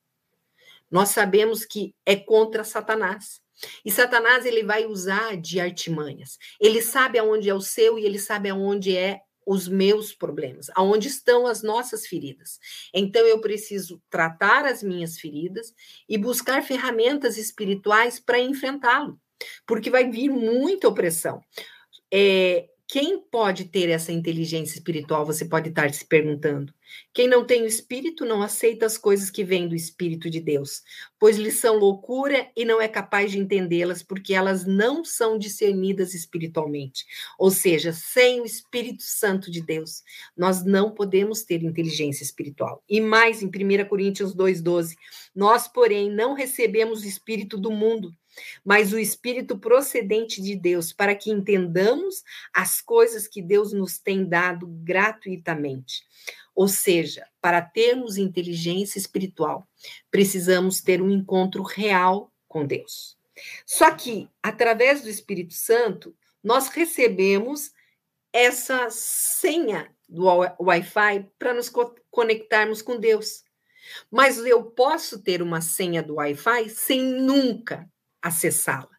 Nós 0.92 1.08
sabemos 1.08 1.64
que 1.64 1.94
é 2.04 2.14
contra 2.14 2.62
Satanás. 2.62 3.40
E 3.84 3.90
Satanás 3.90 4.44
ele 4.44 4.62
vai 4.62 4.84
usar 4.84 5.36
de 5.36 5.58
artimanhas. 5.58 6.38
Ele 6.60 6.82
sabe 6.82 7.18
aonde 7.18 7.48
é 7.48 7.54
o 7.54 7.60
seu 7.60 7.98
e 7.98 8.04
ele 8.04 8.18
sabe 8.18 8.50
aonde 8.50 8.94
é 8.94 9.20
os 9.46 9.66
meus 9.66 10.14
problemas, 10.14 10.66
aonde 10.74 11.08
estão 11.08 11.46
as 11.46 11.62
nossas 11.62 12.06
feridas. 12.06 12.58
Então 12.94 13.22
eu 13.26 13.40
preciso 13.40 14.00
tratar 14.08 14.64
as 14.66 14.82
minhas 14.82 15.18
feridas 15.18 15.72
e 16.08 16.16
buscar 16.16 16.62
ferramentas 16.62 17.36
espirituais 17.36 18.20
para 18.20 18.38
enfrentá-lo, 18.38 19.18
porque 19.66 19.90
vai 19.90 20.08
vir 20.08 20.28
muita 20.28 20.86
opressão. 20.86 21.40
É, 22.12 22.68
quem 22.92 23.18
pode 23.18 23.64
ter 23.64 23.88
essa 23.88 24.12
inteligência 24.12 24.74
espiritual? 24.74 25.24
Você 25.24 25.46
pode 25.46 25.70
estar 25.70 25.90
se 25.94 26.04
perguntando. 26.04 26.74
Quem 27.14 27.26
não 27.26 27.42
tem 27.42 27.62
o 27.62 27.66
espírito 27.66 28.22
não 28.22 28.42
aceita 28.42 28.84
as 28.84 28.98
coisas 28.98 29.30
que 29.30 29.42
vêm 29.42 29.66
do 29.66 29.74
espírito 29.74 30.28
de 30.28 30.38
Deus, 30.38 30.82
pois 31.18 31.38
lhes 31.38 31.54
são 31.54 31.78
loucura 31.78 32.50
e 32.54 32.66
não 32.66 32.82
é 32.82 32.88
capaz 32.88 33.32
de 33.32 33.38
entendê-las, 33.38 34.02
porque 34.02 34.34
elas 34.34 34.66
não 34.66 35.02
são 35.06 35.38
discernidas 35.38 36.12
espiritualmente. 36.12 37.06
Ou 37.38 37.50
seja, 37.50 37.94
sem 37.94 38.42
o 38.42 38.44
Espírito 38.44 39.02
Santo 39.02 39.50
de 39.50 39.62
Deus, 39.62 40.02
nós 40.36 40.62
não 40.62 40.90
podemos 40.90 41.44
ter 41.44 41.62
inteligência 41.62 42.22
espiritual. 42.22 42.84
E 42.86 43.00
mais 43.00 43.42
em 43.42 43.48
1 43.48 43.88
Coríntios 43.88 44.34
2:12, 44.34 44.96
nós, 45.34 45.66
porém, 45.66 46.10
não 46.10 46.34
recebemos 46.34 47.04
o 47.04 47.08
espírito 47.08 47.56
do 47.56 47.70
mundo, 47.70 48.14
mas 48.64 48.92
o 48.92 48.98
Espírito 48.98 49.58
procedente 49.58 50.40
de 50.40 50.56
Deus, 50.56 50.92
para 50.92 51.14
que 51.14 51.30
entendamos 51.30 52.22
as 52.52 52.80
coisas 52.80 53.26
que 53.26 53.42
Deus 53.42 53.72
nos 53.72 53.98
tem 53.98 54.24
dado 54.24 54.66
gratuitamente. 54.66 56.02
Ou 56.54 56.68
seja, 56.68 57.26
para 57.40 57.62
termos 57.62 58.16
inteligência 58.16 58.98
espiritual, 58.98 59.66
precisamos 60.10 60.80
ter 60.80 61.00
um 61.00 61.10
encontro 61.10 61.62
real 61.62 62.30
com 62.46 62.66
Deus. 62.66 63.16
Só 63.66 63.90
que, 63.90 64.28
através 64.42 65.02
do 65.02 65.08
Espírito 65.08 65.54
Santo, 65.54 66.14
nós 66.42 66.68
recebemos 66.68 67.72
essa 68.32 68.88
senha 68.90 69.90
do 70.08 70.24
Wi-Fi 70.60 71.28
para 71.38 71.54
nos 71.54 71.70
conectarmos 72.10 72.82
com 72.82 72.98
Deus. 72.98 73.44
Mas 74.10 74.38
eu 74.38 74.64
posso 74.64 75.22
ter 75.22 75.42
uma 75.42 75.60
senha 75.60 76.02
do 76.02 76.14
Wi-Fi 76.16 76.68
sem 76.68 77.02
nunca 77.02 77.90
acessá-la. 78.22 78.90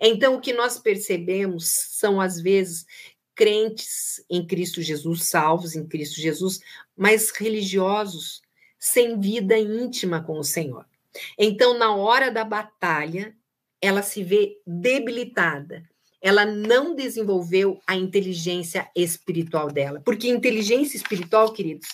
Então, 0.00 0.36
o 0.36 0.40
que 0.40 0.52
nós 0.52 0.78
percebemos 0.78 1.68
são, 1.68 2.20
às 2.20 2.40
vezes, 2.40 2.86
crentes 3.34 4.24
em 4.30 4.46
Cristo 4.46 4.80
Jesus, 4.80 5.24
salvos 5.24 5.74
em 5.74 5.86
Cristo 5.86 6.20
Jesus, 6.20 6.60
mas 6.96 7.30
religiosos, 7.30 8.42
sem 8.78 9.18
vida 9.18 9.58
íntima 9.58 10.22
com 10.22 10.38
o 10.38 10.44
Senhor. 10.44 10.86
Então, 11.38 11.78
na 11.78 11.94
hora 11.94 12.30
da 12.30 12.44
batalha, 12.44 13.36
ela 13.80 14.02
se 14.02 14.22
vê 14.22 14.60
debilitada. 14.66 15.88
Ela 16.24 16.46
não 16.46 16.94
desenvolveu 16.94 17.78
a 17.86 17.94
inteligência 17.94 18.88
espiritual 18.96 19.68
dela. 19.70 20.00
Porque 20.02 20.26
inteligência 20.26 20.96
espiritual, 20.96 21.52
queridos, 21.52 21.86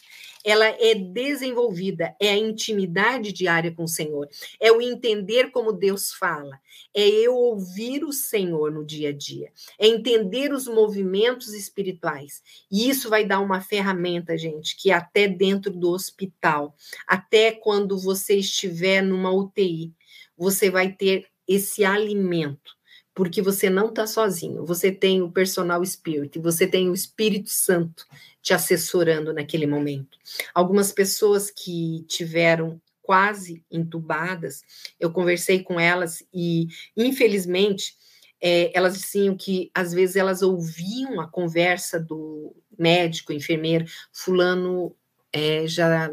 ela 0.45 0.66
é 0.66 0.95
desenvolvida, 0.95 2.14
é 2.20 2.31
a 2.31 2.37
intimidade 2.37 3.33
diária 3.33 3.72
com 3.72 3.83
o 3.83 3.89
Senhor, 3.89 4.28
é 4.61 4.70
o 4.70 4.81
entender 4.81 5.51
como 5.51 5.72
Deus 5.72 6.12
fala, 6.12 6.61
é 6.95 7.07
eu 7.09 7.35
ouvir 7.35 8.05
o 8.05 8.12
Senhor 8.12 8.70
no 8.70 8.87
dia 8.87 9.09
a 9.09 9.12
dia, 9.12 9.51
é 9.76 9.89
entender 9.89 10.53
os 10.53 10.68
movimentos 10.68 11.53
espirituais. 11.53 12.41
E 12.70 12.89
isso 12.89 13.11
vai 13.11 13.24
dar 13.24 13.41
uma 13.41 13.61
ferramenta, 13.61 14.39
gente, 14.39 14.76
que 14.76 14.93
até 14.93 15.26
dentro 15.26 15.72
do 15.72 15.91
hospital, 15.91 16.74
até 17.05 17.51
quando 17.51 17.99
você 17.99 18.37
estiver 18.37 19.03
numa 19.03 19.33
UTI, 19.33 19.93
você 20.39 20.70
vai 20.70 20.93
ter 20.93 21.26
esse 21.49 21.85
alimento 21.85 22.80
porque 23.14 23.42
você 23.42 23.68
não 23.68 23.88
está 23.88 24.06
sozinho, 24.06 24.64
você 24.64 24.92
tem 24.92 25.22
o 25.22 25.30
personal 25.30 25.84
spirit, 25.84 26.38
você 26.38 26.66
tem 26.66 26.88
o 26.88 26.94
Espírito 26.94 27.50
Santo 27.50 28.06
te 28.40 28.54
assessorando 28.54 29.32
naquele 29.32 29.66
momento. 29.66 30.16
Algumas 30.54 30.92
pessoas 30.92 31.50
que 31.50 32.04
tiveram 32.08 32.80
quase 33.02 33.64
entubadas, 33.70 34.62
eu 34.98 35.11
conversei 35.11 35.62
com 35.62 35.80
elas 35.80 36.22
e, 36.32 36.68
infelizmente, 36.96 37.94
é, 38.40 38.70
elas 38.76 38.94
diziam 38.94 39.36
que 39.36 39.70
às 39.74 39.92
vezes 39.92 40.16
elas 40.16 40.42
ouviam 40.42 41.20
a 41.20 41.28
conversa 41.28 42.00
do 42.00 42.54
médico, 42.78 43.32
enfermeiro, 43.32 43.84
fulano 44.12 44.94
é, 45.32 45.66
já 45.66 46.11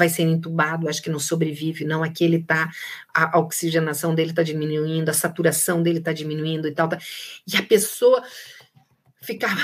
vai 0.00 0.08
ser 0.08 0.22
entubado, 0.22 0.88
acho 0.88 1.02
que 1.02 1.10
não 1.10 1.18
sobrevive, 1.18 1.84
não, 1.84 2.02
aqui 2.02 2.24
ele 2.24 2.42
tá, 2.42 2.70
a, 3.12 3.38
oxigenação 3.38 4.14
dele 4.14 4.30
está 4.30 4.42
diminuindo, 4.42 5.10
a 5.10 5.12
saturação 5.12 5.82
dele 5.82 5.98
está 5.98 6.10
diminuindo 6.10 6.66
e 6.66 6.72
tal, 6.72 6.88
tá, 6.88 6.98
e 7.46 7.54
a 7.54 7.62
pessoa 7.62 8.24
ficava, 9.22 9.60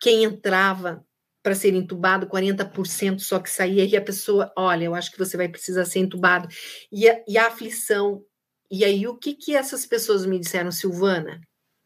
quem 0.00 0.24
entrava 0.24 1.04
para 1.42 1.54
ser 1.54 1.74
entubado, 1.74 2.26
40% 2.26 3.18
só 3.18 3.38
que 3.38 3.50
saía, 3.50 3.84
e 3.84 3.94
a 3.94 4.00
pessoa, 4.00 4.50
olha, 4.56 4.84
eu 4.84 4.94
acho 4.94 5.12
que 5.12 5.18
você 5.18 5.36
vai 5.36 5.46
precisar 5.46 5.84
ser 5.84 5.98
entubado, 5.98 6.48
e 6.90 7.06
a, 7.06 7.22
e 7.28 7.36
a 7.36 7.48
aflição, 7.48 8.24
e 8.70 8.82
aí 8.82 9.06
o 9.06 9.18
que 9.18 9.34
que 9.34 9.54
essas 9.54 9.84
pessoas 9.84 10.24
me 10.24 10.38
disseram, 10.38 10.72
Silvana? 10.72 11.38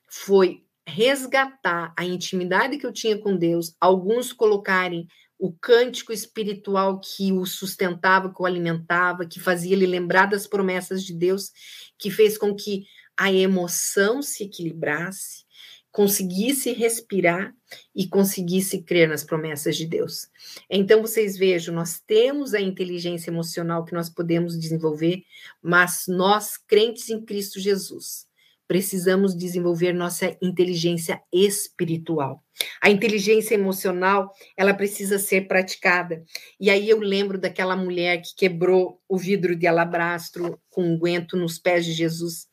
Foi 0.09 0.63
resgatar 0.87 1.93
a 1.99 2.05
intimidade 2.05 2.79
que 2.79 2.87
eu 2.87 2.93
tinha 2.93 3.19
com 3.19 3.37
Deus, 3.37 3.75
alguns 3.81 4.33
colocarem 4.33 5.09
o 5.39 5.53
cântico 5.53 6.13
espiritual 6.13 7.01
que 7.01 7.33
o 7.33 7.45
sustentava, 7.45 8.33
que 8.33 8.41
o 8.41 8.47
alimentava, 8.47 9.27
que 9.27 9.39
fazia 9.39 9.75
ele 9.75 9.87
lembrar 9.87 10.27
das 10.27 10.47
promessas 10.47 11.05
de 11.05 11.15
Deus, 11.15 11.53
que 11.99 12.11
fez 12.11 12.39
com 12.39 12.55
que 12.55 12.85
a 13.17 13.33
emoção 13.33 14.23
se 14.23 14.45
equilibrasse, 14.45 15.45
conseguisse 15.91 16.73
respirar 16.73 17.55
e 17.95 18.07
conseguisse 18.07 18.83
crer 18.83 19.09
nas 19.09 19.25
promessas 19.25 19.77
de 19.77 19.87
Deus. 19.87 20.29
Então 20.69 21.01
vocês 21.01 21.39
vejam, 21.39 21.75
nós 21.75 21.99
temos 21.99 22.53
a 22.53 22.61
inteligência 22.61 23.31
emocional 23.31 23.85
que 23.85 23.95
nós 23.95 24.11
podemos 24.11 24.59
desenvolver, 24.59 25.23
mas 25.63 26.05
nós 26.07 26.59
crentes 26.59 27.09
em 27.09 27.25
Cristo 27.25 27.59
Jesus, 27.59 28.27
precisamos 28.67 29.37
desenvolver 29.37 29.93
nossa 29.93 30.37
inteligência 30.43 31.23
espiritual. 31.33 32.43
A 32.81 32.91
inteligência 32.91 33.55
emocional, 33.55 34.33
ela 34.57 34.75
precisa 34.75 35.19
ser 35.19 35.47
praticada. 35.47 36.25
E 36.59 36.71
aí 36.71 36.89
eu 36.89 36.99
lembro 36.99 37.39
daquela 37.39 37.77
mulher 37.77 38.21
que 38.23 38.35
quebrou 38.37 39.01
o 39.09 39.17
vidro 39.17 39.55
de 39.55 39.67
alabastro 39.67 40.61
com 40.69 40.83
um 40.83 40.99
guento 40.99 41.37
nos 41.37 41.59
pés 41.59 41.85
de 41.85 41.93
Jesus. 41.93 42.49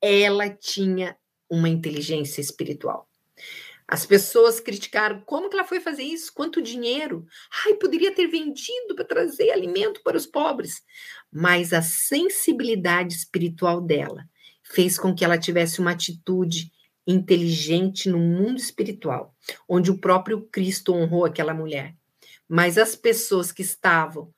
Ela 0.00 0.48
tinha 0.48 1.16
uma 1.48 1.68
inteligência 1.68 2.40
espiritual. 2.40 3.08
As 3.90 4.06
pessoas 4.06 4.60
criticaram 4.60 5.20
como 5.26 5.48
que 5.48 5.56
ela 5.56 5.66
foi 5.66 5.80
fazer 5.80 6.04
isso, 6.04 6.32
quanto 6.32 6.62
dinheiro. 6.62 7.26
Ai, 7.66 7.74
poderia 7.74 8.14
ter 8.14 8.28
vendido 8.28 8.94
para 8.94 9.04
trazer 9.04 9.50
alimento 9.50 10.00
para 10.04 10.16
os 10.16 10.26
pobres. 10.26 10.80
Mas 11.32 11.72
a 11.72 11.82
sensibilidade 11.82 13.14
espiritual 13.14 13.80
dela 13.80 14.29
fez 14.70 14.98
com 14.98 15.14
que 15.14 15.24
ela 15.24 15.36
tivesse 15.36 15.80
uma 15.80 15.90
atitude 15.90 16.70
inteligente 17.06 18.08
no 18.08 18.18
mundo 18.18 18.58
espiritual, 18.58 19.34
onde 19.68 19.90
o 19.90 19.98
próprio 19.98 20.42
Cristo 20.42 20.94
honrou 20.94 21.24
aquela 21.24 21.52
mulher. 21.52 21.94
Mas 22.48 22.78
as 22.78 22.94
pessoas 22.94 23.50
que 23.50 23.62
estavam, 23.62 24.32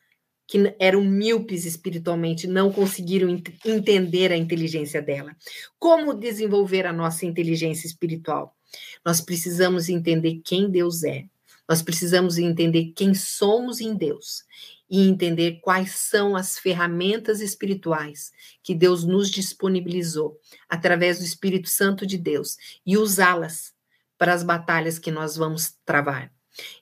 que 0.47 0.75
eram 0.79 1.03
míopes 1.05 1.67
espiritualmente, 1.67 2.47
não 2.47 2.73
conseguiram 2.73 3.29
ent 3.29 3.49
entender 3.65 4.33
a 4.33 4.37
inteligência 4.37 5.03
dela. 5.03 5.37
Como 5.79 6.15
desenvolver 6.15 6.87
a 6.87 6.93
nossa 6.93 7.27
inteligência 7.27 7.87
espiritual? 7.87 8.57
Nós 9.05 9.21
precisamos 9.21 9.89
entender 9.89 10.41
quem 10.45 10.71
Deus 10.71 11.05
é. 11.05 11.27
Nós 11.69 11.83
precisamos 11.83 12.39
entender 12.39 12.93
quem 12.97 13.15
somos 13.15 13.81
em 13.81 13.95
Deus 13.95 14.45
e 14.93 15.09
entender 15.09 15.59
quais 15.63 15.93
são 15.93 16.37
as 16.37 16.59
ferramentas 16.59 17.41
espirituais 17.41 18.31
que 18.63 18.75
Deus 18.75 19.05
nos 19.05 19.31
disponibilizou 19.31 20.39
através 20.69 21.19
do 21.19 21.25
Espírito 21.25 21.71
Santo 21.71 22.07
de 22.07 22.19
Deus 22.19 22.59
e 22.85 22.99
usá-las 22.99 23.73
para 24.19 24.35
as 24.35 24.43
batalhas 24.43 24.99
que 24.99 25.11
nós 25.11 25.35
vamos 25.35 25.75
travar. 25.87 26.31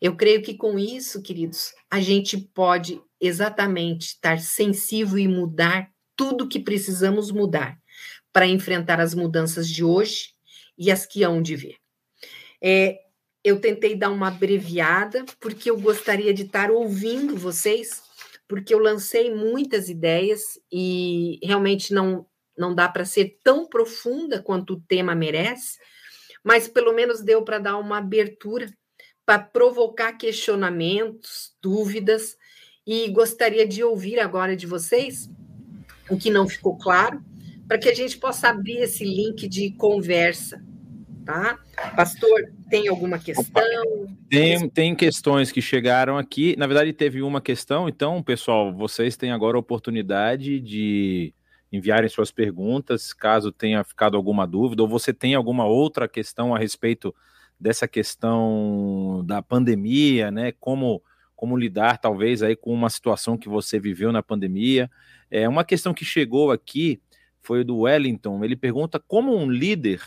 Eu 0.03 0.17
creio 0.17 0.43
que 0.43 0.55
com 0.55 0.77
isso, 0.77 1.23
queridos, 1.23 1.73
a 1.89 2.01
gente 2.01 2.37
pode 2.37 3.01
exatamente 3.21 4.09
estar 4.09 4.41
sensível 4.41 5.17
e 5.17 5.29
mudar 5.29 5.89
tudo 6.17 6.49
que 6.49 6.59
precisamos 6.59 7.31
mudar 7.31 7.79
para 8.33 8.45
enfrentar 8.45 8.99
as 9.01 9.15
mudanças 9.15 9.69
de 9.69 9.85
hoje 9.85 10.35
e 10.77 10.91
as 10.91 11.07
que 11.07 11.23
hão 11.23 11.41
de 11.41 11.55
vir. 11.55 11.77
É, 12.61 12.99
eu 13.43 13.61
tentei 13.61 13.95
dar 13.95 14.11
uma 14.11 14.29
abreviada, 14.29 15.25
porque 15.41 15.71
eu 15.71 15.81
gostaria 15.81 16.33
de 16.33 16.43
estar 16.43 16.71
ouvindo 16.71 17.37
vocês, 17.37 18.03
porque 18.47 18.75
eu 18.75 18.79
lancei 18.79 19.35
muitas 19.35 19.89
ideias 19.89 20.61
e 20.71 21.39
realmente 21.43 21.95
não, 21.95 22.27
não 22.57 22.75
dá 22.75 22.89
para 22.89 23.05
ser 23.05 23.39
tão 23.43 23.67
profunda 23.67 24.43
quanto 24.43 24.75
o 24.75 24.81
tema 24.81 25.15
merece, 25.15 25.79
mas 26.45 26.69
pelo 26.69 26.93
menos 26.93 27.23
deu 27.23 27.43
para 27.43 27.59
dar 27.59 27.79
uma 27.79 27.99
abertura 27.99 28.71
para 29.25 29.39
provocar 29.39 30.15
questionamentos, 30.15 31.55
dúvidas, 31.63 32.37
e 32.87 33.09
gostaria 33.11 33.67
de 33.67 33.85
ouvir 33.85 34.19
agora 34.19 34.57
de 34.57 34.67
vocês 34.67 35.31
o 36.11 36.19
que 36.19 36.31
não 36.31 36.49
ficou 36.49 36.77
claro, 36.77 37.23
para 37.69 37.79
que 37.79 37.89
a 37.89 37.95
gente 37.95 38.19
possa 38.19 38.49
abrir 38.49 38.79
esse 38.79 39.05
link 39.05 39.49
de 39.49 39.71
conversa 39.75 40.61
tá? 41.31 41.59
Pastor, 41.97 42.53
tem 42.69 42.89
alguma 42.89 43.19
questão? 43.19 43.45
Tem, 44.29 44.69
tem 44.69 44.95
questões 44.95 45.51
que 45.51 45.63
chegaram 45.63 46.17
aqui. 46.17 46.55
Na 46.57 46.67
verdade, 46.67 46.93
teve 46.93 47.23
uma 47.23 47.41
questão, 47.41 47.89
então, 47.89 48.23
pessoal, 48.23 48.73
vocês 48.73 49.17
têm 49.17 49.33
agora 49.33 49.57
a 49.57 49.61
oportunidade 49.61 50.61
de 50.61 51.35
enviarem 51.73 52.09
suas 52.09 52.31
perguntas, 52.31 53.13
caso 53.13 53.53
tenha 53.53 53.83
ficado 53.85 54.17
alguma 54.17 54.47
dúvida, 54.47 54.83
ou 54.83 54.89
você 54.89 55.13
tem 55.13 55.35
alguma 55.35 55.65
outra 55.65 56.09
questão 56.09 56.55
a 56.55 56.59
respeito 56.59 57.15
dessa 57.59 57.87
questão 57.87 59.23
da 59.27 59.43
pandemia, 59.43 60.31
né? 60.31 60.53
Como, 60.59 61.03
como 61.37 61.57
lidar, 61.57 61.99
talvez, 61.99 62.43
aí 62.43 62.57
com 62.57 62.73
uma 62.73 62.91
situação 62.91 63.37
que 63.37 63.49
você 63.49 63.79
viveu 63.79 64.11
na 64.13 64.23
pandemia. 64.23 64.91
É 65.31 65.49
uma 65.49 65.65
questão 65.65 65.95
que 65.95 66.05
chegou 66.05 66.51
aqui, 66.51 67.01
foi 67.41 67.63
do 67.63 67.81
Wellington. 67.81 68.45
Ele 68.45 68.57
pergunta 68.57 68.99
como 68.99 69.37
um 69.37 69.51
líder 69.51 70.01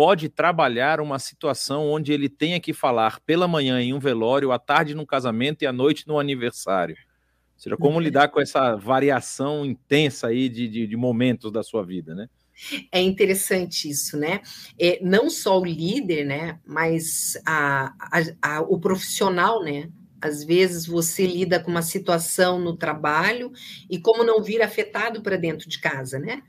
pode 0.00 0.30
trabalhar 0.30 0.98
uma 0.98 1.18
situação 1.18 1.86
onde 1.90 2.10
ele 2.10 2.26
tenha 2.26 2.58
que 2.58 2.72
falar 2.72 3.20
pela 3.20 3.46
manhã 3.46 3.82
em 3.82 3.92
um 3.92 3.98
velório, 3.98 4.50
à 4.50 4.58
tarde 4.58 4.94
num 4.94 5.04
casamento 5.04 5.60
e 5.60 5.66
à 5.66 5.72
noite 5.74 6.08
no 6.08 6.18
aniversário. 6.18 6.96
Ou 6.96 7.60
seja, 7.60 7.76
como 7.76 8.00
lidar 8.00 8.28
com 8.28 8.40
essa 8.40 8.76
variação 8.76 9.62
intensa 9.62 10.28
aí 10.28 10.48
de, 10.48 10.66
de, 10.68 10.86
de 10.86 10.96
momentos 10.96 11.52
da 11.52 11.62
sua 11.62 11.84
vida, 11.84 12.14
né? 12.14 12.30
É 12.90 12.98
interessante 12.98 13.90
isso, 13.90 14.16
né? 14.16 14.40
É, 14.78 14.98
não 15.02 15.28
só 15.28 15.60
o 15.60 15.66
líder, 15.66 16.24
né? 16.24 16.58
Mas 16.64 17.38
a, 17.44 17.92
a, 18.00 18.22
a, 18.40 18.60
o 18.62 18.80
profissional, 18.80 19.62
né? 19.62 19.90
Às 20.20 20.44
vezes 20.44 20.86
você 20.86 21.26
lida 21.26 21.58
com 21.58 21.70
uma 21.70 21.82
situação 21.82 22.58
no 22.58 22.76
trabalho 22.76 23.52
e 23.88 23.98
como 23.98 24.22
não 24.22 24.42
vir 24.42 24.62
afetado 24.62 25.22
para 25.22 25.36
dentro 25.36 25.68
de 25.68 25.80
casa, 25.80 26.18
né? 26.18 26.42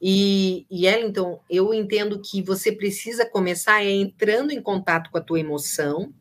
E, 0.00 0.66
e 0.70 0.86
Ellington, 0.86 1.40
eu 1.50 1.74
entendo 1.74 2.20
que 2.20 2.42
você 2.42 2.72
precisa 2.72 3.28
começar 3.28 3.84
é 3.84 3.90
entrando 3.90 4.50
em 4.50 4.62
contato 4.62 5.10
com 5.10 5.18
a 5.18 5.22
tua 5.22 5.40
emoção. 5.40 6.12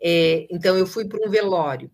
É, 0.00 0.46
então, 0.50 0.76
eu 0.76 0.86
fui 0.86 1.06
para 1.06 1.26
um 1.26 1.30
velório 1.30 1.90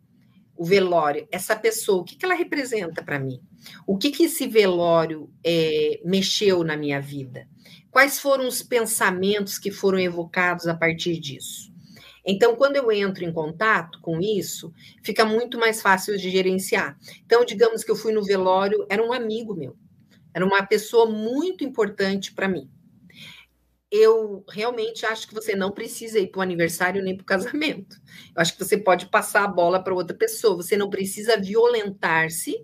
o 0.63 0.65
velório, 0.65 1.27
essa 1.33 1.57
pessoa, 1.57 2.03
o 2.03 2.05
que, 2.05 2.15
que 2.15 2.25
ela 2.25 2.35
representa 2.35 3.03
para 3.03 3.19
mim? 3.19 3.41
O 3.85 3.99
que, 3.99 4.13
que 4.13 4.25
esse 4.25 4.47
velório 4.47 5.29
é, 5.45 6.01
mexeu 6.05 6.63
na 6.63 6.77
minha 6.77 7.01
vida? 7.01 7.49
Quais 7.91 8.21
foram 8.21 8.47
os 8.47 8.63
pensamentos 8.63 9.59
que 9.59 9.73
foram 9.73 9.99
evocados 9.99 10.69
a 10.69 10.75
partir 10.75 11.19
disso? 11.19 11.72
Então, 12.25 12.55
quando 12.55 12.77
eu 12.77 12.91
entro 12.93 13.25
em 13.25 13.33
contato 13.33 14.01
com 14.01 14.21
isso, 14.21 14.73
fica 15.03 15.25
muito 15.25 15.59
mais 15.59 15.83
fácil 15.83 16.17
de 16.17 16.31
gerenciar. 16.31 16.97
Então, 17.25 17.45
digamos 17.45 17.83
que 17.83 17.91
eu 17.91 17.97
fui 17.97 18.13
no 18.13 18.25
velório, 18.25 18.87
era 18.89 19.03
um 19.03 19.13
amigo 19.13 19.55
meu, 19.55 19.77
era 20.33 20.45
uma 20.45 20.65
pessoa 20.65 21.07
muito 21.07 21.65
importante 21.65 22.33
para 22.33 22.49
mim 22.49 22.71
eu 23.93 24.43
realmente 24.49 25.05
acho 25.05 25.29
que 25.29 25.35
você 25.35 25.55
não 25.55 25.71
precisa 25.71 26.19
ir 26.19 26.29
para 26.29 26.39
o 26.39 26.43
aniversário 26.43 27.03
nem 27.03 27.15
para 27.15 27.25
o 27.25 27.27
casamento. 27.27 28.01
Eu 28.35 28.41
acho 28.41 28.57
que 28.57 28.65
você 28.65 28.79
pode 28.79 29.05
passar 29.11 29.45
a 29.45 29.49
bola 29.49 29.85
para 29.85 29.93
outra 29.93 30.17
pessoa. 30.17 30.57
Você 30.57 30.79
não 30.79 30.89
precisa 30.89 31.39
violentar-se 31.39 32.57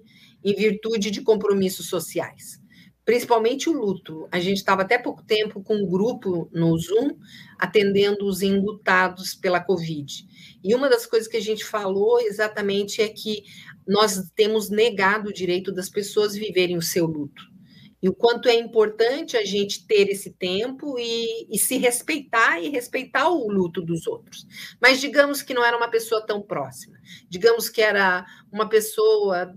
em 0.43 0.55
virtude 0.55 1.11
de 1.11 1.21
compromissos 1.21 1.87
sociais. 1.87 2.59
Principalmente 3.09 3.71
o 3.71 3.73
luto. 3.73 4.29
A 4.31 4.39
gente 4.39 4.59
estava 4.59 4.83
até 4.83 4.99
pouco 4.99 5.25
tempo 5.25 5.63
com 5.63 5.77
um 5.77 5.87
grupo 5.87 6.47
no 6.53 6.77
Zoom 6.77 7.17
atendendo 7.59 8.27
os 8.27 8.43
enlutados 8.43 9.35
pela 9.35 9.65
Covid. 9.65 10.27
E 10.63 10.75
uma 10.75 10.91
das 10.91 11.07
coisas 11.07 11.27
que 11.27 11.39
a 11.39 11.41
gente 11.41 11.65
falou 11.65 12.21
exatamente 12.21 13.01
é 13.01 13.09
que 13.09 13.45
nós 13.87 14.31
temos 14.37 14.69
negado 14.69 15.31
o 15.31 15.33
direito 15.33 15.73
das 15.73 15.89
pessoas 15.89 16.35
viverem 16.35 16.77
o 16.77 16.83
seu 16.83 17.07
luto 17.07 17.43
e 18.03 18.11
o 18.11 18.15
quanto 18.15 18.47
é 18.47 18.55
importante 18.55 19.39
a 19.39 19.45
gente 19.45 19.87
ter 19.87 20.11
esse 20.11 20.31
tempo 20.31 20.99
e, 20.99 21.47
e, 21.51 21.59
se 21.59 21.79
respeitar 21.79 22.61
e 22.61 22.69
respeitar 22.69 23.29
o 23.31 23.51
luto 23.51 23.81
dos 23.81 24.07
outros. 24.07 24.47
Mas 24.81 25.01
digamos 25.01 25.41
que 25.41 25.55
não 25.55 25.65
era 25.65 25.77
uma 25.77 25.89
pessoa 25.89 26.25
tão 26.25 26.43
próxima, 26.43 26.99
digamos 27.29 27.71
que 27.71 27.81
era 27.81 28.27
uma 28.53 28.69
pessoa 28.69 29.53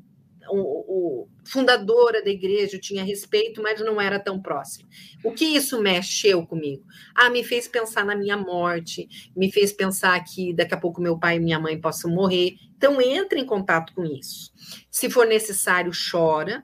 o, 0.50 1.24
o, 1.24 1.28
fundadora 1.46 2.24
da 2.24 2.30
igreja, 2.30 2.80
tinha 2.80 3.04
respeito, 3.04 3.62
mas 3.62 3.80
não 3.80 4.00
era 4.00 4.20
tão 4.20 4.42
próxima. 4.42 4.88
O 5.24 5.32
que 5.32 5.46
isso 5.46 5.82
mexeu 5.82 6.46
comigo? 6.46 6.84
Ah, 7.16 7.30
me 7.30 7.44
fez 7.44 7.68
pensar 7.68 8.06
na 8.06 8.16
minha 8.16 8.38
morte, 8.38 9.08
me 9.36 9.52
fez 9.52 9.72
pensar 9.72 10.20
que 10.24 10.54
daqui 10.54 10.74
a 10.74 10.80
pouco 10.80 11.02
meu 11.02 11.18
pai 11.20 11.38
e 11.38 11.40
minha 11.40 11.60
mãe 11.60 11.80
possam 11.80 12.12
morrer. 12.12 12.56
Então, 12.78 13.02
entre 13.02 13.40
em 13.40 13.46
contato 13.46 13.94
com 13.94 14.04
isso. 14.06 14.52
Se 14.90 15.10
for 15.10 15.26
necessário, 15.28 15.92
chora. 16.12 16.64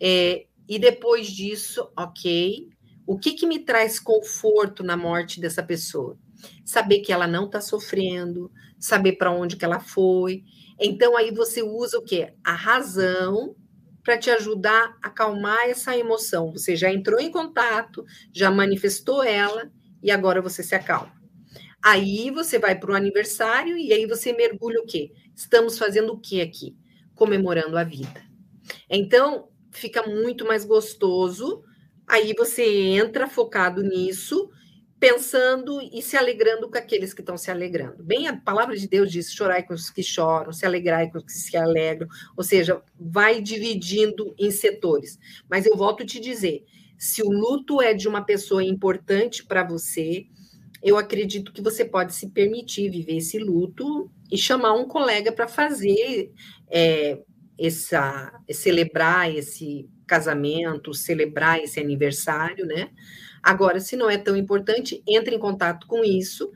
É, 0.00 0.46
e 0.68 0.78
depois 0.78 1.28
disso, 1.28 1.90
ok, 1.96 2.68
o 3.06 3.18
que, 3.18 3.32
que 3.32 3.46
me 3.46 3.58
traz 3.58 4.00
conforto 4.00 4.82
na 4.82 4.96
morte 4.96 5.40
dessa 5.40 5.62
pessoa? 5.62 6.18
Saber 6.64 7.00
que 7.00 7.12
ela 7.12 7.26
não 7.26 7.46
está 7.46 7.60
sofrendo, 7.60 8.50
saber 8.84 9.12
para 9.12 9.30
onde 9.30 9.56
que 9.56 9.64
ela 9.64 9.80
foi. 9.80 10.44
Então 10.78 11.16
aí 11.16 11.30
você 11.30 11.62
usa 11.62 11.98
o 11.98 12.04
quê? 12.04 12.34
A 12.44 12.52
razão 12.52 13.56
para 14.02 14.18
te 14.18 14.30
ajudar 14.30 14.98
a 15.02 15.08
acalmar 15.08 15.70
essa 15.70 15.96
emoção. 15.96 16.52
Você 16.52 16.76
já 16.76 16.92
entrou 16.92 17.18
em 17.18 17.30
contato, 17.30 18.04
já 18.30 18.50
manifestou 18.50 19.22
ela 19.22 19.72
e 20.02 20.10
agora 20.10 20.42
você 20.42 20.62
se 20.62 20.74
acalma. 20.74 21.14
Aí 21.82 22.30
você 22.30 22.58
vai 22.58 22.78
para 22.78 22.92
o 22.92 22.94
aniversário 22.94 23.78
e 23.78 23.90
aí 23.90 24.04
você 24.04 24.34
mergulha 24.34 24.80
o 24.80 24.86
quê? 24.86 25.12
Estamos 25.34 25.78
fazendo 25.78 26.12
o 26.12 26.20
que 26.20 26.42
aqui? 26.42 26.76
Comemorando 27.14 27.78
a 27.78 27.84
vida. 27.84 28.22
Então, 28.90 29.48
fica 29.70 30.02
muito 30.02 30.46
mais 30.46 30.64
gostoso. 30.64 31.62
Aí 32.06 32.34
você 32.36 32.64
entra 32.64 33.28
focado 33.28 33.82
nisso, 33.82 34.50
pensando 34.98 35.80
e 35.92 36.00
se 36.00 36.16
alegrando 36.16 36.70
com 36.70 36.78
aqueles 36.78 37.12
que 37.12 37.20
estão 37.20 37.36
se 37.36 37.50
alegrando. 37.50 38.02
Bem, 38.02 38.26
a 38.26 38.36
palavra 38.36 38.76
de 38.76 38.88
Deus 38.88 39.10
diz: 39.10 39.32
chorai 39.32 39.62
com 39.62 39.74
os 39.74 39.90
que 39.90 40.02
choram, 40.02 40.52
se 40.52 40.64
alegrai 40.64 41.10
com 41.10 41.18
os 41.18 41.24
que 41.24 41.32
se 41.32 41.56
alegram. 41.56 42.08
Ou 42.36 42.42
seja, 42.42 42.82
vai 42.98 43.40
dividindo 43.40 44.34
em 44.38 44.50
setores. 44.50 45.18
Mas 45.48 45.66
eu 45.66 45.76
volto 45.76 46.02
a 46.02 46.06
te 46.06 46.20
dizer: 46.20 46.64
se 46.98 47.22
o 47.22 47.30
luto 47.30 47.80
é 47.82 47.94
de 47.94 48.08
uma 48.08 48.24
pessoa 48.24 48.64
importante 48.64 49.44
para 49.44 49.62
você, 49.62 50.26
eu 50.82 50.96
acredito 50.96 51.52
que 51.52 51.62
você 51.62 51.84
pode 51.84 52.14
se 52.14 52.30
permitir 52.30 52.90
viver 52.90 53.16
esse 53.16 53.38
luto 53.38 54.10
e 54.30 54.38
chamar 54.38 54.74
um 54.74 54.86
colega 54.86 55.32
para 55.32 55.48
fazer. 55.48 56.32
É, 56.70 57.18
essa, 57.58 58.32
celebrar 58.50 59.32
esse 59.32 59.88
casamento, 60.06 60.92
celebrar 60.92 61.60
esse 61.60 61.80
aniversário, 61.80 62.66
né? 62.66 62.90
Agora, 63.44 63.78
se 63.78 63.94
não 63.94 64.08
é 64.08 64.16
tão 64.16 64.34
importante, 64.36 65.02
entre 65.06 65.36
em 65.36 65.38
contato 65.38 65.86
com 65.86 66.02
isso 66.02 66.50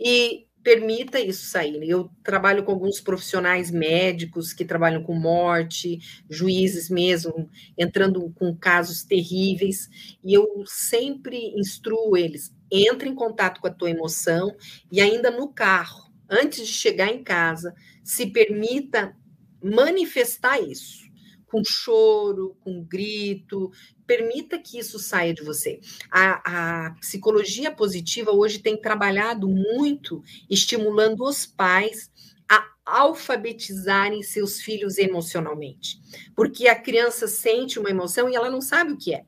e 0.00 0.46
permita 0.62 1.20
isso 1.20 1.46
sair. 1.46 1.86
Eu 1.88 2.10
trabalho 2.24 2.64
com 2.64 2.72
alguns 2.72 3.00
profissionais 3.00 3.70
médicos 3.70 4.52
que 4.52 4.64
trabalham 4.64 5.02
com 5.02 5.14
morte, 5.14 5.98
juízes 6.28 6.88
mesmo, 6.88 7.48
entrando 7.76 8.30
com 8.36 8.56
casos 8.56 9.02
terríveis, 9.02 9.88
e 10.24 10.32
eu 10.32 10.46
sempre 10.66 11.52
instruo 11.58 12.16
eles: 12.16 12.54
entre 12.70 13.08
em 13.08 13.14
contato 13.14 13.60
com 13.60 13.66
a 13.66 13.72
tua 13.72 13.90
emoção 13.90 14.54
e 14.90 15.00
ainda 15.00 15.30
no 15.30 15.52
carro, 15.52 16.10
antes 16.28 16.66
de 16.66 16.72
chegar 16.72 17.08
em 17.08 17.22
casa, 17.22 17.74
se 18.02 18.26
permita 18.26 19.14
manifestar 19.62 20.58
isso 20.58 21.09
com 21.50 21.62
choro, 21.64 22.56
com 22.60 22.82
grito, 22.82 23.70
permita 24.06 24.58
que 24.58 24.78
isso 24.78 24.98
saia 24.98 25.34
de 25.34 25.42
você. 25.42 25.80
A, 26.10 26.86
a, 26.86 26.90
psicologia 26.94 27.70
positiva 27.70 28.30
hoje 28.30 28.58
tem 28.58 28.80
trabalhado 28.80 29.48
muito 29.48 30.22
estimulando 30.48 31.24
os 31.24 31.46
pais 31.46 32.10
a 32.48 32.64
alfabetizarem 32.84 34.22
seus 34.22 34.60
filhos 34.60 34.98
emocionalmente, 34.98 36.00
porque 36.34 36.68
a 36.68 36.80
criança 36.80 37.26
sente 37.28 37.78
uma 37.78 37.90
emoção 37.90 38.28
e 38.28 38.34
ela 38.34 38.50
não 38.50 38.60
sabe 38.60 38.92
o 38.92 38.98
que 38.98 39.14
é. 39.14 39.24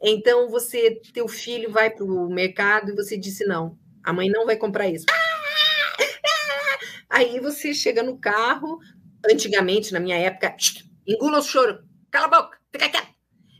Então 0.00 0.48
você, 0.48 1.00
teu 1.12 1.28
filho 1.28 1.70
vai 1.70 1.90
para 1.90 2.04
o 2.04 2.28
mercado 2.28 2.90
e 2.90 2.94
você 2.94 3.16
disse 3.16 3.44
não, 3.44 3.78
a 4.02 4.12
mãe 4.12 4.28
não 4.28 4.46
vai 4.46 4.56
comprar 4.56 4.88
isso. 4.88 5.06
Aí 7.08 7.38
você 7.40 7.74
chega 7.74 8.02
no 8.02 8.16
carro, 8.16 8.80
Antigamente, 9.30 9.92
na 9.92 10.00
minha 10.00 10.16
época, 10.16 10.54
engula 11.06 11.38
o 11.38 11.42
choro, 11.42 11.84
cala 12.10 12.26
a 12.26 12.42
boca, 12.42 12.58
fica 12.70 12.88
quieto. 12.88 13.12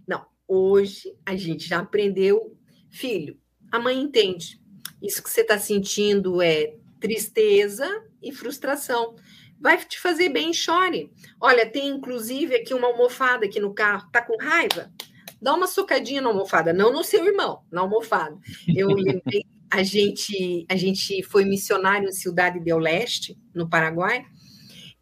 Não, 0.07 0.25
hoje 0.47 1.15
a 1.27 1.37
gente 1.37 1.69
já 1.69 1.81
aprendeu, 1.81 2.57
filho, 2.91 3.39
a 3.71 3.79
mãe 3.79 4.01
entende. 4.01 4.61
Isso 5.01 5.23
que 5.23 5.31
você 5.31 5.41
está 5.41 5.59
sentindo 5.59 6.41
é 6.41 6.77
tristeza 7.01 7.87
e 8.23 8.33
frustração. 8.33 9.17
Vai 9.61 9.79
te 9.85 9.99
fazer 9.99 10.29
bem, 10.29 10.53
chore. 10.53 11.11
Olha, 11.41 11.69
tem 11.69 11.89
inclusive 11.89 12.55
aqui 12.55 12.75
uma 12.75 12.89
almofada 12.89 13.47
aqui 13.47 13.61
no 13.61 13.75
carro. 13.75 14.09
Tá 14.13 14.23
com 14.23 14.37
raiva? 14.37 14.93
Dá 15.41 15.55
uma 15.55 15.67
socadinha 15.67 16.21
na 16.21 16.29
almofada, 16.29 16.73
não 16.73 16.93
no 16.93 17.03
seu 17.03 17.25
irmão, 17.25 17.65
na 17.71 17.81
almofada. 17.81 18.39
Eu 18.69 18.89
lembrei, 18.89 19.45
a 19.69 19.83
gente, 19.83 20.65
a 20.69 20.77
gente 20.77 21.23
foi 21.25 21.45
missionário 21.45 22.09
em 22.09 22.13
Cidade 22.13 22.61
del 22.61 22.79
Leste, 22.79 23.37
no 23.53 23.69
Paraguai, 23.69 24.25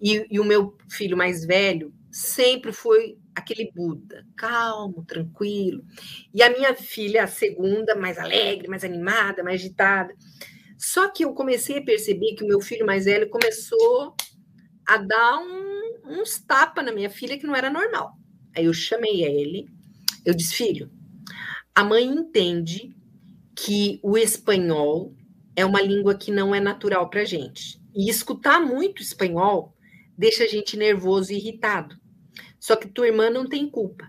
e, 0.00 0.26
e 0.30 0.40
o 0.40 0.44
meu 0.44 0.78
filho 0.88 1.16
mais 1.16 1.44
velho 1.44 1.92
sempre 2.20 2.72
foi 2.72 3.18
aquele 3.34 3.70
Buda, 3.72 4.26
calmo, 4.36 5.04
tranquilo. 5.04 5.82
E 6.34 6.42
a 6.42 6.50
minha 6.50 6.74
filha, 6.74 7.24
a 7.24 7.26
segunda, 7.26 7.94
mais 7.94 8.18
alegre, 8.18 8.68
mais 8.68 8.84
animada, 8.84 9.42
mais 9.42 9.60
agitada. 9.60 10.14
Só 10.78 11.08
que 11.08 11.24
eu 11.24 11.32
comecei 11.32 11.78
a 11.78 11.84
perceber 11.84 12.34
que 12.34 12.44
o 12.44 12.46
meu 12.46 12.60
filho 12.60 12.84
mais 12.84 13.06
velho 13.06 13.28
começou 13.30 14.14
a 14.86 14.98
dar 14.98 15.38
um, 15.38 16.20
uns 16.20 16.38
tapas 16.40 16.84
na 16.84 16.92
minha 16.92 17.10
filha 17.10 17.38
que 17.38 17.46
não 17.46 17.56
era 17.56 17.70
normal. 17.70 18.12
Aí 18.54 18.66
eu 18.66 18.72
chamei 18.72 19.24
ele, 19.24 19.68
Eu 20.24 20.34
disse, 20.34 20.54
filho, 20.54 20.90
a 21.74 21.82
mãe 21.82 22.04
entende 22.04 22.94
que 23.56 23.98
o 24.02 24.18
espanhol 24.18 25.14
é 25.56 25.64
uma 25.64 25.80
língua 25.80 26.14
que 26.14 26.30
não 26.30 26.54
é 26.54 26.60
natural 26.60 27.08
para 27.08 27.24
gente. 27.24 27.80
E 27.94 28.10
escutar 28.10 28.60
muito 28.60 29.02
espanhol 29.02 29.74
deixa 30.16 30.44
a 30.44 30.46
gente 30.46 30.76
nervoso 30.76 31.32
e 31.32 31.36
irritado. 31.36 31.99
Só 32.60 32.76
que 32.76 32.86
tua 32.86 33.08
irmã 33.08 33.30
não 33.30 33.48
tem 33.48 33.68
culpa. 33.68 34.08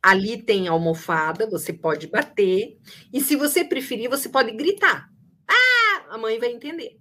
Ali 0.00 0.40
tem 0.40 0.68
almofada, 0.68 1.50
você 1.50 1.72
pode 1.72 2.06
bater, 2.06 2.78
e 3.12 3.20
se 3.20 3.36
você 3.36 3.64
preferir, 3.64 4.08
você 4.08 4.28
pode 4.28 4.52
gritar. 4.52 5.08
Ah, 5.48 6.06
a 6.14 6.18
mãe 6.18 6.38
vai 6.38 6.52
entender. 6.52 6.98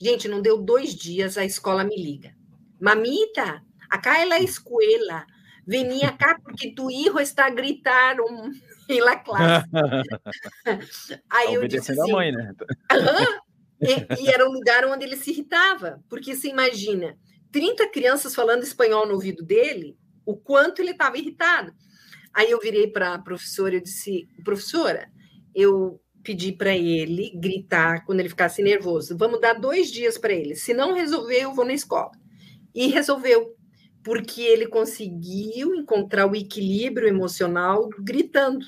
Gente, 0.00 0.28
não 0.28 0.42
deu 0.42 0.58
dois 0.58 0.94
dias, 0.94 1.36
a 1.38 1.44
escola 1.44 1.84
me 1.84 1.96
liga. 1.96 2.34
Mamita, 2.80 3.62
acá 3.88 4.18
é 4.18 4.32
a 4.32 4.40
escola. 4.40 5.26
Venia 5.66 6.12
cá 6.12 6.38
porque 6.42 6.74
tu 6.74 6.90
hijo 6.90 7.18
está 7.18 7.48
gritando 7.48 8.22
em 8.88 9.00
la 9.00 9.16
classe. 9.16 9.66
Aí 11.30 11.46
tá 11.46 11.52
eu 11.52 11.68
disse 11.68 11.92
assim, 11.92 12.10
a 12.10 12.14
mãe, 12.14 12.32
né? 12.32 12.52
e, 13.80 14.24
e, 14.24 14.28
era 14.28 14.46
um 14.46 14.52
lugar 14.52 14.84
onde 14.84 15.04
ele 15.04 15.16
se 15.16 15.30
irritava, 15.30 16.02
porque 16.08 16.34
você 16.34 16.48
imagina, 16.48 17.16
30 17.50 17.88
crianças 17.88 18.34
falando 18.34 18.62
espanhol 18.62 19.06
no 19.06 19.14
ouvido 19.14 19.42
dele, 19.42 19.96
o 20.24 20.36
quanto 20.36 20.80
ele 20.80 20.92
estava 20.92 21.18
irritado. 21.18 21.72
Aí 22.32 22.50
eu 22.50 22.58
virei 22.58 22.88
para 22.88 23.14
a 23.14 23.18
professora 23.18 23.76
e 23.76 23.80
disse, 23.80 24.28
professora, 24.44 25.08
eu 25.54 26.00
pedi 26.22 26.52
para 26.52 26.74
ele 26.74 27.30
gritar 27.36 28.04
quando 28.04 28.20
ele 28.20 28.28
ficasse 28.28 28.62
nervoso. 28.62 29.16
Vamos 29.16 29.40
dar 29.40 29.52
dois 29.52 29.90
dias 29.90 30.18
para 30.18 30.32
ele. 30.32 30.56
Se 30.56 30.74
não 30.74 30.94
resolver, 30.94 31.42
eu 31.42 31.54
vou 31.54 31.64
na 31.64 31.74
escola. 31.74 32.10
E 32.74 32.88
resolveu, 32.88 33.54
porque 34.02 34.40
ele 34.40 34.66
conseguiu 34.66 35.74
encontrar 35.74 36.26
o 36.26 36.34
equilíbrio 36.34 37.06
emocional 37.06 37.88
gritando. 38.00 38.66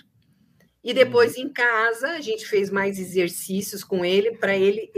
E 0.85 0.95
depois 0.95 1.37
uhum. 1.37 1.45
em 1.45 1.53
casa 1.53 2.11
a 2.11 2.21
gente 2.21 2.47
fez 2.47 2.71
mais 2.71 2.99
exercícios 2.99 3.83
com 3.83 4.05
ele 4.05 4.37
para 4.37 4.57
ele 4.57 4.93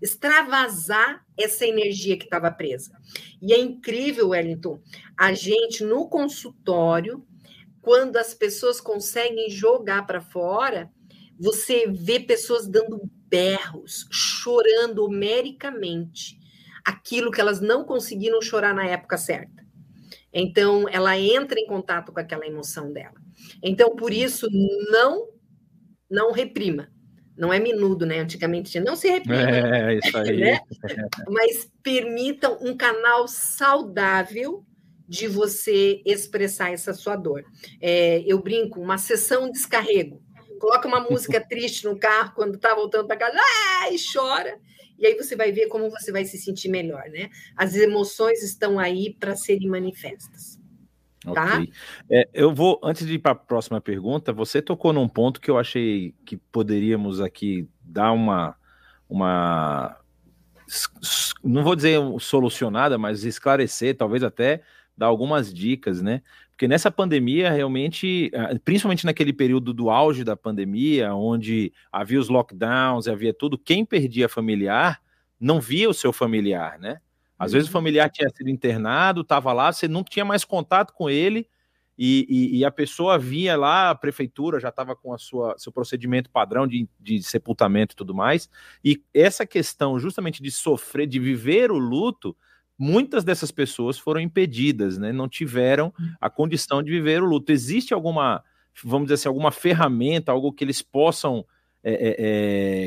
extravasar 0.00 1.24
essa 1.36 1.66
energia 1.66 2.16
que 2.16 2.24
estava 2.24 2.50
presa. 2.50 2.92
E 3.40 3.52
é 3.52 3.58
incrível, 3.58 4.30
Wellington, 4.30 4.80
a 5.16 5.32
gente 5.32 5.84
no 5.84 6.08
consultório, 6.08 7.24
quando 7.80 8.16
as 8.16 8.34
pessoas 8.34 8.80
conseguem 8.80 9.50
jogar 9.50 10.06
para 10.06 10.20
fora, 10.20 10.90
você 11.38 11.86
vê 11.88 12.20
pessoas 12.20 12.68
dando 12.68 13.02
berros, 13.28 14.06
chorando 14.10 15.04
homericamente 15.04 16.38
aquilo 16.84 17.30
que 17.30 17.40
elas 17.40 17.60
não 17.60 17.84
conseguiram 17.84 18.40
chorar 18.42 18.74
na 18.74 18.86
época 18.86 19.16
certa. 19.16 19.62
Então, 20.32 20.88
ela 20.88 21.18
entra 21.18 21.58
em 21.58 21.66
contato 21.66 22.12
com 22.12 22.20
aquela 22.20 22.46
emoção 22.46 22.92
dela. 22.92 23.14
Então, 23.62 23.94
por 23.94 24.12
isso, 24.12 24.48
não 24.90 25.28
não 26.12 26.30
reprima. 26.30 26.92
Não 27.42 27.52
é 27.52 27.58
minudo, 27.58 28.06
né? 28.06 28.20
Antigamente 28.20 28.70
tinha, 28.70 28.84
não 28.84 28.94
se 28.94 29.08
reprima. 29.08 29.50
É, 29.50 29.98
isso 29.98 30.16
aí. 30.16 30.36
Né? 30.36 30.60
Mas 31.28 31.68
permitam 31.82 32.56
um 32.60 32.76
canal 32.76 33.26
saudável 33.26 34.64
de 35.08 35.26
você 35.26 36.00
expressar 36.06 36.72
essa 36.72 36.94
sua 36.94 37.16
dor. 37.16 37.44
É, 37.80 38.22
eu 38.24 38.40
brinco, 38.40 38.80
uma 38.80 38.96
sessão 38.96 39.46
de 39.46 39.54
descarrego. 39.54 40.22
Coloca 40.60 40.86
uma 40.86 41.00
música 41.00 41.40
triste 41.44 41.84
no 41.84 41.98
carro 41.98 42.30
quando 42.36 42.54
está 42.54 42.76
voltando 42.76 43.08
para 43.08 43.16
casa, 43.16 43.36
ah, 43.36 43.90
e 43.90 43.96
chora. 44.12 44.60
E 44.96 45.04
aí 45.04 45.16
você 45.16 45.34
vai 45.34 45.50
ver 45.50 45.66
como 45.66 45.90
você 45.90 46.12
vai 46.12 46.24
se 46.24 46.38
sentir 46.38 46.68
melhor, 46.68 47.10
né? 47.10 47.28
As 47.56 47.74
emoções 47.74 48.40
estão 48.40 48.78
aí 48.78 49.16
para 49.18 49.34
serem 49.34 49.68
manifestas. 49.68 50.51
Tá? 51.22 51.62
É, 52.10 52.28
eu 52.34 52.52
vou, 52.54 52.80
antes 52.82 53.06
de 53.06 53.14
ir 53.14 53.18
para 53.18 53.32
a 53.32 53.36
próxima 53.36 53.80
pergunta, 53.80 54.32
você 54.32 54.60
tocou 54.60 54.92
num 54.92 55.08
ponto 55.08 55.40
que 55.40 55.50
eu 55.50 55.58
achei 55.58 56.14
que 56.24 56.36
poderíamos 56.36 57.20
aqui 57.20 57.68
dar 57.84 58.12
uma, 58.12 58.56
uma 59.08 59.96
não 61.44 61.62
vou 61.62 61.76
dizer 61.76 61.98
solucionada, 62.18 62.98
mas 62.98 63.24
esclarecer, 63.24 63.96
talvez 63.96 64.22
até 64.22 64.62
dar 64.96 65.06
algumas 65.06 65.52
dicas, 65.52 66.02
né? 66.02 66.22
Porque 66.50 66.68
nessa 66.68 66.90
pandemia, 66.90 67.50
realmente, 67.50 68.30
principalmente 68.64 69.04
naquele 69.04 69.32
período 69.32 69.72
do 69.72 69.90
auge 69.90 70.22
da 70.22 70.36
pandemia, 70.36 71.14
onde 71.14 71.72
havia 71.90 72.20
os 72.20 72.28
lockdowns, 72.28 73.08
havia 73.08 73.34
tudo, 73.34 73.58
quem 73.58 73.84
perdia 73.84 74.28
familiar 74.28 75.00
não 75.40 75.60
via 75.60 75.90
o 75.90 75.94
seu 75.94 76.12
familiar, 76.12 76.78
né? 76.78 77.00
Às 77.44 77.52
vezes 77.52 77.68
o 77.68 77.70
uhum. 77.70 77.72
familiar 77.72 78.08
tinha 78.08 78.28
sido 78.30 78.48
internado, 78.48 79.22
estava 79.22 79.52
lá, 79.52 79.72
você 79.72 79.88
não 79.88 80.04
tinha 80.04 80.24
mais 80.24 80.44
contato 80.44 80.92
com 80.92 81.10
ele 81.10 81.48
e, 81.98 82.26
e, 82.28 82.58
e 82.58 82.64
a 82.64 82.70
pessoa 82.70 83.18
via 83.18 83.56
lá, 83.56 83.90
a 83.90 83.94
prefeitura 83.94 84.58
já 84.58 84.68
estava 84.70 84.96
com 84.96 85.12
a 85.12 85.18
sua 85.18 85.54
seu 85.58 85.70
procedimento 85.70 86.30
padrão 86.30 86.66
de, 86.66 86.88
de 86.98 87.22
sepultamento 87.22 87.94
e 87.94 87.96
tudo 87.96 88.14
mais. 88.14 88.48
E 88.84 89.02
essa 89.12 89.46
questão 89.46 89.98
justamente 89.98 90.42
de 90.42 90.50
sofrer, 90.50 91.06
de 91.06 91.18
viver 91.18 91.70
o 91.70 91.78
luto, 91.78 92.36
muitas 92.78 93.24
dessas 93.24 93.50
pessoas 93.50 93.98
foram 93.98 94.20
impedidas, 94.20 94.96
né? 94.96 95.12
Não 95.12 95.28
tiveram 95.28 95.92
a 96.20 96.30
condição 96.30 96.82
de 96.82 96.90
viver 96.90 97.22
o 97.22 97.26
luto. 97.26 97.52
Existe 97.52 97.92
alguma, 97.92 98.42
vamos 98.82 99.06
dizer 99.06 99.14
assim, 99.14 99.28
alguma 99.28 99.50
ferramenta, 99.50 100.32
algo 100.32 100.52
que 100.52 100.64
eles 100.64 100.80
possam 100.80 101.44
é, 101.84 102.16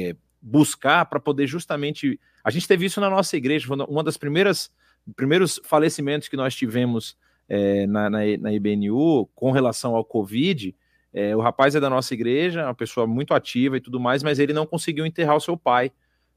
é 0.09 0.15
buscar 0.45 1.05
para 1.05 1.19
poder 1.19 1.47
justamente 1.47 2.19
a 2.43 2.51
gente 2.51 2.67
teve 2.67 2.85
isso 2.85 3.01
na 3.01 3.09
nossa 3.09 3.35
igreja, 3.35 3.67
uma 3.87 4.03
das 4.03 4.17
primeiras 4.17 4.71
primeiros 5.15 5.59
falecimentos 5.63 6.27
que 6.27 6.37
nós 6.37 6.55
tivemos 6.55 7.17
é, 7.49 7.87
na, 7.87 8.09
na, 8.09 8.19
na, 8.39 8.53
IBNU 8.53 9.27
com 9.35 9.51
relação 9.51 9.95
ao 9.95 10.05
Covid. 10.05 10.75
É, 11.13 11.35
o 11.35 11.41
rapaz 11.41 11.75
é 11.75 11.79
da 11.79 11.89
nossa 11.89 12.13
igreja, 12.13 12.65
uma 12.65 12.73
pessoa 12.75 13.05
muito 13.07 13.33
ativa 13.33 13.77
e 13.77 13.79
tudo 13.79 13.99
mais, 13.99 14.23
mas 14.23 14.39
ele 14.39 14.53
não 14.53 14.65
conseguiu 14.65 15.05
enterrar 15.05 15.35
o 15.35 15.39
seu 15.39 15.55
pai. 15.57 15.91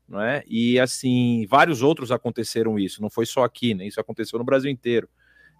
Não 0.09 0.21
é? 0.21 0.43
E 0.47 0.81
assim, 0.81 1.47
vários 1.49 1.83
outros 1.83 2.11
aconteceram 2.11 2.79
isso, 2.79 3.03
não 3.03 3.11
foi 3.11 3.27
só 3.27 3.45
aqui, 3.45 3.75
né? 3.75 3.87
Isso 3.87 4.01
aconteceu 4.01 4.39
no 4.39 4.45
Brasil 4.45 4.71
inteiro. 4.71 5.09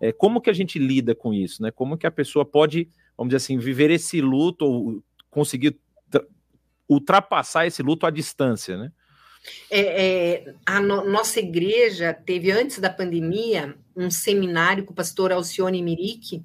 É, 0.01 0.13
como 0.13 0.41
que 0.41 0.49
a 0.49 0.55
gente 0.55 0.79
lida 0.79 1.15
com 1.15 1.35
isso, 1.35 1.63
né? 1.63 1.71
Como 1.71 1.99
que 1.99 2.07
a 2.07 2.11
pessoa 2.11 2.45
pode, 2.45 2.89
vamos 3.17 3.31
dizer 3.31 3.37
assim, 3.37 3.59
viver 3.59 3.91
esse 3.91 4.21
luto 4.23 4.65
ou 4.65 5.03
conseguir 5.31 5.79
ultrapassar 6.89 7.67
esse 7.67 7.83
luto 7.83 8.07
à 8.07 8.11
distância, 8.11 8.77
né? 8.77 8.93
É, 9.71 9.81
é, 9.81 10.55
a 10.67 10.81
no, 10.81 11.09
nossa 11.09 11.39
igreja 11.39 12.13
teve, 12.13 12.51
antes 12.51 12.79
da 12.79 12.91
pandemia, 12.91 13.77
um 13.97 14.11
seminário 14.11 14.85
com 14.85 14.93
o 14.93 14.97
pastor 14.97 15.33
Alcione 15.33 15.83
Mirique, 15.83 16.43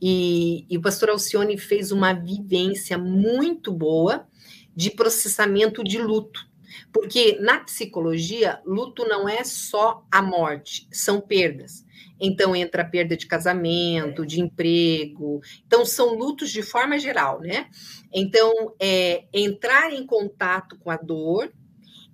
e, 0.00 0.64
e 0.70 0.78
o 0.78 0.80
pastor 0.80 1.10
Alcione 1.10 1.58
fez 1.58 1.90
uma 1.90 2.12
vivência 2.12 2.96
muito 2.96 3.72
boa 3.72 4.26
de 4.74 4.90
processamento 4.90 5.82
de 5.82 5.98
luto. 5.98 6.46
Porque 6.92 7.38
na 7.40 7.60
psicologia, 7.60 8.60
luto 8.64 9.06
não 9.06 9.28
é 9.28 9.44
só 9.44 10.04
a 10.10 10.22
morte, 10.22 10.88
são 10.92 11.20
perdas. 11.20 11.84
Então 12.20 12.54
entra 12.54 12.82
a 12.82 12.88
perda 12.88 13.16
de 13.16 13.26
casamento, 13.26 14.26
de 14.26 14.40
emprego. 14.40 15.40
Então 15.66 15.84
são 15.84 16.14
lutos 16.14 16.50
de 16.50 16.62
forma 16.62 16.98
geral, 16.98 17.40
né? 17.40 17.68
Então 18.12 18.74
é 18.80 19.24
entrar 19.32 19.92
em 19.92 20.04
contato 20.04 20.76
com 20.78 20.90
a 20.90 20.96
dor, 20.96 21.52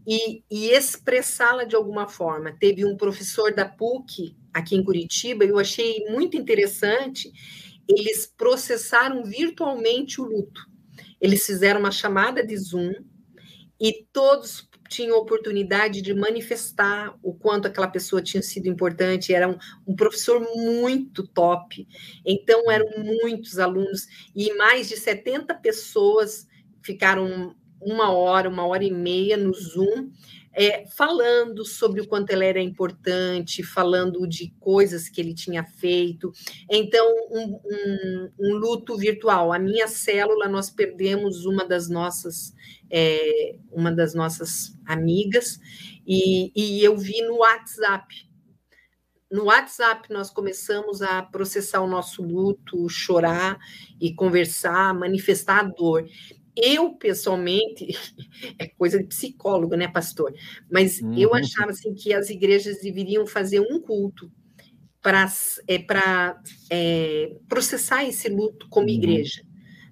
e, 0.07 0.45
e 0.51 0.71
expressá-la 0.71 1.65
de 1.65 1.75
alguma 1.75 2.07
forma. 2.07 2.53
Teve 2.53 2.85
um 2.85 2.97
professor 2.97 3.55
da 3.55 3.65
PUC 3.65 4.37
aqui 4.53 4.77
em 4.77 4.85
Curitiba, 4.85 5.45
eu 5.45 5.59
achei 5.59 6.05
muito 6.11 6.37
interessante. 6.37 7.33
Eles 7.89 8.27
processaram 8.27 9.25
virtualmente 9.25 10.21
o 10.21 10.25
luto. 10.25 10.61
Eles 11.21 11.45
fizeram 11.45 11.81
uma 11.81 11.91
chamada 11.91 12.45
de 12.47 12.57
Zoom 12.57 12.93
e 13.81 14.05
todos 14.13 14.69
tinham 14.89 15.19
oportunidade 15.19 16.01
de 16.03 16.15
manifestar 16.15 17.17
o 17.23 17.33
quanto 17.35 17.67
aquela 17.67 17.89
pessoa 17.89 18.23
tinha 18.23 18.43
sido 18.43 18.69
importante. 18.69 19.35
Era 19.35 19.49
um, 19.49 19.59
um 19.87 19.97
professor 19.97 20.41
muito 20.55 21.27
top. 21.27 21.87
Então, 22.25 22.71
eram 22.71 22.87
muitos 23.23 23.59
alunos 23.59 24.07
e 24.35 24.55
mais 24.55 24.89
de 24.89 24.97
70 24.97 25.55
pessoas 25.57 26.47
ficaram 26.83 27.55
uma 27.81 28.11
hora, 28.11 28.49
uma 28.49 28.67
hora 28.67 28.85
e 28.85 28.91
meia 28.91 29.37
no 29.37 29.53
Zoom, 29.53 30.11
é, 30.55 30.87
falando 30.87 31.65
sobre 31.65 32.01
o 32.01 32.07
quanto 32.07 32.31
ele 32.31 32.45
era 32.45 32.61
importante, 32.61 33.63
falando 33.63 34.27
de 34.27 34.55
coisas 34.61 35.09
que 35.09 35.21
ele 35.21 35.35
tinha 35.35 35.65
feito. 35.65 36.33
Então, 36.71 37.07
um, 37.31 37.61
um, 37.65 38.31
um 38.39 38.55
luto 38.55 38.97
virtual. 38.97 39.53
A 39.53 39.59
minha 39.59 39.89
célula, 39.89 40.49
nós 40.49 40.71
perdemos 40.71 41.45
uma 41.45 41.65
das 41.65 41.89
nossas, 41.89 42.55
é, 42.91 43.57
uma 43.73 43.91
das 43.91 44.15
nossas 44.15 44.79
amigas, 44.87 45.59
e, 46.07 46.53
e 46.55 46.85
eu 46.85 46.97
vi 46.97 47.21
no 47.23 47.39
WhatsApp. 47.39 48.15
No 49.31 49.47
WhatsApp, 49.47 50.13
nós 50.13 50.31
começamos 50.31 51.03
a 51.03 51.21
processar 51.21 51.81
o 51.81 51.89
nosso 51.89 52.23
luto, 52.23 52.89
chorar 52.89 53.59
e 54.01 54.15
conversar, 54.15 54.95
manifestar 54.95 55.59
a 55.59 55.63
dor. 55.65 56.07
Eu, 56.57 56.95
pessoalmente, 56.95 57.89
é 58.59 58.69
coisa 58.69 58.99
de 58.99 59.05
psicólogo, 59.05 59.75
né, 59.75 59.89
pastor? 59.89 60.33
Mas 60.71 61.01
uhum. 61.01 61.17
eu 61.19 61.35
achava 61.35 61.71
assim, 61.71 61.95
que 61.95 62.13
as 62.13 62.31
igrejas 62.31 62.81
deveriam 62.81 63.27
fazer 63.27 63.61
um 63.61 63.81
culto 63.81 64.31
para 65.03 65.31
é, 65.69 65.85
é, 66.71 67.37
processar 67.49 68.05
esse 68.05 68.29
luto 68.29 68.69
como 68.69 68.87
uhum. 68.87 68.95
igreja. 68.95 69.43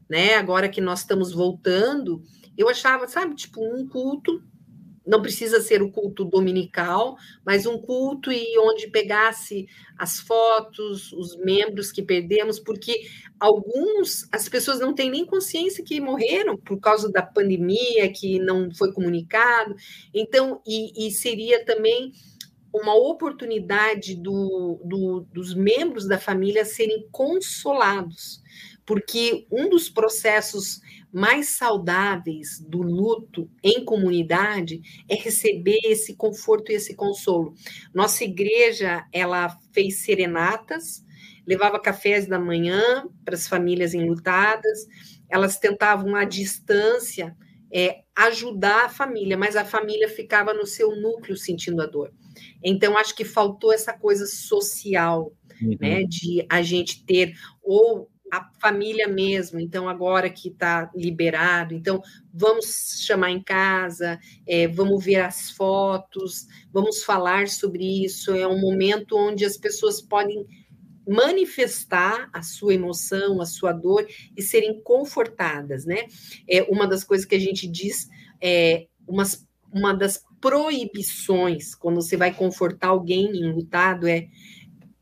Né? 0.09 0.35
Agora 0.35 0.69
que 0.69 0.81
nós 0.81 1.01
estamos 1.01 1.33
voltando, 1.33 2.23
eu 2.57 2.69
achava, 2.69 3.07
sabe, 3.09 3.35
tipo, 3.35 3.61
um 3.63 3.87
culto 3.87 4.43
não 5.07 5.21
precisa 5.21 5.61
ser 5.61 5.83
o 5.83 5.91
culto 5.91 6.25
dominical, 6.25 7.17
mas 7.45 7.67
um 7.67 7.79
culto 7.79 8.31
e 8.33 8.59
onde 8.59 8.89
pegasse 8.89 9.67
as 9.99 10.21
fotos, 10.21 11.13
os 11.13 11.37
membros 11.37 11.93
que 11.93 12.03
perdemos, 12.03 12.59
porque 12.59 13.07
alguns, 13.39 14.29
as 14.33 14.49
pessoas 14.49 14.79
não 14.79 14.95
têm 14.95 15.11
nem 15.11 15.27
consciência 15.27 15.85
que 15.85 16.01
morreram 16.01 16.57
por 16.57 16.79
causa 16.81 17.11
da 17.11 17.23
pandemia, 17.23 18.13
que 18.13 18.39
não 18.39 18.73
foi 18.73 18.93
comunicado. 18.93 19.75
Então, 20.15 20.61
e, 20.67 21.07
e 21.07 21.11
seria 21.11 21.65
também 21.65 22.13
uma 22.73 22.95
oportunidade 22.95 24.17
do, 24.17 24.81
do, 24.85 25.27
dos 25.33 25.55
membros 25.55 26.09
da 26.09 26.19
família 26.19 26.65
serem 26.65 27.07
consolados, 27.11 28.43
porque 28.87 29.47
um 29.51 29.69
dos 29.69 29.91
processos 29.91 30.81
mais 31.13 31.51
saudáveis 31.51 32.59
do 32.67 32.81
luto 32.81 33.51
em 33.63 33.85
comunidade 33.85 34.81
é 35.09 35.15
receber 35.15 35.79
esse 35.85 36.17
conforto 36.17 36.73
e 36.73 36.75
esse 36.75 36.95
consolo. 36.95 37.55
Nossa 37.95 38.25
igreja, 38.25 39.05
ela 39.13 39.55
fez 39.73 39.97
serenatas, 39.99 41.05
levava 41.47 41.79
cafés 41.79 42.27
da 42.27 42.39
manhã 42.39 43.07
para 43.25 43.35
as 43.35 43.47
famílias 43.47 43.93
enlutadas, 43.93 44.87
elas 45.29 45.59
tentavam 45.59 46.15
à 46.17 46.25
distância 46.25 47.37
é, 47.71 48.03
ajudar 48.17 48.87
a 48.87 48.89
família, 48.89 49.37
mas 49.37 49.57
a 49.57 49.65
família 49.65 50.09
ficava 50.09 50.55
no 50.55 50.67
seu 50.67 50.95
núcleo 50.97 51.37
sentindo 51.37 51.83
a 51.83 51.87
dor. 51.87 52.13
Então, 52.63 52.97
acho 52.97 53.15
que 53.15 53.25
faltou 53.25 53.73
essa 53.73 53.93
coisa 53.93 54.27
social, 54.27 55.33
uhum. 55.61 55.77
né, 55.81 56.05
de 56.05 56.45
a 56.49 56.63
gente 56.63 57.05
ter 57.05 57.35
ou 57.63 58.09
a 58.33 58.49
família 58.59 59.07
mesmo, 59.07 59.61
então 59.61 59.87
agora 59.87 60.31
que 60.31 60.49
está 60.49 60.91
liberado, 60.97 61.75
então 61.75 62.01
vamos 62.33 63.03
chamar 63.05 63.31
em 63.31 63.43
casa, 63.43 64.19
é, 64.47 64.67
vamos 64.67 65.05
ver 65.05 65.17
as 65.17 65.51
fotos, 65.51 66.47
vamos 66.73 67.05
falar 67.05 67.47
sobre 67.49 67.85
isso. 68.03 68.33
É 68.33 68.49
um 68.49 68.59
momento 68.59 69.19
onde 69.19 69.45
as 69.45 69.59
pessoas 69.59 70.01
podem 70.01 70.47
manifestar 71.07 72.31
a 72.33 72.43
sua 72.43 72.73
emoção, 72.73 73.39
a 73.43 73.45
sua 73.45 73.71
dor 73.71 74.07
e 74.35 74.41
serem 74.41 74.81
confortadas, 74.83 75.85
né? 75.85 76.07
É 76.49 76.63
uma 76.63 76.87
das 76.87 77.05
coisas 77.05 77.27
que 77.27 77.35
a 77.35 77.41
gente 77.41 77.69
diz, 77.69 78.09
é 78.41 78.87
umas, 79.07 79.47
uma 79.71 79.93
das 79.93 80.25
proibições 80.43 81.73
quando 81.75 82.03
você 82.03 82.17
vai 82.17 82.35
confortar 82.35 82.89
alguém 82.89 83.31
enlutado 83.35 84.09
é 84.09 84.27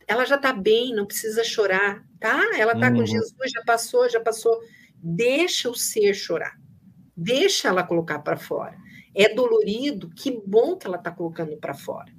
ela 0.07 0.25
já 0.25 0.35
está 0.35 0.53
bem, 0.53 0.93
não 0.93 1.07
precisa 1.07 1.43
chorar, 1.45 2.05
tá? 2.19 2.51
Ela 2.59 2.73
está 2.73 2.89
uhum. 2.89 2.97
com 2.97 3.07
Jesus, 3.07 3.53
já 3.53 3.63
passou, 3.65 4.09
já 4.09 4.21
passou. 4.21 4.61
Deixa 4.97 5.71
o 5.71 5.75
ser 5.75 6.15
chorar. 6.15 6.59
Deixa 7.17 7.69
ela 7.69 7.85
colocar 7.85 8.19
para 8.19 8.37
fora. 8.37 8.77
É 9.15 9.33
dolorido, 9.33 10.11
que 10.11 10.43
bom 10.45 10.77
que 10.77 10.85
ela 10.85 10.97
está 10.97 11.13
colocando 11.13 11.57
para 11.59 11.75
fora. 11.75 12.13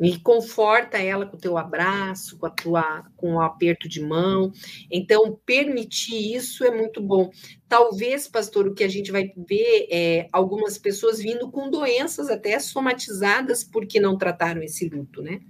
E 0.00 0.18
conforta 0.18 0.98
ela 0.98 1.26
com 1.26 1.36
o 1.36 1.40
teu 1.40 1.58
abraço, 1.58 2.38
com 2.38 2.46
a 2.46 2.50
tua 2.50 3.04
com 3.16 3.34
o 3.34 3.40
aperto 3.40 3.88
de 3.88 4.00
mão. 4.00 4.50
Então, 4.90 5.38
permitir 5.44 6.34
isso 6.34 6.64
é 6.64 6.70
muito 6.70 7.02
bom. 7.02 7.30
Talvez, 7.68 8.26
pastor, 8.26 8.66
o 8.66 8.74
que 8.74 8.82
a 8.82 8.88
gente 8.88 9.12
vai 9.12 9.30
ver 9.36 9.88
é 9.90 10.28
algumas 10.32 10.78
pessoas 10.78 11.18
vindo 11.18 11.50
com 11.50 11.70
doenças 11.70 12.30
até 12.30 12.58
somatizadas 12.58 13.62
porque 13.62 14.00
não 14.00 14.16
trataram 14.16 14.62
esse 14.62 14.88
luto, 14.88 15.22
né? 15.22 15.40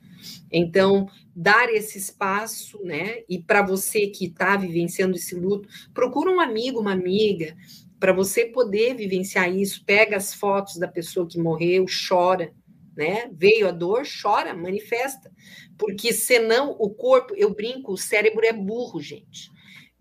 Então, 0.50 1.06
dar 1.34 1.72
esse 1.72 1.96
espaço, 1.98 2.82
né? 2.82 3.22
E 3.28 3.38
para 3.38 3.62
você 3.62 4.08
que 4.08 4.26
está 4.26 4.56
vivenciando 4.56 5.16
esse 5.16 5.34
luto, 5.34 5.68
procura 5.94 6.30
um 6.30 6.40
amigo, 6.40 6.80
uma 6.80 6.92
amiga, 6.92 7.56
para 7.98 8.12
você 8.12 8.46
poder 8.46 8.94
vivenciar 8.94 9.54
isso. 9.54 9.84
Pega 9.84 10.16
as 10.16 10.34
fotos 10.34 10.76
da 10.76 10.88
pessoa 10.88 11.26
que 11.26 11.38
morreu, 11.38 11.84
chora, 12.08 12.52
né? 12.96 13.30
Veio 13.32 13.68
a 13.68 13.72
dor, 13.72 14.02
chora, 14.22 14.54
manifesta. 14.54 15.30
Porque 15.78 16.12
senão 16.12 16.76
o 16.78 16.90
corpo, 16.90 17.34
eu 17.36 17.54
brinco, 17.54 17.92
o 17.92 17.98
cérebro 17.98 18.44
é 18.44 18.52
burro, 18.52 19.00
gente. 19.00 19.50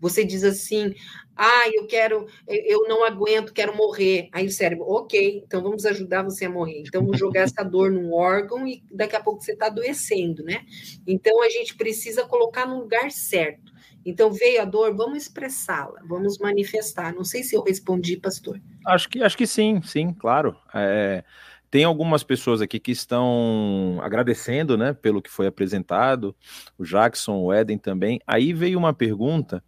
Você 0.00 0.24
diz 0.24 0.42
assim: 0.44 0.94
ah, 1.36 1.68
eu 1.72 1.86
quero, 1.86 2.26
eu 2.46 2.88
não 2.88 3.04
aguento, 3.04 3.52
quero 3.52 3.76
morrer. 3.76 4.28
Aí 4.32 4.46
o 4.46 4.50
cérebro, 4.50 4.84
ok, 4.86 5.42
então 5.44 5.62
vamos 5.62 5.84
ajudar 5.86 6.22
você 6.22 6.46
a 6.46 6.50
morrer. 6.50 6.82
Então 6.86 7.02
vamos 7.02 7.18
jogar 7.18 7.42
essa 7.42 7.62
dor 7.62 7.90
num 7.90 8.12
órgão 8.12 8.66
e 8.66 8.82
daqui 8.90 9.14
a 9.14 9.22
pouco 9.22 9.42
você 9.42 9.52
está 9.52 9.66
adoecendo, 9.66 10.42
né? 10.42 10.64
Então 11.06 11.42
a 11.42 11.48
gente 11.48 11.76
precisa 11.76 12.26
colocar 12.26 12.66
no 12.66 12.78
lugar 12.78 13.10
certo. 13.10 13.70
Então 14.04 14.32
veio 14.32 14.62
a 14.62 14.64
dor, 14.64 14.94
vamos 14.96 15.18
expressá-la, 15.18 16.00
vamos 16.06 16.38
manifestar. 16.38 17.14
Não 17.14 17.24
sei 17.24 17.42
se 17.42 17.54
eu 17.54 17.62
respondi, 17.62 18.16
pastor. 18.16 18.60
Acho 18.86 19.08
que, 19.08 19.22
acho 19.22 19.36
que 19.36 19.46
sim, 19.46 19.82
sim, 19.82 20.12
claro. 20.12 20.56
É, 20.74 21.22
tem 21.70 21.84
algumas 21.84 22.24
pessoas 22.24 22.60
aqui 22.60 22.80
que 22.80 22.90
estão 22.90 23.98
agradecendo, 24.02 24.76
né, 24.76 24.92
pelo 24.92 25.22
que 25.22 25.30
foi 25.30 25.46
apresentado. 25.46 26.34
O 26.76 26.84
Jackson, 26.84 27.36
o 27.36 27.54
Eden 27.54 27.78
também. 27.78 28.20
Aí 28.26 28.52
veio 28.52 28.78
uma 28.78 28.92
pergunta 28.92 29.62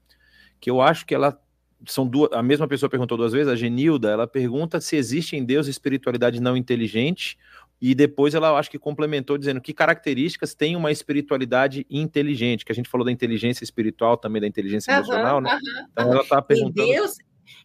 que 0.60 0.68
eu 0.68 0.80
acho 0.80 1.06
que 1.06 1.14
ela 1.14 1.38
são 1.86 2.06
duas, 2.06 2.32
a 2.32 2.42
mesma 2.42 2.68
pessoa 2.68 2.88
perguntou 2.88 3.16
duas 3.16 3.32
vezes, 3.32 3.48
a 3.48 3.56
Genilda, 3.56 4.10
ela 4.10 4.26
pergunta 4.26 4.80
se 4.80 4.96
existe 4.96 5.36
em 5.36 5.44
Deus 5.44 5.66
espiritualidade 5.66 6.40
não 6.40 6.56
inteligente, 6.56 7.36
e 7.80 7.96
depois 7.96 8.34
ela 8.34 8.56
acho 8.56 8.70
que 8.70 8.78
complementou 8.78 9.36
dizendo 9.36 9.60
que 9.60 9.72
características 9.72 10.54
tem 10.54 10.76
uma 10.76 10.92
espiritualidade 10.92 11.84
inteligente, 11.90 12.64
que 12.64 12.70
a 12.70 12.74
gente 12.74 12.88
falou 12.88 13.04
da 13.04 13.10
inteligência 13.10 13.64
espiritual, 13.64 14.16
também 14.16 14.40
da 14.40 14.46
inteligência 14.46 14.92
uhum, 14.92 14.98
emocional, 14.98 15.40
né? 15.40 15.52
Uhum, 15.52 15.86
então 15.90 16.06
uhum. 16.06 16.12
ela 16.12 16.22
está 16.22 16.40
perguntando. 16.40 16.88
Em 16.88 16.94
Deus, 16.94 17.16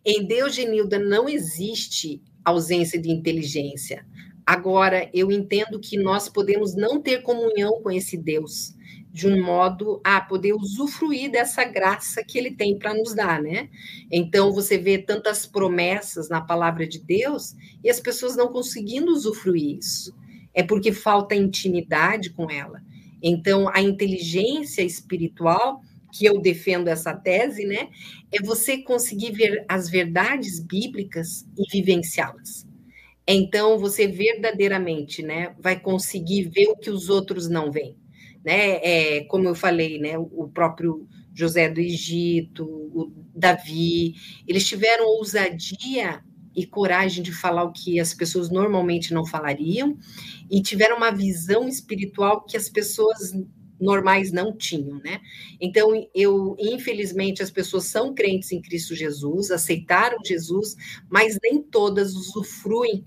em 0.05 0.25
Deus, 0.25 0.55
Genilda, 0.55 0.97
não 0.97 1.27
existe 1.27 2.21
ausência 2.43 2.99
de 2.99 3.11
inteligência. 3.11 4.05
Agora, 4.45 5.09
eu 5.13 5.29
entendo 5.29 5.79
que 5.79 5.97
nós 5.97 6.29
podemos 6.29 6.75
não 6.75 7.01
ter 7.01 7.21
comunhão 7.21 7.81
com 7.81 7.91
esse 7.91 8.17
Deus 8.17 8.77
de 9.17 9.27
um 9.27 9.43
modo 9.43 9.99
a 10.03 10.21
poder 10.21 10.53
usufruir 10.53 11.31
dessa 11.31 11.63
graça 11.63 12.23
que 12.23 12.37
ele 12.37 12.51
tem 12.51 12.77
para 12.77 12.93
nos 12.93 13.15
dar, 13.15 13.41
né? 13.41 13.67
Então 14.11 14.53
você 14.53 14.77
vê 14.77 14.99
tantas 14.99 15.43
promessas 15.45 16.29
na 16.29 16.39
palavra 16.39 16.87
de 16.87 16.99
Deus 16.99 17.55
e 17.83 17.89
as 17.89 17.99
pessoas 17.99 18.35
não 18.35 18.49
conseguindo 18.49 19.11
usufruir 19.11 19.79
isso. 19.79 20.15
É 20.53 20.61
porque 20.61 20.91
falta 20.91 21.35
intimidade 21.35 22.29
com 22.29 22.49
ela. 22.49 22.81
Então 23.21 23.67
a 23.73 23.81
inteligência 23.81 24.83
espiritual 24.83 25.81
que 26.17 26.25
eu 26.25 26.39
defendo 26.39 26.87
essa 26.87 27.13
tese, 27.13 27.65
né, 27.65 27.89
é 28.31 28.41
você 28.41 28.77
conseguir 28.79 29.31
ver 29.31 29.65
as 29.67 29.89
verdades 29.89 30.59
bíblicas 30.59 31.45
e 31.57 31.63
vivenciá-las. 31.71 32.65
Então 33.27 33.77
você 33.77 34.07
verdadeiramente, 34.07 35.21
né, 35.21 35.55
vai 35.59 35.79
conseguir 35.79 36.49
ver 36.49 36.67
o 36.69 36.77
que 36.77 36.89
os 36.89 37.09
outros 37.09 37.49
não 37.49 37.71
veem 37.71 37.97
né? 38.47 38.77
É, 39.17 39.23
como 39.25 39.47
eu 39.49 39.53
falei, 39.53 39.99
né? 39.99 40.17
O 40.17 40.47
próprio 40.47 41.05
José 41.33 41.69
do 41.69 41.81
Egito, 41.81 42.63
o 42.65 43.11
Davi, 43.35 44.15
eles 44.47 44.65
tiveram 44.65 45.05
ousadia 45.05 46.23
e 46.55 46.65
coragem 46.65 47.21
de 47.21 47.33
falar 47.33 47.65
o 47.65 47.73
que 47.73 47.99
as 47.99 48.13
pessoas 48.13 48.49
normalmente 48.49 49.13
não 49.13 49.25
falariam 49.25 49.97
e 50.49 50.61
tiveram 50.61 50.95
uma 50.95 51.11
visão 51.11 51.67
espiritual 51.67 52.45
que 52.45 52.55
as 52.55 52.69
pessoas 52.69 53.33
normais 53.79 54.31
não 54.31 54.55
tinham, 54.55 54.99
né? 54.99 55.21
Então, 55.59 55.91
eu, 56.13 56.55
infelizmente, 56.59 57.43
as 57.43 57.51
pessoas 57.51 57.85
são 57.85 58.13
crentes 58.13 58.51
em 58.51 58.61
Cristo 58.61 58.95
Jesus, 58.95 59.51
aceitaram 59.51 60.17
Jesus, 60.25 60.75
mas 61.09 61.37
nem 61.43 61.61
todas 61.61 62.15
usufruem 62.15 63.05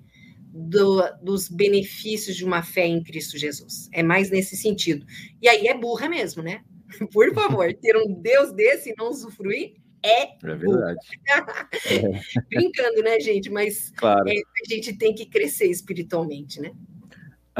do, 0.52 1.02
dos 1.22 1.48
benefícios 1.48 2.36
de 2.36 2.44
uma 2.44 2.62
fé 2.62 2.86
em 2.86 3.02
Cristo 3.02 3.38
Jesus. 3.38 3.88
É 3.92 4.02
mais 4.02 4.30
nesse 4.30 4.56
sentido. 4.56 5.06
E 5.40 5.48
aí 5.48 5.66
é 5.66 5.76
burra 5.76 6.08
mesmo, 6.08 6.42
né? 6.42 6.62
Por 7.12 7.32
favor, 7.34 7.72
ter 7.74 7.96
um 7.96 8.20
Deus 8.20 8.52
desse 8.52 8.90
e 8.90 8.94
não 8.96 9.10
usufruir 9.10 9.74
é, 10.02 10.22
é 10.22 10.54
verdade. 10.54 10.98
Brincando, 12.48 13.02
né, 13.02 13.20
gente? 13.20 13.50
Mas 13.50 13.90
claro. 13.90 14.28
é, 14.28 14.32
a 14.32 14.68
gente 14.68 14.96
tem 14.96 15.14
que 15.14 15.26
crescer 15.26 15.66
espiritualmente, 15.66 16.60
né? 16.60 16.72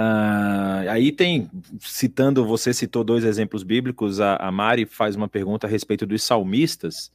Uh, 0.01 0.89
aí 0.89 1.13
tem, 1.13 1.51
citando, 1.81 2.47
você 2.47 2.73
citou 2.73 3.05
dois 3.05 3.23
exemplos 3.23 3.63
bíblicos, 3.63 4.19
a, 4.19 4.37
a 4.37 4.51
Mari 4.51 4.87
faz 4.87 5.15
uma 5.15 5.29
pergunta 5.29 5.67
a 5.67 5.71
respeito 5.71 6.07
dos 6.07 6.23
salmistas, 6.23 7.13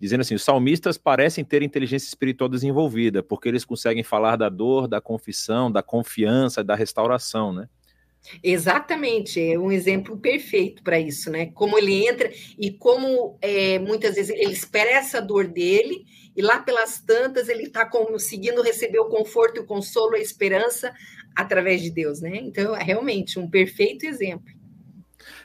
dizendo 0.00 0.22
assim: 0.22 0.34
os 0.34 0.42
salmistas 0.42 0.98
parecem 0.98 1.44
ter 1.44 1.62
inteligência 1.62 2.08
espiritual 2.08 2.48
desenvolvida, 2.48 3.22
porque 3.22 3.48
eles 3.48 3.64
conseguem 3.64 4.02
falar 4.02 4.34
da 4.34 4.48
dor, 4.48 4.88
da 4.88 5.00
confissão, 5.00 5.70
da 5.70 5.82
confiança, 5.82 6.64
da 6.64 6.74
restauração, 6.74 7.52
né? 7.52 7.68
Exatamente, 8.42 9.40
é 9.40 9.56
um 9.56 9.70
exemplo 9.70 10.16
perfeito 10.16 10.82
para 10.82 10.98
isso, 10.98 11.30
né? 11.30 11.46
Como 11.46 11.78
ele 11.78 12.08
entra 12.08 12.28
e 12.58 12.72
como 12.72 13.38
é, 13.40 13.78
muitas 13.78 14.16
vezes 14.16 14.30
ele 14.30 14.52
expressa 14.52 15.18
a 15.18 15.20
dor 15.20 15.46
dele, 15.46 16.04
e 16.36 16.42
lá 16.42 16.58
pelas 16.58 17.00
tantas 17.00 17.48
ele 17.48 17.64
está 17.64 17.86
conseguindo 17.86 18.62
receber 18.62 18.98
o 18.98 19.08
conforto, 19.08 19.62
o 19.62 19.64
consolo, 19.64 20.14
a 20.14 20.20
esperança 20.20 20.92
através 21.34 21.82
de 21.82 21.90
Deus, 21.90 22.20
né? 22.20 22.36
Então, 22.36 22.76
é 22.76 22.82
realmente 22.82 23.38
um 23.38 23.48
perfeito 23.48 24.04
exemplo. 24.04 24.54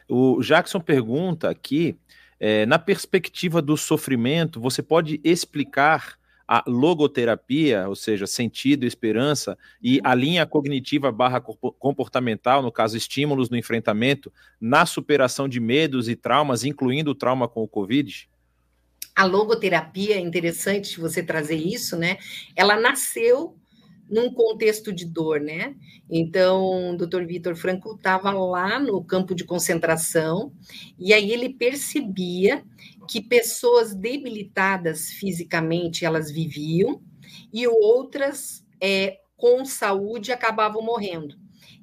O 0.07 0.41
Jackson 0.41 0.79
pergunta 0.79 1.49
aqui, 1.49 1.97
é, 2.39 2.65
na 2.65 2.77
perspectiva 2.77 3.61
do 3.61 3.77
sofrimento, 3.77 4.59
você 4.59 4.81
pode 4.81 5.21
explicar 5.23 6.19
a 6.47 6.61
logoterapia, 6.67 7.87
ou 7.87 7.95
seja, 7.95 8.27
sentido, 8.27 8.85
esperança, 8.85 9.57
e 9.81 10.01
a 10.03 10.13
linha 10.13 10.45
cognitiva 10.45 11.09
barra 11.09 11.39
comportamental, 11.39 12.61
no 12.61 12.69
caso, 12.69 12.97
estímulos 12.97 13.49
no 13.49 13.55
enfrentamento, 13.55 14.29
na 14.59 14.85
superação 14.85 15.47
de 15.47 15.61
medos 15.61 16.09
e 16.09 16.15
traumas, 16.17 16.65
incluindo 16.65 17.11
o 17.11 17.15
trauma 17.15 17.47
com 17.47 17.63
o 17.63 17.67
Covid? 17.69 18.29
A 19.15 19.25
logoterapia, 19.25 20.15
é 20.15 20.19
interessante 20.19 20.99
você 20.99 21.21
trazer 21.21 21.55
isso, 21.55 21.97
né? 21.97 22.17
Ela 22.55 22.79
nasceu 22.79 23.57
num 24.09 24.33
contexto 24.33 24.91
de 24.91 25.05
dor, 25.05 25.39
né? 25.39 25.73
Então, 26.09 26.93
o 26.93 26.97
Dr. 26.97 27.25
Vitor 27.25 27.55
Franco 27.55 27.95
estava 27.95 28.31
lá 28.31 28.77
no 28.77 29.01
campo 29.03 29.33
de 29.33 29.45
concentração 29.45 30.51
e 30.99 31.13
aí 31.13 31.31
ele 31.31 31.53
percebia 31.53 32.63
que 33.07 33.21
pessoas 33.21 33.95
debilitadas 33.95 35.11
fisicamente 35.11 36.03
elas 36.03 36.29
viviam 36.29 37.01
e 37.53 37.65
outras 37.67 38.65
é, 38.81 39.19
com 39.37 39.63
saúde 39.63 40.33
acabavam 40.33 40.81
morrendo. 40.81 41.35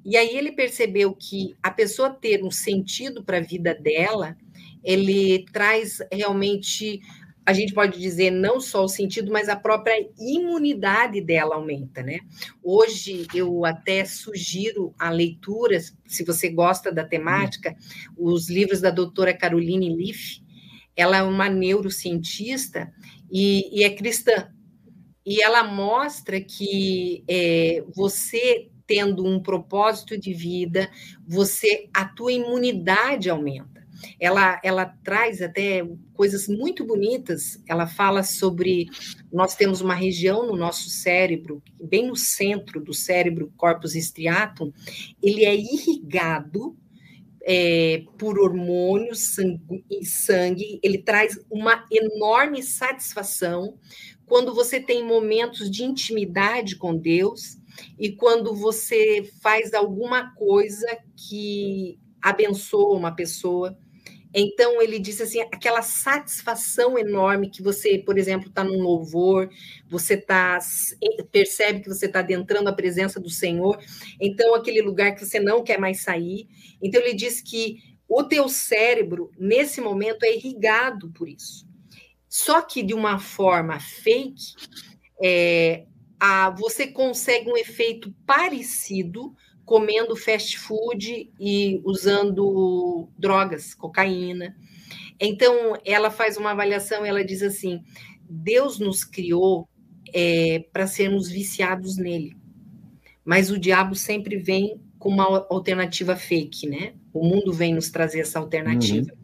E 0.05 0.15
aí 0.15 0.37
ele 0.37 0.51
percebeu 0.51 1.13
que 1.13 1.55
a 1.61 1.71
pessoa 1.71 2.09
ter 2.09 2.43
um 2.43 2.51
sentido 2.51 3.23
para 3.23 3.37
a 3.37 3.41
vida 3.41 3.73
dela, 3.73 4.37
ele 4.83 5.45
traz 5.51 5.99
realmente 6.11 7.01
a 7.49 7.53
gente 7.53 7.73
pode 7.73 7.99
dizer 7.99 8.29
não 8.29 8.59
só 8.59 8.83
o 8.83 8.87
sentido, 8.87 9.31
mas 9.31 9.49
a 9.49 9.55
própria 9.55 10.07
imunidade 10.19 11.19
dela 11.19 11.55
aumenta, 11.55 12.03
né? 12.03 12.19
Hoje 12.61 13.25
eu 13.33 13.65
até 13.65 14.05
sugiro 14.05 14.93
a 14.99 15.09
leitura, 15.09 15.79
se 16.05 16.23
você 16.23 16.49
gosta 16.49 16.91
da 16.91 17.03
temática, 17.03 17.75
os 18.15 18.51
livros 18.51 18.81
da 18.81 18.91
doutora 18.91 19.33
Caroline 19.33 19.95
Leaf. 19.95 20.43
Ela 20.95 21.17
é 21.17 21.23
uma 21.23 21.49
neurocientista 21.49 22.93
e, 23.31 23.79
e 23.79 23.83
é 23.83 23.89
cristã. 23.89 24.51
E 25.25 25.41
ela 25.41 25.63
mostra 25.63 26.39
que 26.39 27.23
é, 27.27 27.83
você 27.95 28.69
tendo 28.85 29.25
um 29.25 29.41
propósito 29.41 30.15
de 30.19 30.33
vida, 30.33 30.87
você 31.27 31.89
a 31.91 32.05
tua 32.05 32.31
imunidade 32.31 33.27
aumenta 33.27 33.78
ela, 34.19 34.59
ela 34.63 34.85
traz 35.03 35.41
até 35.41 35.87
coisas 36.13 36.47
muito 36.47 36.85
bonitas. 36.85 37.61
Ela 37.67 37.87
fala 37.87 38.23
sobre 38.23 38.87
nós 39.31 39.55
temos 39.55 39.81
uma 39.81 39.93
região 39.93 40.45
no 40.45 40.55
nosso 40.55 40.89
cérebro, 40.89 41.61
bem 41.81 42.07
no 42.07 42.15
centro 42.15 42.81
do 42.81 42.93
cérebro, 42.93 43.53
corpus 43.55 43.95
striatum, 43.95 44.71
ele 45.21 45.45
é 45.45 45.55
irrigado 45.55 46.75
é, 47.41 48.03
por 48.17 48.39
hormônios 48.39 49.33
sangue, 49.33 49.83
e 49.89 50.05
sangue, 50.05 50.79
ele 50.83 50.99
traz 50.99 51.39
uma 51.49 51.85
enorme 51.91 52.61
satisfação 52.61 53.77
quando 54.25 54.53
você 54.53 54.79
tem 54.79 55.03
momentos 55.03 55.69
de 55.71 55.83
intimidade 55.83 56.75
com 56.75 56.95
Deus 56.95 57.57
e 57.97 58.11
quando 58.11 58.53
você 58.53 59.27
faz 59.41 59.73
alguma 59.73 60.33
coisa 60.35 60.85
que 61.15 61.99
abençoa 62.21 62.95
uma 62.95 63.11
pessoa 63.11 63.77
então, 64.33 64.81
ele 64.81 64.99
disse 64.99 65.23
assim: 65.23 65.41
aquela 65.41 65.81
satisfação 65.81 66.97
enorme 66.97 67.49
que 67.49 67.63
você, 67.63 67.97
por 67.97 68.17
exemplo, 68.17 68.49
está 68.49 68.63
num 68.63 68.81
louvor, 68.81 69.49
você 69.89 70.17
tá, 70.17 70.59
percebe 71.31 71.81
que 71.81 71.89
você 71.89 72.05
está 72.05 72.19
adentrando 72.19 72.69
a 72.69 72.73
presença 72.73 73.19
do 73.19 73.29
Senhor, 73.29 73.79
então, 74.19 74.53
aquele 74.53 74.81
lugar 74.81 75.15
que 75.15 75.25
você 75.25 75.39
não 75.39 75.63
quer 75.63 75.79
mais 75.79 76.01
sair. 76.01 76.47
Então, 76.81 77.01
ele 77.01 77.13
disse 77.13 77.43
que 77.43 77.77
o 78.07 78.23
teu 78.23 78.47
cérebro, 78.47 79.31
nesse 79.37 79.81
momento, 79.81 80.23
é 80.23 80.35
irrigado 80.35 81.11
por 81.11 81.27
isso. 81.27 81.67
Só 82.27 82.61
que 82.61 82.83
de 82.83 82.93
uma 82.93 83.17
forma 83.17 83.79
fake, 83.79 84.53
é, 85.21 85.85
a, 86.19 86.51
você 86.51 86.87
consegue 86.87 87.49
um 87.49 87.57
efeito 87.57 88.13
parecido 88.25 89.33
comendo 89.69 90.15
fast 90.15 90.57
food 90.57 91.31
e 91.39 91.79
usando 91.85 93.07
drogas, 93.15 93.75
cocaína. 93.75 94.55
Então, 95.19 95.77
ela 95.85 96.09
faz 96.09 96.37
uma 96.37 96.49
avaliação, 96.49 97.05
ela 97.05 97.23
diz 97.23 97.43
assim: 97.43 97.79
Deus 98.27 98.79
nos 98.79 99.03
criou 99.03 99.69
é, 100.11 100.65
para 100.73 100.87
sermos 100.87 101.29
viciados 101.29 101.97
nele, 101.97 102.35
mas 103.23 103.51
o 103.51 103.59
diabo 103.59 103.93
sempre 103.93 104.37
vem 104.37 104.81
com 104.97 105.09
uma 105.09 105.45
alternativa 105.51 106.15
fake, 106.15 106.67
né? 106.67 106.95
O 107.13 107.23
mundo 107.23 107.53
vem 107.53 107.75
nos 107.75 107.91
trazer 107.91 108.21
essa 108.21 108.39
alternativa. 108.39 109.13
Uhum. 109.13 109.19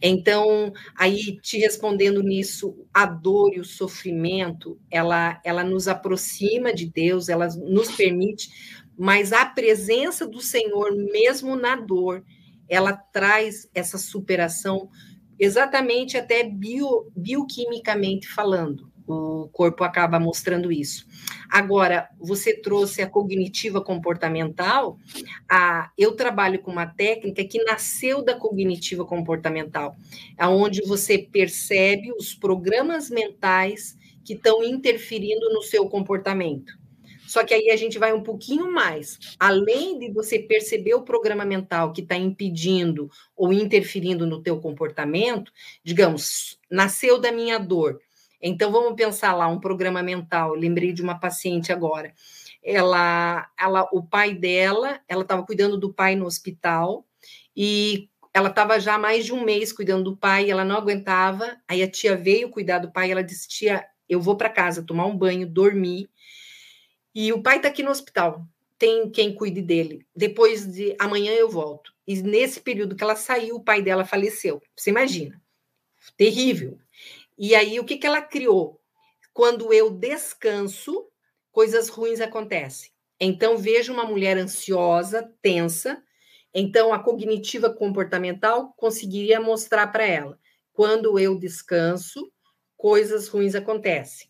Então, 0.00 0.72
aí 0.96 1.38
te 1.42 1.58
respondendo 1.58 2.22
nisso, 2.22 2.74
a 2.92 3.04
dor 3.06 3.52
e 3.54 3.60
o 3.60 3.64
sofrimento, 3.64 4.78
ela, 4.90 5.40
ela 5.44 5.62
nos 5.62 5.88
aproxima 5.88 6.72
de 6.72 6.86
Deus, 6.86 7.28
ela 7.28 7.48
nos 7.48 7.90
permite 7.92 8.48
mas 9.00 9.32
a 9.32 9.46
presença 9.46 10.26
do 10.26 10.42
Senhor, 10.42 10.94
mesmo 10.94 11.56
na 11.56 11.74
dor, 11.74 12.22
ela 12.68 12.92
traz 12.92 13.66
essa 13.74 13.96
superação 13.96 14.90
exatamente 15.38 16.18
até 16.18 16.44
bio, 16.44 17.10
bioquimicamente 17.16 18.28
falando. 18.28 18.92
O 19.06 19.48
corpo 19.54 19.84
acaba 19.84 20.20
mostrando 20.20 20.70
isso. 20.70 21.06
Agora, 21.50 22.10
você 22.18 22.60
trouxe 22.60 23.00
a 23.00 23.08
cognitiva 23.08 23.82
comportamental. 23.82 24.98
A, 25.48 25.90
eu 25.96 26.12
trabalho 26.14 26.60
com 26.60 26.70
uma 26.70 26.86
técnica 26.86 27.42
que 27.42 27.64
nasceu 27.64 28.22
da 28.22 28.34
cognitiva 28.34 29.06
comportamental, 29.06 29.96
aonde 30.36 30.82
você 30.82 31.16
percebe 31.16 32.12
os 32.12 32.34
programas 32.34 33.08
mentais 33.08 33.96
que 34.22 34.34
estão 34.34 34.62
interferindo 34.62 35.48
no 35.54 35.62
seu 35.62 35.88
comportamento. 35.88 36.79
Só 37.30 37.44
que 37.44 37.54
aí 37.54 37.70
a 37.70 37.76
gente 37.76 37.96
vai 37.96 38.12
um 38.12 38.24
pouquinho 38.24 38.72
mais. 38.72 39.36
Além 39.38 40.00
de 40.00 40.10
você 40.10 40.36
perceber 40.36 40.94
o 40.94 41.02
programa 41.02 41.44
mental 41.44 41.92
que 41.92 42.00
está 42.00 42.16
impedindo 42.16 43.08
ou 43.36 43.52
interferindo 43.52 44.26
no 44.26 44.42
teu 44.42 44.60
comportamento, 44.60 45.52
digamos, 45.84 46.58
nasceu 46.68 47.20
da 47.20 47.30
minha 47.30 47.56
dor. 47.56 48.00
Então 48.42 48.72
vamos 48.72 48.94
pensar 48.96 49.32
lá 49.32 49.46
um 49.46 49.60
programa 49.60 50.02
mental. 50.02 50.54
Lembrei 50.54 50.92
de 50.92 51.02
uma 51.02 51.20
paciente 51.20 51.72
agora. 51.72 52.12
Ela, 52.64 53.48
ela, 53.56 53.88
o 53.92 54.02
pai 54.02 54.34
dela, 54.34 55.00
ela 55.06 55.22
estava 55.22 55.46
cuidando 55.46 55.78
do 55.78 55.92
pai 55.92 56.16
no 56.16 56.26
hospital 56.26 57.06
e 57.56 58.08
ela 58.34 58.48
estava 58.48 58.80
já 58.80 58.98
mais 58.98 59.24
de 59.24 59.32
um 59.32 59.44
mês 59.44 59.72
cuidando 59.72 60.02
do 60.02 60.16
pai, 60.16 60.50
ela 60.50 60.64
não 60.64 60.74
aguentava. 60.74 61.56
Aí 61.68 61.80
a 61.80 61.88
tia 61.88 62.16
veio 62.16 62.50
cuidar 62.50 62.80
do 62.80 62.90
pai, 62.90 63.12
ela 63.12 63.22
disse: 63.22 63.46
"Tia, 63.46 63.86
eu 64.08 64.20
vou 64.20 64.36
para 64.36 64.48
casa 64.48 64.82
tomar 64.82 65.06
um 65.06 65.16
banho, 65.16 65.46
dormir 65.46 66.10
e 67.14 67.32
o 67.32 67.42
pai 67.42 67.56
está 67.56 67.68
aqui 67.68 67.82
no 67.82 67.90
hospital, 67.90 68.46
tem 68.78 69.10
quem 69.10 69.34
cuide 69.34 69.60
dele. 69.60 70.06
Depois 70.14 70.66
de 70.66 70.96
amanhã 70.98 71.32
eu 71.32 71.48
volto. 71.48 71.92
E 72.06 72.22
nesse 72.22 72.60
período 72.60 72.96
que 72.96 73.04
ela 73.04 73.16
saiu, 73.16 73.56
o 73.56 73.62
pai 73.62 73.82
dela 73.82 74.04
faleceu. 74.04 74.62
Você 74.74 74.90
imagina? 74.90 75.40
Terrível. 76.16 76.78
E 77.36 77.54
aí, 77.54 77.78
o 77.78 77.84
que, 77.84 77.98
que 77.98 78.06
ela 78.06 78.22
criou? 78.22 78.80
Quando 79.32 79.72
eu 79.72 79.90
descanso, 79.90 81.08
coisas 81.52 81.88
ruins 81.88 82.20
acontecem. 82.20 82.90
Então, 83.18 83.58
vejo 83.58 83.92
uma 83.92 84.04
mulher 84.04 84.38
ansiosa, 84.38 85.30
tensa. 85.42 86.02
Então, 86.54 86.92
a 86.92 86.98
cognitiva 86.98 87.70
comportamental 87.70 88.72
conseguiria 88.76 89.40
mostrar 89.40 89.88
para 89.88 90.06
ela: 90.06 90.38
quando 90.72 91.18
eu 91.18 91.38
descanso, 91.38 92.32
coisas 92.76 93.28
ruins 93.28 93.54
acontecem. 93.54 94.29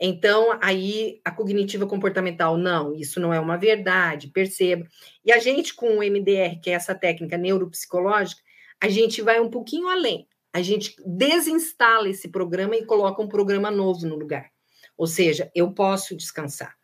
Então, 0.00 0.58
aí 0.62 1.20
a 1.22 1.30
cognitiva 1.30 1.86
comportamental, 1.86 2.56
não, 2.56 2.94
isso 2.94 3.20
não 3.20 3.34
é 3.34 3.38
uma 3.38 3.58
verdade, 3.58 4.28
perceba. 4.28 4.86
E 5.22 5.30
a 5.30 5.38
gente, 5.38 5.74
com 5.74 5.98
o 5.98 6.02
MDR, 6.02 6.58
que 6.62 6.70
é 6.70 6.72
essa 6.72 6.94
técnica 6.94 7.36
neuropsicológica, 7.36 8.40
a 8.80 8.88
gente 8.88 9.20
vai 9.20 9.38
um 9.38 9.50
pouquinho 9.50 9.88
além. 9.88 10.26
A 10.54 10.62
gente 10.62 10.96
desinstala 11.06 12.08
esse 12.08 12.28
programa 12.28 12.74
e 12.76 12.86
coloca 12.86 13.20
um 13.20 13.28
programa 13.28 13.70
novo 13.70 14.06
no 14.06 14.16
lugar. 14.16 14.50
Ou 14.96 15.06
seja, 15.06 15.50
eu 15.54 15.70
posso 15.72 16.16
descansar. 16.16 16.74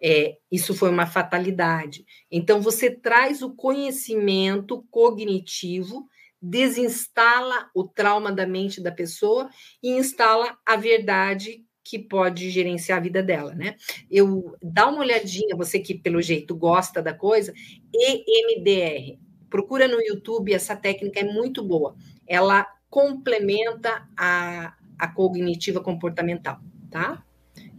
É, 0.00 0.36
isso 0.50 0.72
foi 0.72 0.88
uma 0.88 1.06
fatalidade. 1.06 2.04
Então, 2.30 2.60
você 2.60 2.90
traz 2.90 3.42
o 3.42 3.54
conhecimento 3.54 4.86
cognitivo, 4.88 6.08
desinstala 6.40 7.70
o 7.74 7.86
trauma 7.86 8.30
da 8.30 8.46
mente 8.46 8.80
da 8.80 8.92
pessoa 8.92 9.48
e 9.82 9.90
instala 9.90 10.56
a 10.64 10.76
verdade 10.76 11.64
que 11.84 11.98
pode 11.98 12.50
gerenciar 12.50 12.98
a 12.98 13.02
vida 13.02 13.22
dela, 13.22 13.54
né? 13.54 13.76
Eu 14.10 14.56
dá 14.62 14.88
uma 14.88 15.00
olhadinha, 15.00 15.56
você 15.56 15.78
que 15.78 15.94
pelo 15.94 16.22
jeito 16.22 16.54
gosta 16.54 17.02
da 17.02 17.12
coisa, 17.12 17.52
EMDR. 17.92 19.18
Procura 19.50 19.86
no 19.86 20.00
YouTube, 20.00 20.54
essa 20.54 20.74
técnica 20.74 21.20
é 21.20 21.24
muito 21.24 21.62
boa. 21.62 21.94
Ela 22.26 22.66
complementa 22.88 24.06
a, 24.16 24.74
a 24.98 25.08
cognitiva 25.08 25.80
comportamental, 25.80 26.60
tá? 26.90 27.22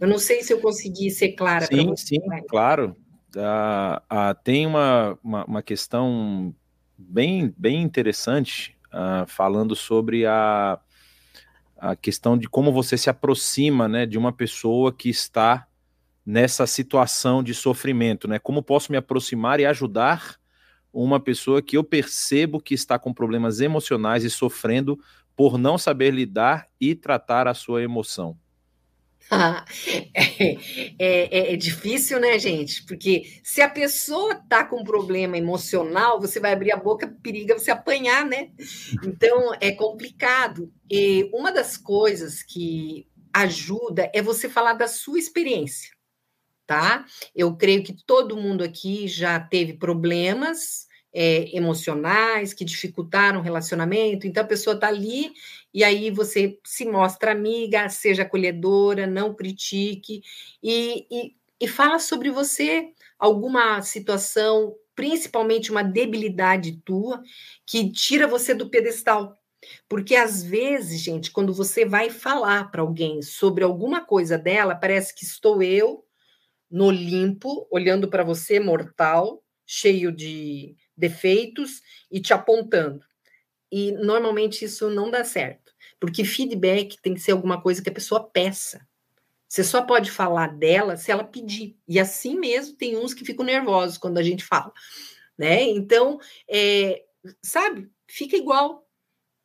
Eu 0.00 0.06
não 0.06 0.18
sei 0.18 0.42
se 0.42 0.52
eu 0.52 0.60
consegui 0.60 1.10
ser 1.10 1.32
clara. 1.32 1.66
Sim, 1.66 1.96
sim, 1.96 2.20
claro. 2.48 2.96
Ah, 3.36 4.02
ah, 4.08 4.34
tem 4.34 4.66
uma, 4.66 5.18
uma, 5.22 5.44
uma 5.44 5.62
questão 5.62 6.54
bem, 6.96 7.52
bem 7.56 7.82
interessante, 7.82 8.76
uh, 8.92 9.26
falando 9.26 9.74
sobre 9.74 10.26
a, 10.26 10.78
a 11.84 11.94
questão 11.94 12.38
de 12.38 12.48
como 12.48 12.72
você 12.72 12.96
se 12.96 13.10
aproxima 13.10 13.86
né, 13.86 14.06
de 14.06 14.16
uma 14.16 14.32
pessoa 14.32 14.90
que 14.90 15.10
está 15.10 15.66
nessa 16.24 16.66
situação 16.66 17.42
de 17.42 17.54
sofrimento, 17.54 18.26
né? 18.26 18.38
Como 18.38 18.62
posso 18.62 18.90
me 18.90 18.96
aproximar 18.96 19.60
e 19.60 19.66
ajudar 19.66 20.36
uma 20.90 21.20
pessoa 21.20 21.60
que 21.60 21.76
eu 21.76 21.84
percebo 21.84 22.58
que 22.58 22.72
está 22.72 22.98
com 22.98 23.12
problemas 23.12 23.60
emocionais 23.60 24.24
e 24.24 24.30
sofrendo 24.30 24.98
por 25.36 25.58
não 25.58 25.76
saber 25.76 26.10
lidar 26.10 26.66
e 26.80 26.94
tratar 26.94 27.46
a 27.46 27.52
sua 27.52 27.82
emoção? 27.82 28.38
é, 30.14 30.56
é, 30.98 31.52
é, 31.52 31.56
difícil, 31.56 32.20
né, 32.20 32.38
gente? 32.38 32.84
Porque 32.84 33.40
se 33.42 33.60
a 33.62 33.68
pessoa 33.68 34.34
tá 34.34 34.64
com 34.64 34.84
problema 34.84 35.36
emocional, 35.36 36.20
você 36.20 36.38
vai 36.38 36.52
abrir 36.52 36.72
a 36.72 36.76
boca, 36.76 37.08
periga 37.22 37.58
você 37.58 37.70
apanhar, 37.70 38.24
né? 38.24 38.50
Então 39.02 39.52
é 39.60 39.72
complicado. 39.72 40.72
E 40.90 41.28
uma 41.32 41.50
das 41.50 41.76
coisas 41.76 42.42
que 42.42 43.06
ajuda 43.32 44.10
é 44.14 44.22
você 44.22 44.48
falar 44.48 44.74
da 44.74 44.86
sua 44.86 45.18
experiência, 45.18 45.90
tá? 46.66 47.04
Eu 47.34 47.56
creio 47.56 47.82
que 47.82 47.96
todo 48.06 48.36
mundo 48.36 48.62
aqui 48.62 49.08
já 49.08 49.40
teve 49.40 49.74
problemas 49.74 50.86
é, 51.12 51.56
emocionais 51.56 52.52
que 52.52 52.64
dificultaram 52.64 53.40
o 53.40 53.42
relacionamento, 53.42 54.26
então 54.26 54.42
a 54.42 54.46
pessoa 54.46 54.74
está 54.74 54.88
ali 54.88 55.32
e 55.74 55.82
aí 55.82 56.10
você 56.10 56.58
se 56.64 56.86
mostra 56.86 57.32
amiga, 57.32 57.88
seja 57.88 58.22
acolhedora, 58.22 59.06
não 59.06 59.34
critique 59.34 60.22
e, 60.62 61.06
e, 61.10 61.34
e 61.60 61.68
fala 61.68 61.98
sobre 61.98 62.30
você, 62.30 62.92
alguma 63.18 63.82
situação, 63.82 64.74
principalmente 64.94 65.72
uma 65.72 65.82
debilidade 65.82 66.80
tua, 66.84 67.20
que 67.66 67.90
tira 67.90 68.28
você 68.28 68.54
do 68.54 68.70
pedestal. 68.70 69.36
Porque 69.88 70.14
às 70.14 70.42
vezes, 70.42 71.00
gente, 71.00 71.30
quando 71.30 71.52
você 71.52 71.84
vai 71.84 72.10
falar 72.10 72.70
para 72.70 72.82
alguém 72.82 73.22
sobre 73.22 73.64
alguma 73.64 74.04
coisa 74.04 74.38
dela, 74.38 74.74
parece 74.74 75.14
que 75.14 75.24
estou 75.24 75.62
eu 75.62 76.04
no 76.70 76.86
Olimpo, 76.86 77.66
olhando 77.70 78.08
para 78.08 78.24
você, 78.24 78.60
mortal, 78.60 79.42
cheio 79.66 80.12
de 80.12 80.76
defeitos 80.96 81.80
e 82.10 82.20
te 82.20 82.32
apontando. 82.32 83.04
E 83.70 83.92
normalmente 83.92 84.64
isso 84.64 84.90
não 84.90 85.10
dá 85.10 85.24
certo, 85.24 85.63
porque 86.00 86.24
feedback 86.24 87.00
tem 87.00 87.14
que 87.14 87.20
ser 87.20 87.32
alguma 87.32 87.60
coisa 87.60 87.82
que 87.82 87.88
a 87.88 87.94
pessoa 87.94 88.22
peça. 88.22 88.86
Você 89.48 89.62
só 89.62 89.82
pode 89.82 90.10
falar 90.10 90.48
dela 90.48 90.96
se 90.96 91.10
ela 91.10 91.24
pedir. 91.24 91.76
E 91.86 92.00
assim 92.00 92.38
mesmo 92.38 92.76
tem 92.76 92.96
uns 92.96 93.14
que 93.14 93.24
ficam 93.24 93.44
nervosos 93.44 93.98
quando 93.98 94.18
a 94.18 94.22
gente 94.22 94.44
fala, 94.44 94.72
né? 95.38 95.62
Então, 95.62 96.18
é, 96.48 97.04
sabe, 97.42 97.88
fica 98.08 98.36
igual 98.36 98.84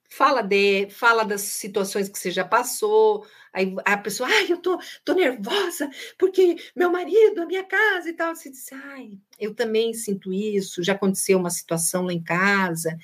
fala 0.09 0.41
de, 0.41 0.89
fala 0.89 1.23
das 1.23 1.41
situações 1.41 2.09
que 2.09 2.17
você 2.17 2.31
já 2.31 2.43
passou, 2.43 3.25
aí 3.53 3.75
a 3.85 3.95
pessoa, 3.97 4.27
ai, 4.27 4.51
eu 4.51 4.57
tô, 4.57 4.79
tô 5.05 5.13
nervosa 5.13 5.87
porque 6.17 6.55
meu 6.75 6.91
marido, 6.91 7.41
a 7.41 7.45
minha 7.45 7.63
casa 7.63 8.09
e 8.09 8.13
tal, 8.13 8.35
você 8.35 8.49
diz, 8.49 8.71
ai, 8.73 9.11
eu 9.39 9.53
também 9.53 9.93
sinto 9.93 10.33
isso, 10.33 10.83
já 10.83 10.93
aconteceu 10.93 11.37
uma 11.37 11.51
situação 11.51 12.05
lá 12.05 12.13
em 12.13 12.23
casa, 12.23 12.97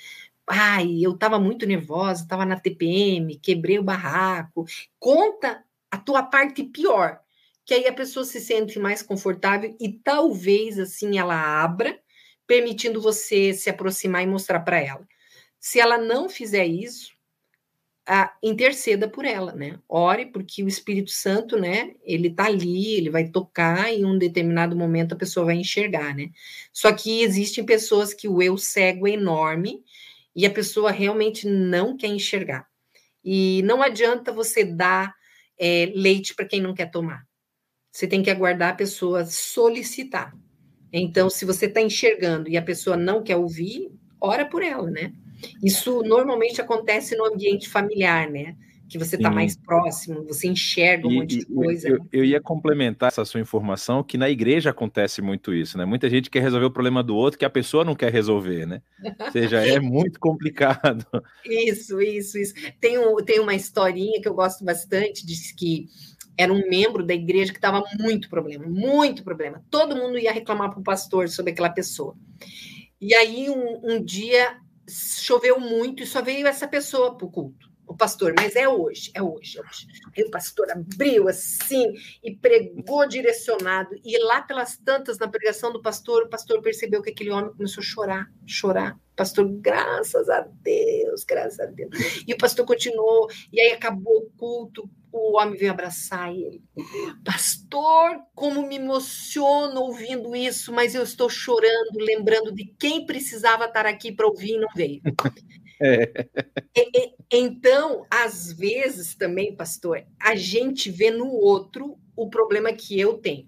ai, 0.48 1.00
eu 1.02 1.12
estava 1.14 1.40
muito 1.40 1.66
nervosa, 1.66 2.24
estava 2.24 2.46
na 2.46 2.60
TPM, 2.60 3.38
quebrei 3.38 3.80
o 3.80 3.84
barraco, 3.84 4.66
conta 5.00 5.64
a 5.90 5.98
tua 5.98 6.24
parte 6.24 6.64
pior, 6.64 7.20
que 7.66 7.74
aí 7.74 7.88
a 7.88 7.94
pessoa 7.94 8.26
se 8.26 8.40
sente 8.40 8.78
mais 8.80 9.02
confortável 9.02 9.76
e 9.80 9.92
talvez 9.92 10.78
assim 10.80 11.18
ela 11.18 11.36
abra, 11.64 12.00
permitindo 12.46 13.02
você 13.02 13.54
se 13.54 13.70
aproximar 13.70 14.24
e 14.24 14.28
mostrar 14.28 14.60
para 14.60 14.80
ela. 14.80 15.08
Se 15.60 15.80
ela 15.80 15.98
não 15.98 16.30
fizer 16.30 16.66
isso, 16.66 17.16
a, 18.06 18.32
interceda 18.44 19.10
por 19.10 19.26
ela, 19.26 19.52
né? 19.54 19.80
Ore, 19.90 20.28
porque 20.28 20.64
o 20.64 20.68
Espírito 20.68 21.10
Santo, 21.10 21.58
né? 21.58 21.96
Ele 22.04 22.30
tá 22.30 22.46
ali, 22.46 22.96
ele 22.96 23.10
vai 23.10 23.28
tocar 23.30 23.92
e 23.92 24.02
em 24.02 24.06
um 24.06 24.18
determinado 24.18 24.76
momento 24.76 25.14
a 25.14 25.18
pessoa 25.18 25.48
vai 25.48 25.56
enxergar, 25.56 26.16
né? 26.16 26.30
Só 26.72 26.92
que 26.94 27.24
existem 27.24 27.66
pessoas 27.66 28.14
que 28.14 28.28
o 28.28 28.42
eu 28.42 28.58
cego 28.58 29.08
é 29.08 29.12
enorme 29.12 29.84
e 30.36 30.46
a 30.46 30.52
pessoa 30.52 30.92
realmente 30.92 31.48
não 31.48 31.96
quer 31.96 32.08
enxergar. 32.08 32.68
E 33.24 33.62
não 33.64 33.82
adianta 33.82 34.32
você 34.32 34.64
dar 34.64 35.14
é, 35.58 35.92
leite 35.96 36.36
para 36.36 36.46
quem 36.46 36.62
não 36.62 36.74
quer 36.74 36.92
tomar. 36.92 37.24
Você 37.92 38.08
tem 38.08 38.22
que 38.22 38.30
aguardar 38.30 38.74
a 38.74 38.76
pessoa 38.76 39.26
solicitar. 39.26 40.34
Então, 40.92 41.30
se 41.30 41.46
você 41.46 41.66
está 41.66 41.82
enxergando 41.82 42.50
e 42.50 42.58
a 42.58 42.62
pessoa 42.62 42.98
não 42.98 43.24
quer 43.24 43.38
ouvir, 43.38 43.90
ora 44.20 44.46
por 44.46 44.62
ela, 44.62 44.90
né? 44.90 45.14
Isso 45.64 46.02
normalmente 46.04 46.62
acontece 46.62 47.16
no 47.16 47.26
ambiente 47.26 47.70
familiar, 47.70 48.30
né? 48.30 48.56
Que 48.88 49.00
você 49.00 49.16
está 49.16 49.32
mais 49.32 49.58
próximo, 49.58 50.24
você 50.24 50.48
enxerga 50.48 51.08
um 51.08 51.12
e, 51.12 51.16
monte 51.16 51.40
de 51.40 51.46
coisa. 51.46 51.90
Eu, 51.90 52.00
né? 52.00 52.06
eu, 52.12 52.26
ia 52.26 52.40
complementar 52.40 53.08
essa 53.08 53.26
sua 53.26 53.40
informação 53.40 54.04
que 54.04 54.18
na 54.18 54.30
igreja 54.30 54.70
acontece 54.70 55.22
muito 55.22 55.54
isso, 55.54 55.78
né? 55.78 55.86
Muita 55.86 56.10
gente 56.10 56.30
quer 56.30 56.42
resolver 56.42 56.68
o 56.68 56.72
problema 56.72 57.02
do 57.02 57.16
outro 57.16 57.40
que 57.40 57.46
a 57.46 57.50
pessoa 57.50 57.84
não 57.84 57.96
quer 57.96 58.12
resolver, 58.12 58.66
né? 58.66 58.82
Ou 59.20 59.32
seja, 59.32 59.66
é 59.66 59.80
muito 59.82 60.20
complicado. 60.20 61.06
Isso, 61.44 62.00
isso, 62.00 62.38
isso. 62.38 62.54
Tem, 62.80 62.98
um, 62.98 63.16
tem 63.18 63.40
uma 63.40 63.56
historinha 63.56 64.22
que 64.22 64.28
eu 64.28 64.34
gosto 64.34 64.64
bastante, 64.64 65.26
diz 65.26 65.52
que 65.52 65.88
era 66.38 66.52
um 66.52 66.68
membro 66.70 67.04
da 67.04 67.14
igreja 67.14 67.52
que 67.52 67.58
estava 67.58 67.84
muito 68.00 68.30
problema, 68.30 68.66
muito 68.68 69.24
problema. 69.24 69.64
Todo 69.70 69.96
mundo 69.96 70.18
ia 70.18 70.32
reclamar 70.32 70.70
para 70.70 70.80
o 70.80 70.84
pastor 70.84 71.30
sobre 71.30 71.52
aquela 71.52 71.70
pessoa. 71.70 72.16
E 73.00 73.14
aí, 73.14 73.50
um, 73.50 73.80
um 73.84 74.04
dia, 74.04 74.58
choveu 74.88 75.60
muito 75.60 76.04
e 76.04 76.06
só 76.06 76.22
veio 76.22 76.48
essa 76.48 76.68
pessoa 76.68 77.16
para 77.16 77.26
o 77.26 77.32
culto, 77.32 77.70
o 77.88 77.96
pastor, 77.96 78.34
mas 78.38 78.56
é 78.56 78.68
hoje, 78.68 79.12
é 79.14 79.22
hoje, 79.22 79.58
é 79.58 79.62
hoje. 79.62 79.88
Aí 80.18 80.24
o 80.24 80.32
pastor 80.32 80.70
abriu 80.72 81.28
assim 81.28 81.94
e 82.24 82.36
pregou 82.36 83.08
direcionado, 83.08 83.96
e 84.04 84.18
lá 84.24 84.42
pelas 84.42 84.78
tantas, 84.78 85.18
na 85.18 85.28
pregação 85.28 85.72
do 85.72 85.82
pastor, 85.82 86.24
o 86.24 86.30
pastor 86.30 86.62
percebeu 86.62 87.02
que 87.02 87.12
aquele 87.12 87.32
homem 87.32 87.54
começou 87.54 87.82
a 87.82 87.86
chorar, 87.86 88.32
chorar. 88.46 89.00
Pastor, 89.16 89.48
graças 89.48 90.30
a 90.30 90.42
Deus, 90.42 91.24
graças 91.24 91.60
a 91.60 91.66
Deus. 91.68 91.90
E 92.28 92.34
o 92.34 92.38
pastor 92.38 92.66
continuou, 92.66 93.30
e 93.52 93.62
aí 93.62 93.72
acabou 93.72 94.18
o 94.18 94.30
culto, 94.38 94.90
o 95.12 95.38
homem 95.40 95.58
veio 95.58 95.72
abraçar 95.72 96.30
ele. 96.34 96.62
Pastor, 97.24 98.20
como 98.34 98.68
me 98.68 98.76
emociono 98.76 99.80
ouvindo 99.80 100.36
isso, 100.36 100.74
mas 100.74 100.94
eu 100.94 101.04
estou 101.04 101.30
chorando, 101.30 101.98
lembrando 101.98 102.52
de 102.52 102.66
quem 102.78 103.06
precisava 103.06 103.66
estar 103.66 103.86
aqui 103.86 104.12
para 104.12 104.28
ouvir 104.28 104.56
e 104.56 104.60
não 104.60 104.68
veio. 104.76 105.02
É. 105.82 106.28
E, 106.76 107.00
e, 107.00 107.16
então, 107.32 108.06
às 108.10 108.52
vezes 108.52 109.16
também, 109.16 109.56
pastor, 109.56 110.04
a 110.22 110.36
gente 110.36 110.90
vê 110.90 111.12
no 111.12 111.28
outro 111.28 111.98
o 112.16 112.30
problema 112.30 112.72
que 112.74 113.00
eu 113.00 113.18
tenho. 113.18 113.48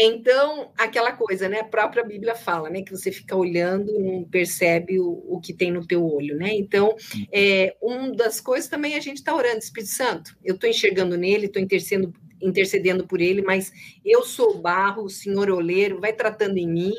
Então, 0.00 0.70
aquela 0.78 1.10
coisa, 1.10 1.48
né? 1.48 1.58
A 1.58 1.64
própria 1.64 2.04
Bíblia 2.04 2.36
fala, 2.36 2.70
né? 2.70 2.82
Que 2.82 2.92
você 2.92 3.10
fica 3.10 3.34
olhando 3.34 3.98
não 3.98 4.22
percebe 4.22 5.00
o, 5.00 5.24
o 5.26 5.40
que 5.40 5.52
tem 5.52 5.72
no 5.72 5.84
teu 5.84 6.06
olho, 6.06 6.36
né? 6.36 6.54
Então, 6.54 6.94
é, 7.32 7.76
uma 7.82 8.12
das 8.12 8.40
coisas 8.40 8.70
também 8.70 8.94
a 8.94 9.00
gente 9.00 9.16
está 9.16 9.34
orando, 9.34 9.58
Espírito 9.58 9.90
Santo. 9.90 10.36
Eu 10.44 10.54
estou 10.54 10.70
enxergando 10.70 11.16
nele, 11.16 11.46
estou 11.46 11.60
intercedendo, 11.60 12.14
intercedendo 12.40 13.08
por 13.08 13.20
ele, 13.20 13.42
mas 13.42 13.72
eu 14.04 14.22
sou 14.22 14.60
barro, 14.60 15.02
o 15.02 15.10
Senhor 15.10 15.50
oleiro, 15.50 16.00
vai 16.00 16.12
tratando 16.12 16.58
em 16.58 16.68
mim, 16.68 16.94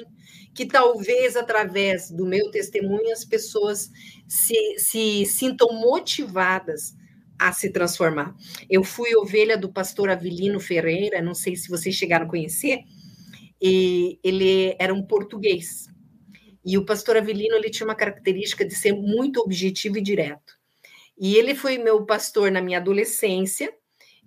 que 0.54 0.66
talvez 0.66 1.38
através 1.38 2.12
do 2.12 2.26
meu 2.26 2.51
testemunho 2.51 3.14
as 3.14 3.24
pessoas 3.24 3.89
se, 4.30 4.78
se 4.78 5.26
sintam 5.26 5.74
motivadas 5.74 6.96
a 7.38 7.51
se 7.51 7.72
transformar. 7.72 8.36
Eu 8.70 8.84
fui 8.84 9.16
ovelha 9.16 9.58
do 9.58 9.74
pastor 9.74 10.10
Avelino 10.10 10.60
Ferreira, 10.60 11.22
não 11.22 11.34
sei 11.34 11.56
se 11.56 11.68
vocês 11.68 11.96
chegaram 11.96 12.28
a 12.28 12.30
conhecer, 12.30 12.84
e 13.60 14.20
ele 14.24 14.76
era 14.78 14.93
um 14.93 15.01
português. 15.01 15.88
E 16.64 16.78
o 16.78 16.86
pastor 16.86 17.18
Avelino 17.18 17.56
ele 17.56 17.72
tinha 17.72 17.88
uma 17.88 17.96
característica 17.96 18.64
de 18.64 18.76
ser 18.76 18.93
muito 18.93 19.39
objetivo 19.39 19.97
e 19.97 20.01
direto. 20.01 20.60
E 21.18 21.36
ele 21.36 21.56
foi 21.56 21.78
meu 21.78 22.06
pastor 22.06 22.51
na 22.51 22.62
minha 22.62 22.78
adolescência, 22.78 23.74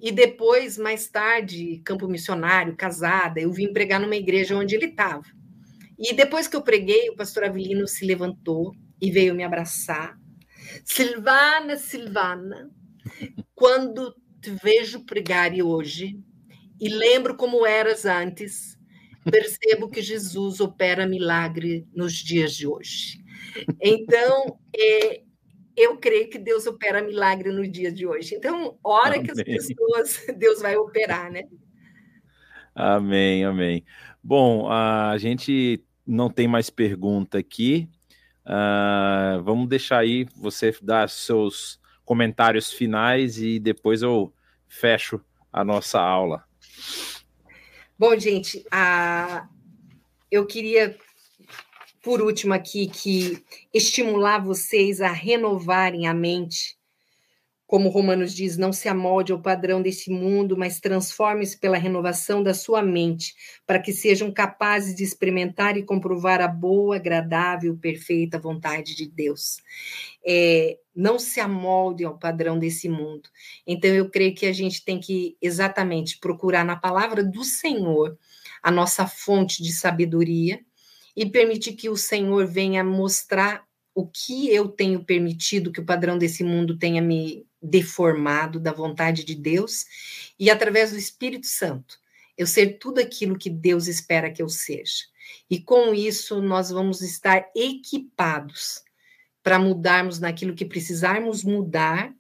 e 0.01 0.11
depois, 0.11 0.77
mais 0.77 1.07
tarde, 1.07 1.81
campo 1.85 2.09
missionário, 2.09 2.75
casada, 2.75 3.41
eu 3.41 3.53
vim 3.53 3.73
pregar 3.73 4.01
numa 4.01 4.17
igreja 4.17 4.57
onde 4.57 4.75
ele 4.75 4.87
estava. 4.87 5.23
E 5.97 6.13
depois 6.13 6.49
que 6.49 6.57
eu 6.57 6.63
preguei, 6.63 7.09
o 7.09 7.15
pastor 7.15 7.45
Avelino 7.45 7.87
se 7.87 8.05
levantou 8.05 8.75
e 9.03 9.11
veio 9.11 9.35
me 9.35 9.43
abraçar. 9.43 10.17
Silvana, 10.85 11.77
Silvana, 11.77 12.71
quando 13.53 14.15
te 14.41 14.51
vejo 14.63 15.05
pregar 15.05 15.53
hoje 15.61 16.21
e 16.81 16.89
lembro 16.89 17.37
como 17.37 17.67
eras 17.67 18.07
antes, 18.07 18.79
percebo 19.29 19.91
que 19.91 20.01
Jesus 20.01 20.61
opera 20.61 21.05
milagre 21.07 21.85
nos 21.93 22.15
dias 22.15 22.55
de 22.55 22.67
hoje. 22.67 23.23
Então, 23.81 24.59
é, 24.75 25.23
eu 25.77 25.97
creio 25.99 26.31
que 26.31 26.39
Deus 26.39 26.67
opera 26.67 27.03
milagre 27.03 27.51
no 27.51 27.67
dia 27.67 27.91
de 27.93 28.07
hoje. 28.07 28.37
Então, 28.37 28.79
hora 28.85 29.17
amém. 29.17 29.25
que 29.25 29.31
as 29.33 29.43
pessoas, 29.43 30.27
Deus 30.39 30.63
vai 30.63 30.77
operar, 30.77 31.31
né? 31.31 31.43
Amém, 32.75 33.45
amém. 33.45 33.85
Bom, 34.23 34.71
a 34.71 35.17
gente 35.19 35.85
não 36.07 36.31
tem 36.31 36.47
mais 36.47 36.71
pergunta 36.71 37.39
aqui. 37.39 37.89
Uh, 38.45 39.43
vamos 39.43 39.69
deixar 39.69 39.99
aí 39.99 40.27
você 40.37 40.77
dar 40.83 41.09
seus 41.09 41.81
comentários 42.05 42.73
finais 42.73 43.39
e 43.39 43.59
depois 43.59 44.03
eu 44.03 44.33
fecho 44.69 45.21
a 45.53 45.65
nossa 45.65 46.01
aula. 46.01 46.45
Bom, 47.99 48.19
gente, 48.19 48.65
eu 50.31 50.45
queria, 50.47 50.97
por 52.03 52.21
último 52.21 52.53
aqui, 52.53 52.89
que 52.89 53.45
estimular 53.73 54.39
vocês 54.39 55.01
a 55.01 55.13
renovarem 55.13 56.09
a 56.09 56.15
mente 56.15 56.77
como 57.73 57.89
Romanos 57.89 58.35
diz, 58.35 58.59
não 58.59 58.71
se 58.71 58.87
amolde 58.87 59.33
ao 59.33 59.41
padrão 59.41 59.81
desse 59.81 60.11
mundo, 60.11 60.59
mas 60.59 60.79
transforme-se 60.79 61.57
pela 61.57 61.79
renovação 61.79 62.43
da 62.43 62.53
sua 62.53 62.83
mente, 62.83 63.35
para 63.67 63.79
que 63.79 63.95
sejam 63.95 64.31
capazes 64.31 64.95
de 64.95 65.03
experimentar 65.03 65.79
e 65.79 65.83
comprovar 65.83 66.43
a 66.43 66.49
boa, 66.49 66.97
agradável, 66.97 67.75
perfeita 67.75 68.39
vontade 68.39 68.95
de 68.95 69.09
Deus. 69.09 69.57
É, 70.23 70.77
não 70.95 71.19
se 71.19 71.41
amolde 71.41 72.05
ao 72.05 72.19
padrão 72.19 72.59
desse 72.59 72.91
mundo. 72.91 73.31
Então, 73.67 73.91
eu 73.91 74.11
creio 74.11 74.35
que 74.35 74.45
a 74.45 74.53
gente 74.53 74.85
tem 74.85 75.01
que 75.01 75.39
exatamente 75.41 76.19
procurar 76.19 76.67
na 76.67 76.77
palavra 76.77 77.25
do 77.25 77.43
Senhor 77.43 78.19
a 78.63 78.71
nossa 78.71 79.07
fonte 79.07 79.63
de 79.63 79.73
sabedoria 79.73 80.61
e 81.17 81.25
permitir 81.25 81.73
que 81.73 81.89
o 81.89 81.97
Senhor 81.97 82.47
venha 82.47 82.85
mostrar 82.85 83.65
o 83.95 84.07
que 84.07 84.55
eu 84.55 84.69
tenho 84.69 85.03
permitido 85.03 85.73
que 85.73 85.81
o 85.81 85.87
padrão 85.87 86.19
desse 86.19 86.45
mundo 86.45 86.77
tenha 86.77 87.01
me 87.01 87.47
deformado 87.63 88.59
da 88.59 88.73
vontade 88.73 89.25
de 89.25 89.35
Deus 89.35 89.85
e 90.39 90.51
através 90.51 90.91
do 90.91 90.99
Espírito 90.99 91.47
Santo 91.47 91.99
eu 92.37 92.47
ser 92.47 92.79
tudo 92.79 93.01
aquilo 93.01 93.39
que 93.39 93.51
Deus 93.51 93.87
espera 93.87 94.31
que 94.31 94.43
eu 94.43 94.49
seja. 94.49 95.05
E 95.49 95.61
com 95.61 95.95
isso 95.95 96.41
nós 96.41 96.71
vamos 96.71 97.01
estar 97.03 97.49
equipados 97.55 98.83
para 99.43 99.59
mudarmos 99.59 100.19
naquilo 100.19 100.55
que 100.55 100.65
precisarmos 100.65 101.45
mudar 101.45 102.13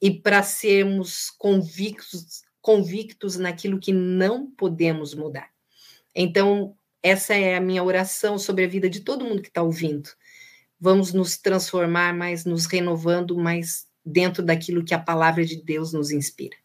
e 0.00 0.10
para 0.10 0.42
sermos 0.42 1.30
convictos 1.30 2.42
convictos 2.60 3.36
naquilo 3.36 3.78
que 3.78 3.92
não 3.92 4.50
podemos 4.50 5.14
mudar. 5.14 5.48
Então, 6.14 6.76
essa 7.02 7.34
é 7.34 7.56
a 7.56 7.60
minha 7.60 7.82
oração 7.82 8.38
sobre 8.38 8.64
a 8.64 8.68
vida 8.68 8.90
de 8.90 9.00
todo 9.00 9.24
mundo 9.24 9.40
que 9.40 9.48
está 9.48 9.62
ouvindo. 9.62 10.10
Vamos 10.78 11.14
nos 11.14 11.38
transformar, 11.38 12.12
mas 12.12 12.44
nos 12.44 12.66
renovando, 12.66 13.38
mas 13.38 13.87
dentro 14.08 14.42
daquilo 14.42 14.84
que 14.84 14.94
a 14.94 14.98
palavra 14.98 15.44
de 15.44 15.62
Deus 15.62 15.92
nos 15.92 16.10
inspira. 16.10 16.56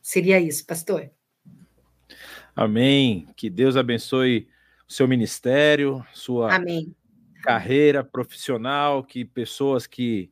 Seria 0.00 0.40
isso, 0.40 0.66
pastor. 0.66 1.10
Amém. 2.56 3.28
Que 3.36 3.48
Deus 3.48 3.76
abençoe 3.76 4.48
o 4.88 4.92
seu 4.92 5.06
ministério, 5.06 6.04
sua 6.12 6.54
Amém. 6.54 6.94
carreira 7.42 8.02
profissional, 8.02 9.04
que 9.04 9.24
pessoas 9.24 9.86
que 9.86 10.30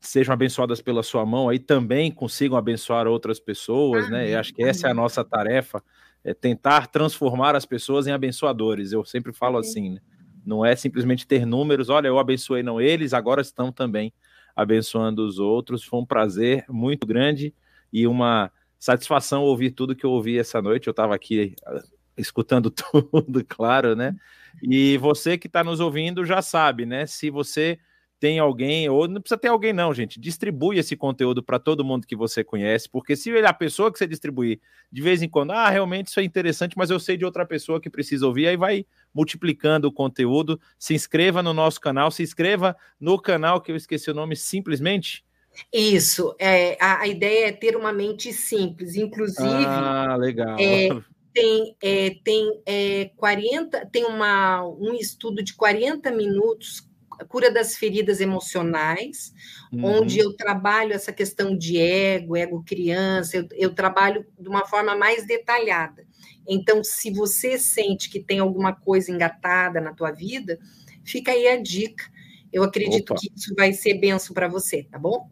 sejam 0.00 0.32
abençoadas 0.32 0.80
pela 0.80 1.02
sua 1.02 1.26
mão 1.26 1.48
aí 1.48 1.58
também 1.58 2.10
consigam 2.10 2.56
abençoar 2.56 3.06
outras 3.06 3.40
pessoas, 3.40 4.06
Amém. 4.06 4.18
né? 4.18 4.34
Eu 4.34 4.38
acho 4.38 4.54
que 4.54 4.62
essa 4.62 4.86
Amém. 4.86 4.90
é 4.90 4.92
a 4.92 5.02
nossa 5.02 5.24
tarefa, 5.24 5.82
é 6.24 6.32
tentar 6.32 6.86
transformar 6.86 7.56
as 7.56 7.66
pessoas 7.66 8.06
em 8.06 8.12
abençoadores. 8.12 8.92
Eu 8.92 9.04
sempre 9.04 9.32
falo 9.32 9.58
assim, 9.58 9.90
né? 9.90 10.00
Não 10.46 10.64
é 10.64 10.74
simplesmente 10.74 11.26
ter 11.26 11.44
números, 11.44 11.88
olha, 11.90 12.08
eu 12.08 12.18
abençoei 12.18 12.62
não 12.62 12.80
eles, 12.80 13.12
agora 13.12 13.42
estão 13.42 13.70
também 13.70 14.12
abençoando 14.58 15.24
os 15.24 15.38
outros. 15.38 15.84
Foi 15.84 16.00
um 16.00 16.04
prazer 16.04 16.64
muito 16.68 17.06
grande 17.06 17.54
e 17.92 18.08
uma 18.08 18.50
satisfação 18.76 19.44
ouvir 19.44 19.70
tudo 19.70 19.94
que 19.94 20.04
eu 20.04 20.10
ouvi 20.10 20.36
essa 20.36 20.60
noite. 20.60 20.88
Eu 20.88 20.90
estava 20.90 21.14
aqui 21.14 21.54
ah, 21.64 21.80
escutando 22.16 22.68
tudo, 22.74 23.44
claro, 23.46 23.94
né? 23.94 24.16
E 24.60 24.98
você 24.98 25.38
que 25.38 25.46
está 25.46 25.62
nos 25.62 25.78
ouvindo 25.78 26.24
já 26.24 26.42
sabe, 26.42 26.84
né? 26.84 27.06
Se 27.06 27.30
você 27.30 27.78
tem 28.20 28.38
alguém, 28.38 28.88
ou 28.88 29.06
não 29.06 29.20
precisa 29.20 29.38
ter 29.38 29.48
alguém, 29.48 29.72
não, 29.72 29.94
gente. 29.94 30.18
Distribui 30.18 30.78
esse 30.78 30.96
conteúdo 30.96 31.42
para 31.42 31.58
todo 31.58 31.84
mundo 31.84 32.06
que 32.06 32.16
você 32.16 32.42
conhece, 32.42 32.88
porque 32.88 33.14
se 33.14 33.30
a 33.38 33.52
pessoa 33.52 33.92
que 33.92 33.98
você 33.98 34.06
distribuir 34.06 34.60
de 34.90 35.02
vez 35.02 35.22
em 35.22 35.28
quando, 35.28 35.52
ah, 35.52 35.68
realmente 35.68 36.08
isso 36.08 36.18
é 36.18 36.24
interessante, 36.24 36.76
mas 36.76 36.90
eu 36.90 36.98
sei 36.98 37.16
de 37.16 37.24
outra 37.24 37.46
pessoa 37.46 37.80
que 37.80 37.88
precisa 37.88 38.26
ouvir, 38.26 38.48
aí 38.48 38.56
vai 38.56 38.84
multiplicando 39.14 39.86
o 39.86 39.92
conteúdo. 39.92 40.60
Se 40.78 40.94
inscreva 40.94 41.42
no 41.42 41.54
nosso 41.54 41.80
canal, 41.80 42.10
se 42.10 42.22
inscreva 42.22 42.76
no 43.00 43.20
canal 43.20 43.60
que 43.60 43.70
eu 43.70 43.76
esqueci 43.76 44.10
o 44.10 44.14
nome 44.14 44.34
simplesmente. 44.34 45.24
Isso, 45.72 46.34
é, 46.38 46.76
a, 46.80 47.02
a 47.02 47.06
ideia 47.06 47.48
é 47.48 47.52
ter 47.52 47.76
uma 47.76 47.92
mente 47.92 48.32
simples, 48.32 48.96
inclusive. 48.96 49.64
Ah, 49.66 50.16
legal. 50.16 50.56
É, 50.58 50.88
tem, 51.32 51.76
é, 51.80 52.10
tem 52.24 52.62
é, 52.66 53.10
40, 53.16 53.86
tem 53.86 54.04
uma, 54.04 54.66
um 54.66 54.94
estudo 54.94 55.42
de 55.42 55.54
40 55.54 56.10
minutos 56.10 56.87
cura 57.24 57.50
das 57.50 57.76
feridas 57.76 58.20
emocionais, 58.20 59.32
uhum. 59.72 59.84
onde 59.84 60.18
eu 60.18 60.32
trabalho 60.34 60.92
essa 60.92 61.12
questão 61.12 61.56
de 61.56 61.78
ego, 61.78 62.36
ego 62.36 62.62
criança, 62.64 63.36
eu, 63.36 63.48
eu 63.52 63.74
trabalho 63.74 64.26
de 64.38 64.48
uma 64.48 64.66
forma 64.66 64.96
mais 64.96 65.26
detalhada. 65.26 66.06
Então, 66.46 66.82
se 66.82 67.10
você 67.10 67.58
sente 67.58 68.08
que 68.08 68.20
tem 68.20 68.38
alguma 68.38 68.72
coisa 68.72 69.10
engatada 69.10 69.80
na 69.80 69.92
tua 69.92 70.10
vida, 70.10 70.58
fica 71.04 71.32
aí 71.32 71.46
a 71.48 71.60
dica. 71.60 72.04
Eu 72.52 72.62
acredito 72.62 73.10
Opa. 73.10 73.20
que 73.20 73.30
isso 73.34 73.54
vai 73.54 73.72
ser 73.72 73.94
benção 73.94 74.32
para 74.32 74.48
você, 74.48 74.82
tá 74.84 74.98
bom? 74.98 75.30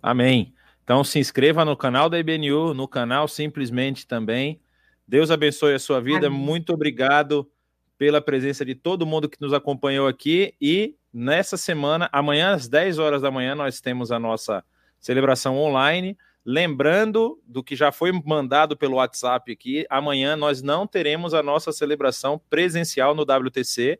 Amém. 0.00 0.54
Então 0.84 1.02
se 1.02 1.18
inscreva 1.18 1.64
no 1.64 1.76
canal 1.76 2.10
da 2.10 2.18
IBNU, 2.18 2.74
no 2.74 2.86
canal 2.86 3.26
simplesmente 3.26 4.06
também. 4.06 4.60
Deus 5.08 5.30
abençoe 5.30 5.74
a 5.74 5.78
sua 5.78 6.00
vida. 6.00 6.26
Amém. 6.26 6.38
Muito 6.38 6.72
obrigado 6.72 7.50
pela 7.96 8.20
presença 8.20 8.64
de 8.64 8.74
todo 8.74 9.06
mundo 9.06 9.28
que 9.28 9.40
nos 9.40 9.52
acompanhou 9.52 10.06
aqui. 10.06 10.54
E 10.60 10.96
nessa 11.12 11.56
semana, 11.56 12.08
amanhã 12.12 12.54
às 12.54 12.68
10 12.68 12.98
horas 12.98 13.22
da 13.22 13.30
manhã, 13.30 13.54
nós 13.54 13.80
temos 13.80 14.10
a 14.10 14.18
nossa 14.18 14.64
celebração 15.00 15.56
online. 15.56 16.16
Lembrando 16.44 17.40
do 17.46 17.62
que 17.62 17.74
já 17.74 17.90
foi 17.90 18.12
mandado 18.12 18.76
pelo 18.76 18.96
WhatsApp 18.96 19.50
aqui, 19.50 19.86
amanhã 19.88 20.36
nós 20.36 20.60
não 20.60 20.86
teremos 20.86 21.32
a 21.32 21.42
nossa 21.42 21.72
celebração 21.72 22.40
presencial 22.50 23.14
no 23.14 23.22
WTC. 23.22 23.98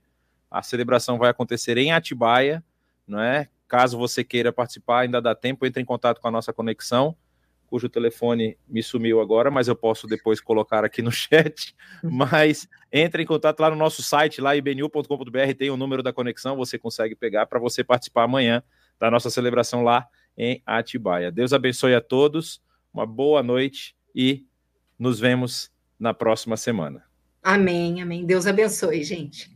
A 0.50 0.62
celebração 0.62 1.18
vai 1.18 1.30
acontecer 1.30 1.78
em 1.78 1.92
Atibaia, 1.92 2.62
não 3.06 3.20
é? 3.20 3.48
Caso 3.66 3.96
você 3.96 4.22
queira 4.22 4.52
participar, 4.52 5.00
ainda 5.00 5.22
dá 5.22 5.34
tempo, 5.34 5.64
entre 5.64 5.80
em 5.82 5.86
contato 5.86 6.20
com 6.20 6.28
a 6.28 6.30
nossa 6.30 6.52
conexão 6.52 7.16
cujo 7.74 7.88
telefone 7.88 8.56
me 8.68 8.84
sumiu 8.84 9.20
agora, 9.20 9.50
mas 9.50 9.66
eu 9.66 9.74
posso 9.74 10.06
depois 10.06 10.40
colocar 10.40 10.84
aqui 10.84 11.02
no 11.02 11.10
chat. 11.10 11.74
Mas 12.04 12.68
entre 12.92 13.24
em 13.24 13.26
contato 13.26 13.58
lá 13.58 13.68
no 13.68 13.74
nosso 13.74 14.00
site, 14.00 14.40
lá 14.40 14.54
ibnu.com.br, 14.54 15.54
tem 15.58 15.70
o 15.70 15.76
número 15.76 16.00
da 16.00 16.12
conexão, 16.12 16.54
você 16.54 16.78
consegue 16.78 17.16
pegar 17.16 17.46
para 17.46 17.58
você 17.58 17.82
participar 17.82 18.22
amanhã 18.22 18.62
da 19.00 19.10
nossa 19.10 19.28
celebração 19.28 19.82
lá 19.82 20.06
em 20.38 20.62
Atibaia. 20.64 21.32
Deus 21.32 21.52
abençoe 21.52 21.96
a 21.96 22.00
todos, 22.00 22.62
uma 22.92 23.04
boa 23.04 23.42
noite 23.42 23.96
e 24.14 24.46
nos 24.96 25.18
vemos 25.18 25.68
na 25.98 26.14
próxima 26.14 26.56
semana. 26.56 27.02
Amém, 27.42 28.00
amém. 28.00 28.24
Deus 28.24 28.46
abençoe, 28.46 29.02
gente. 29.02 29.53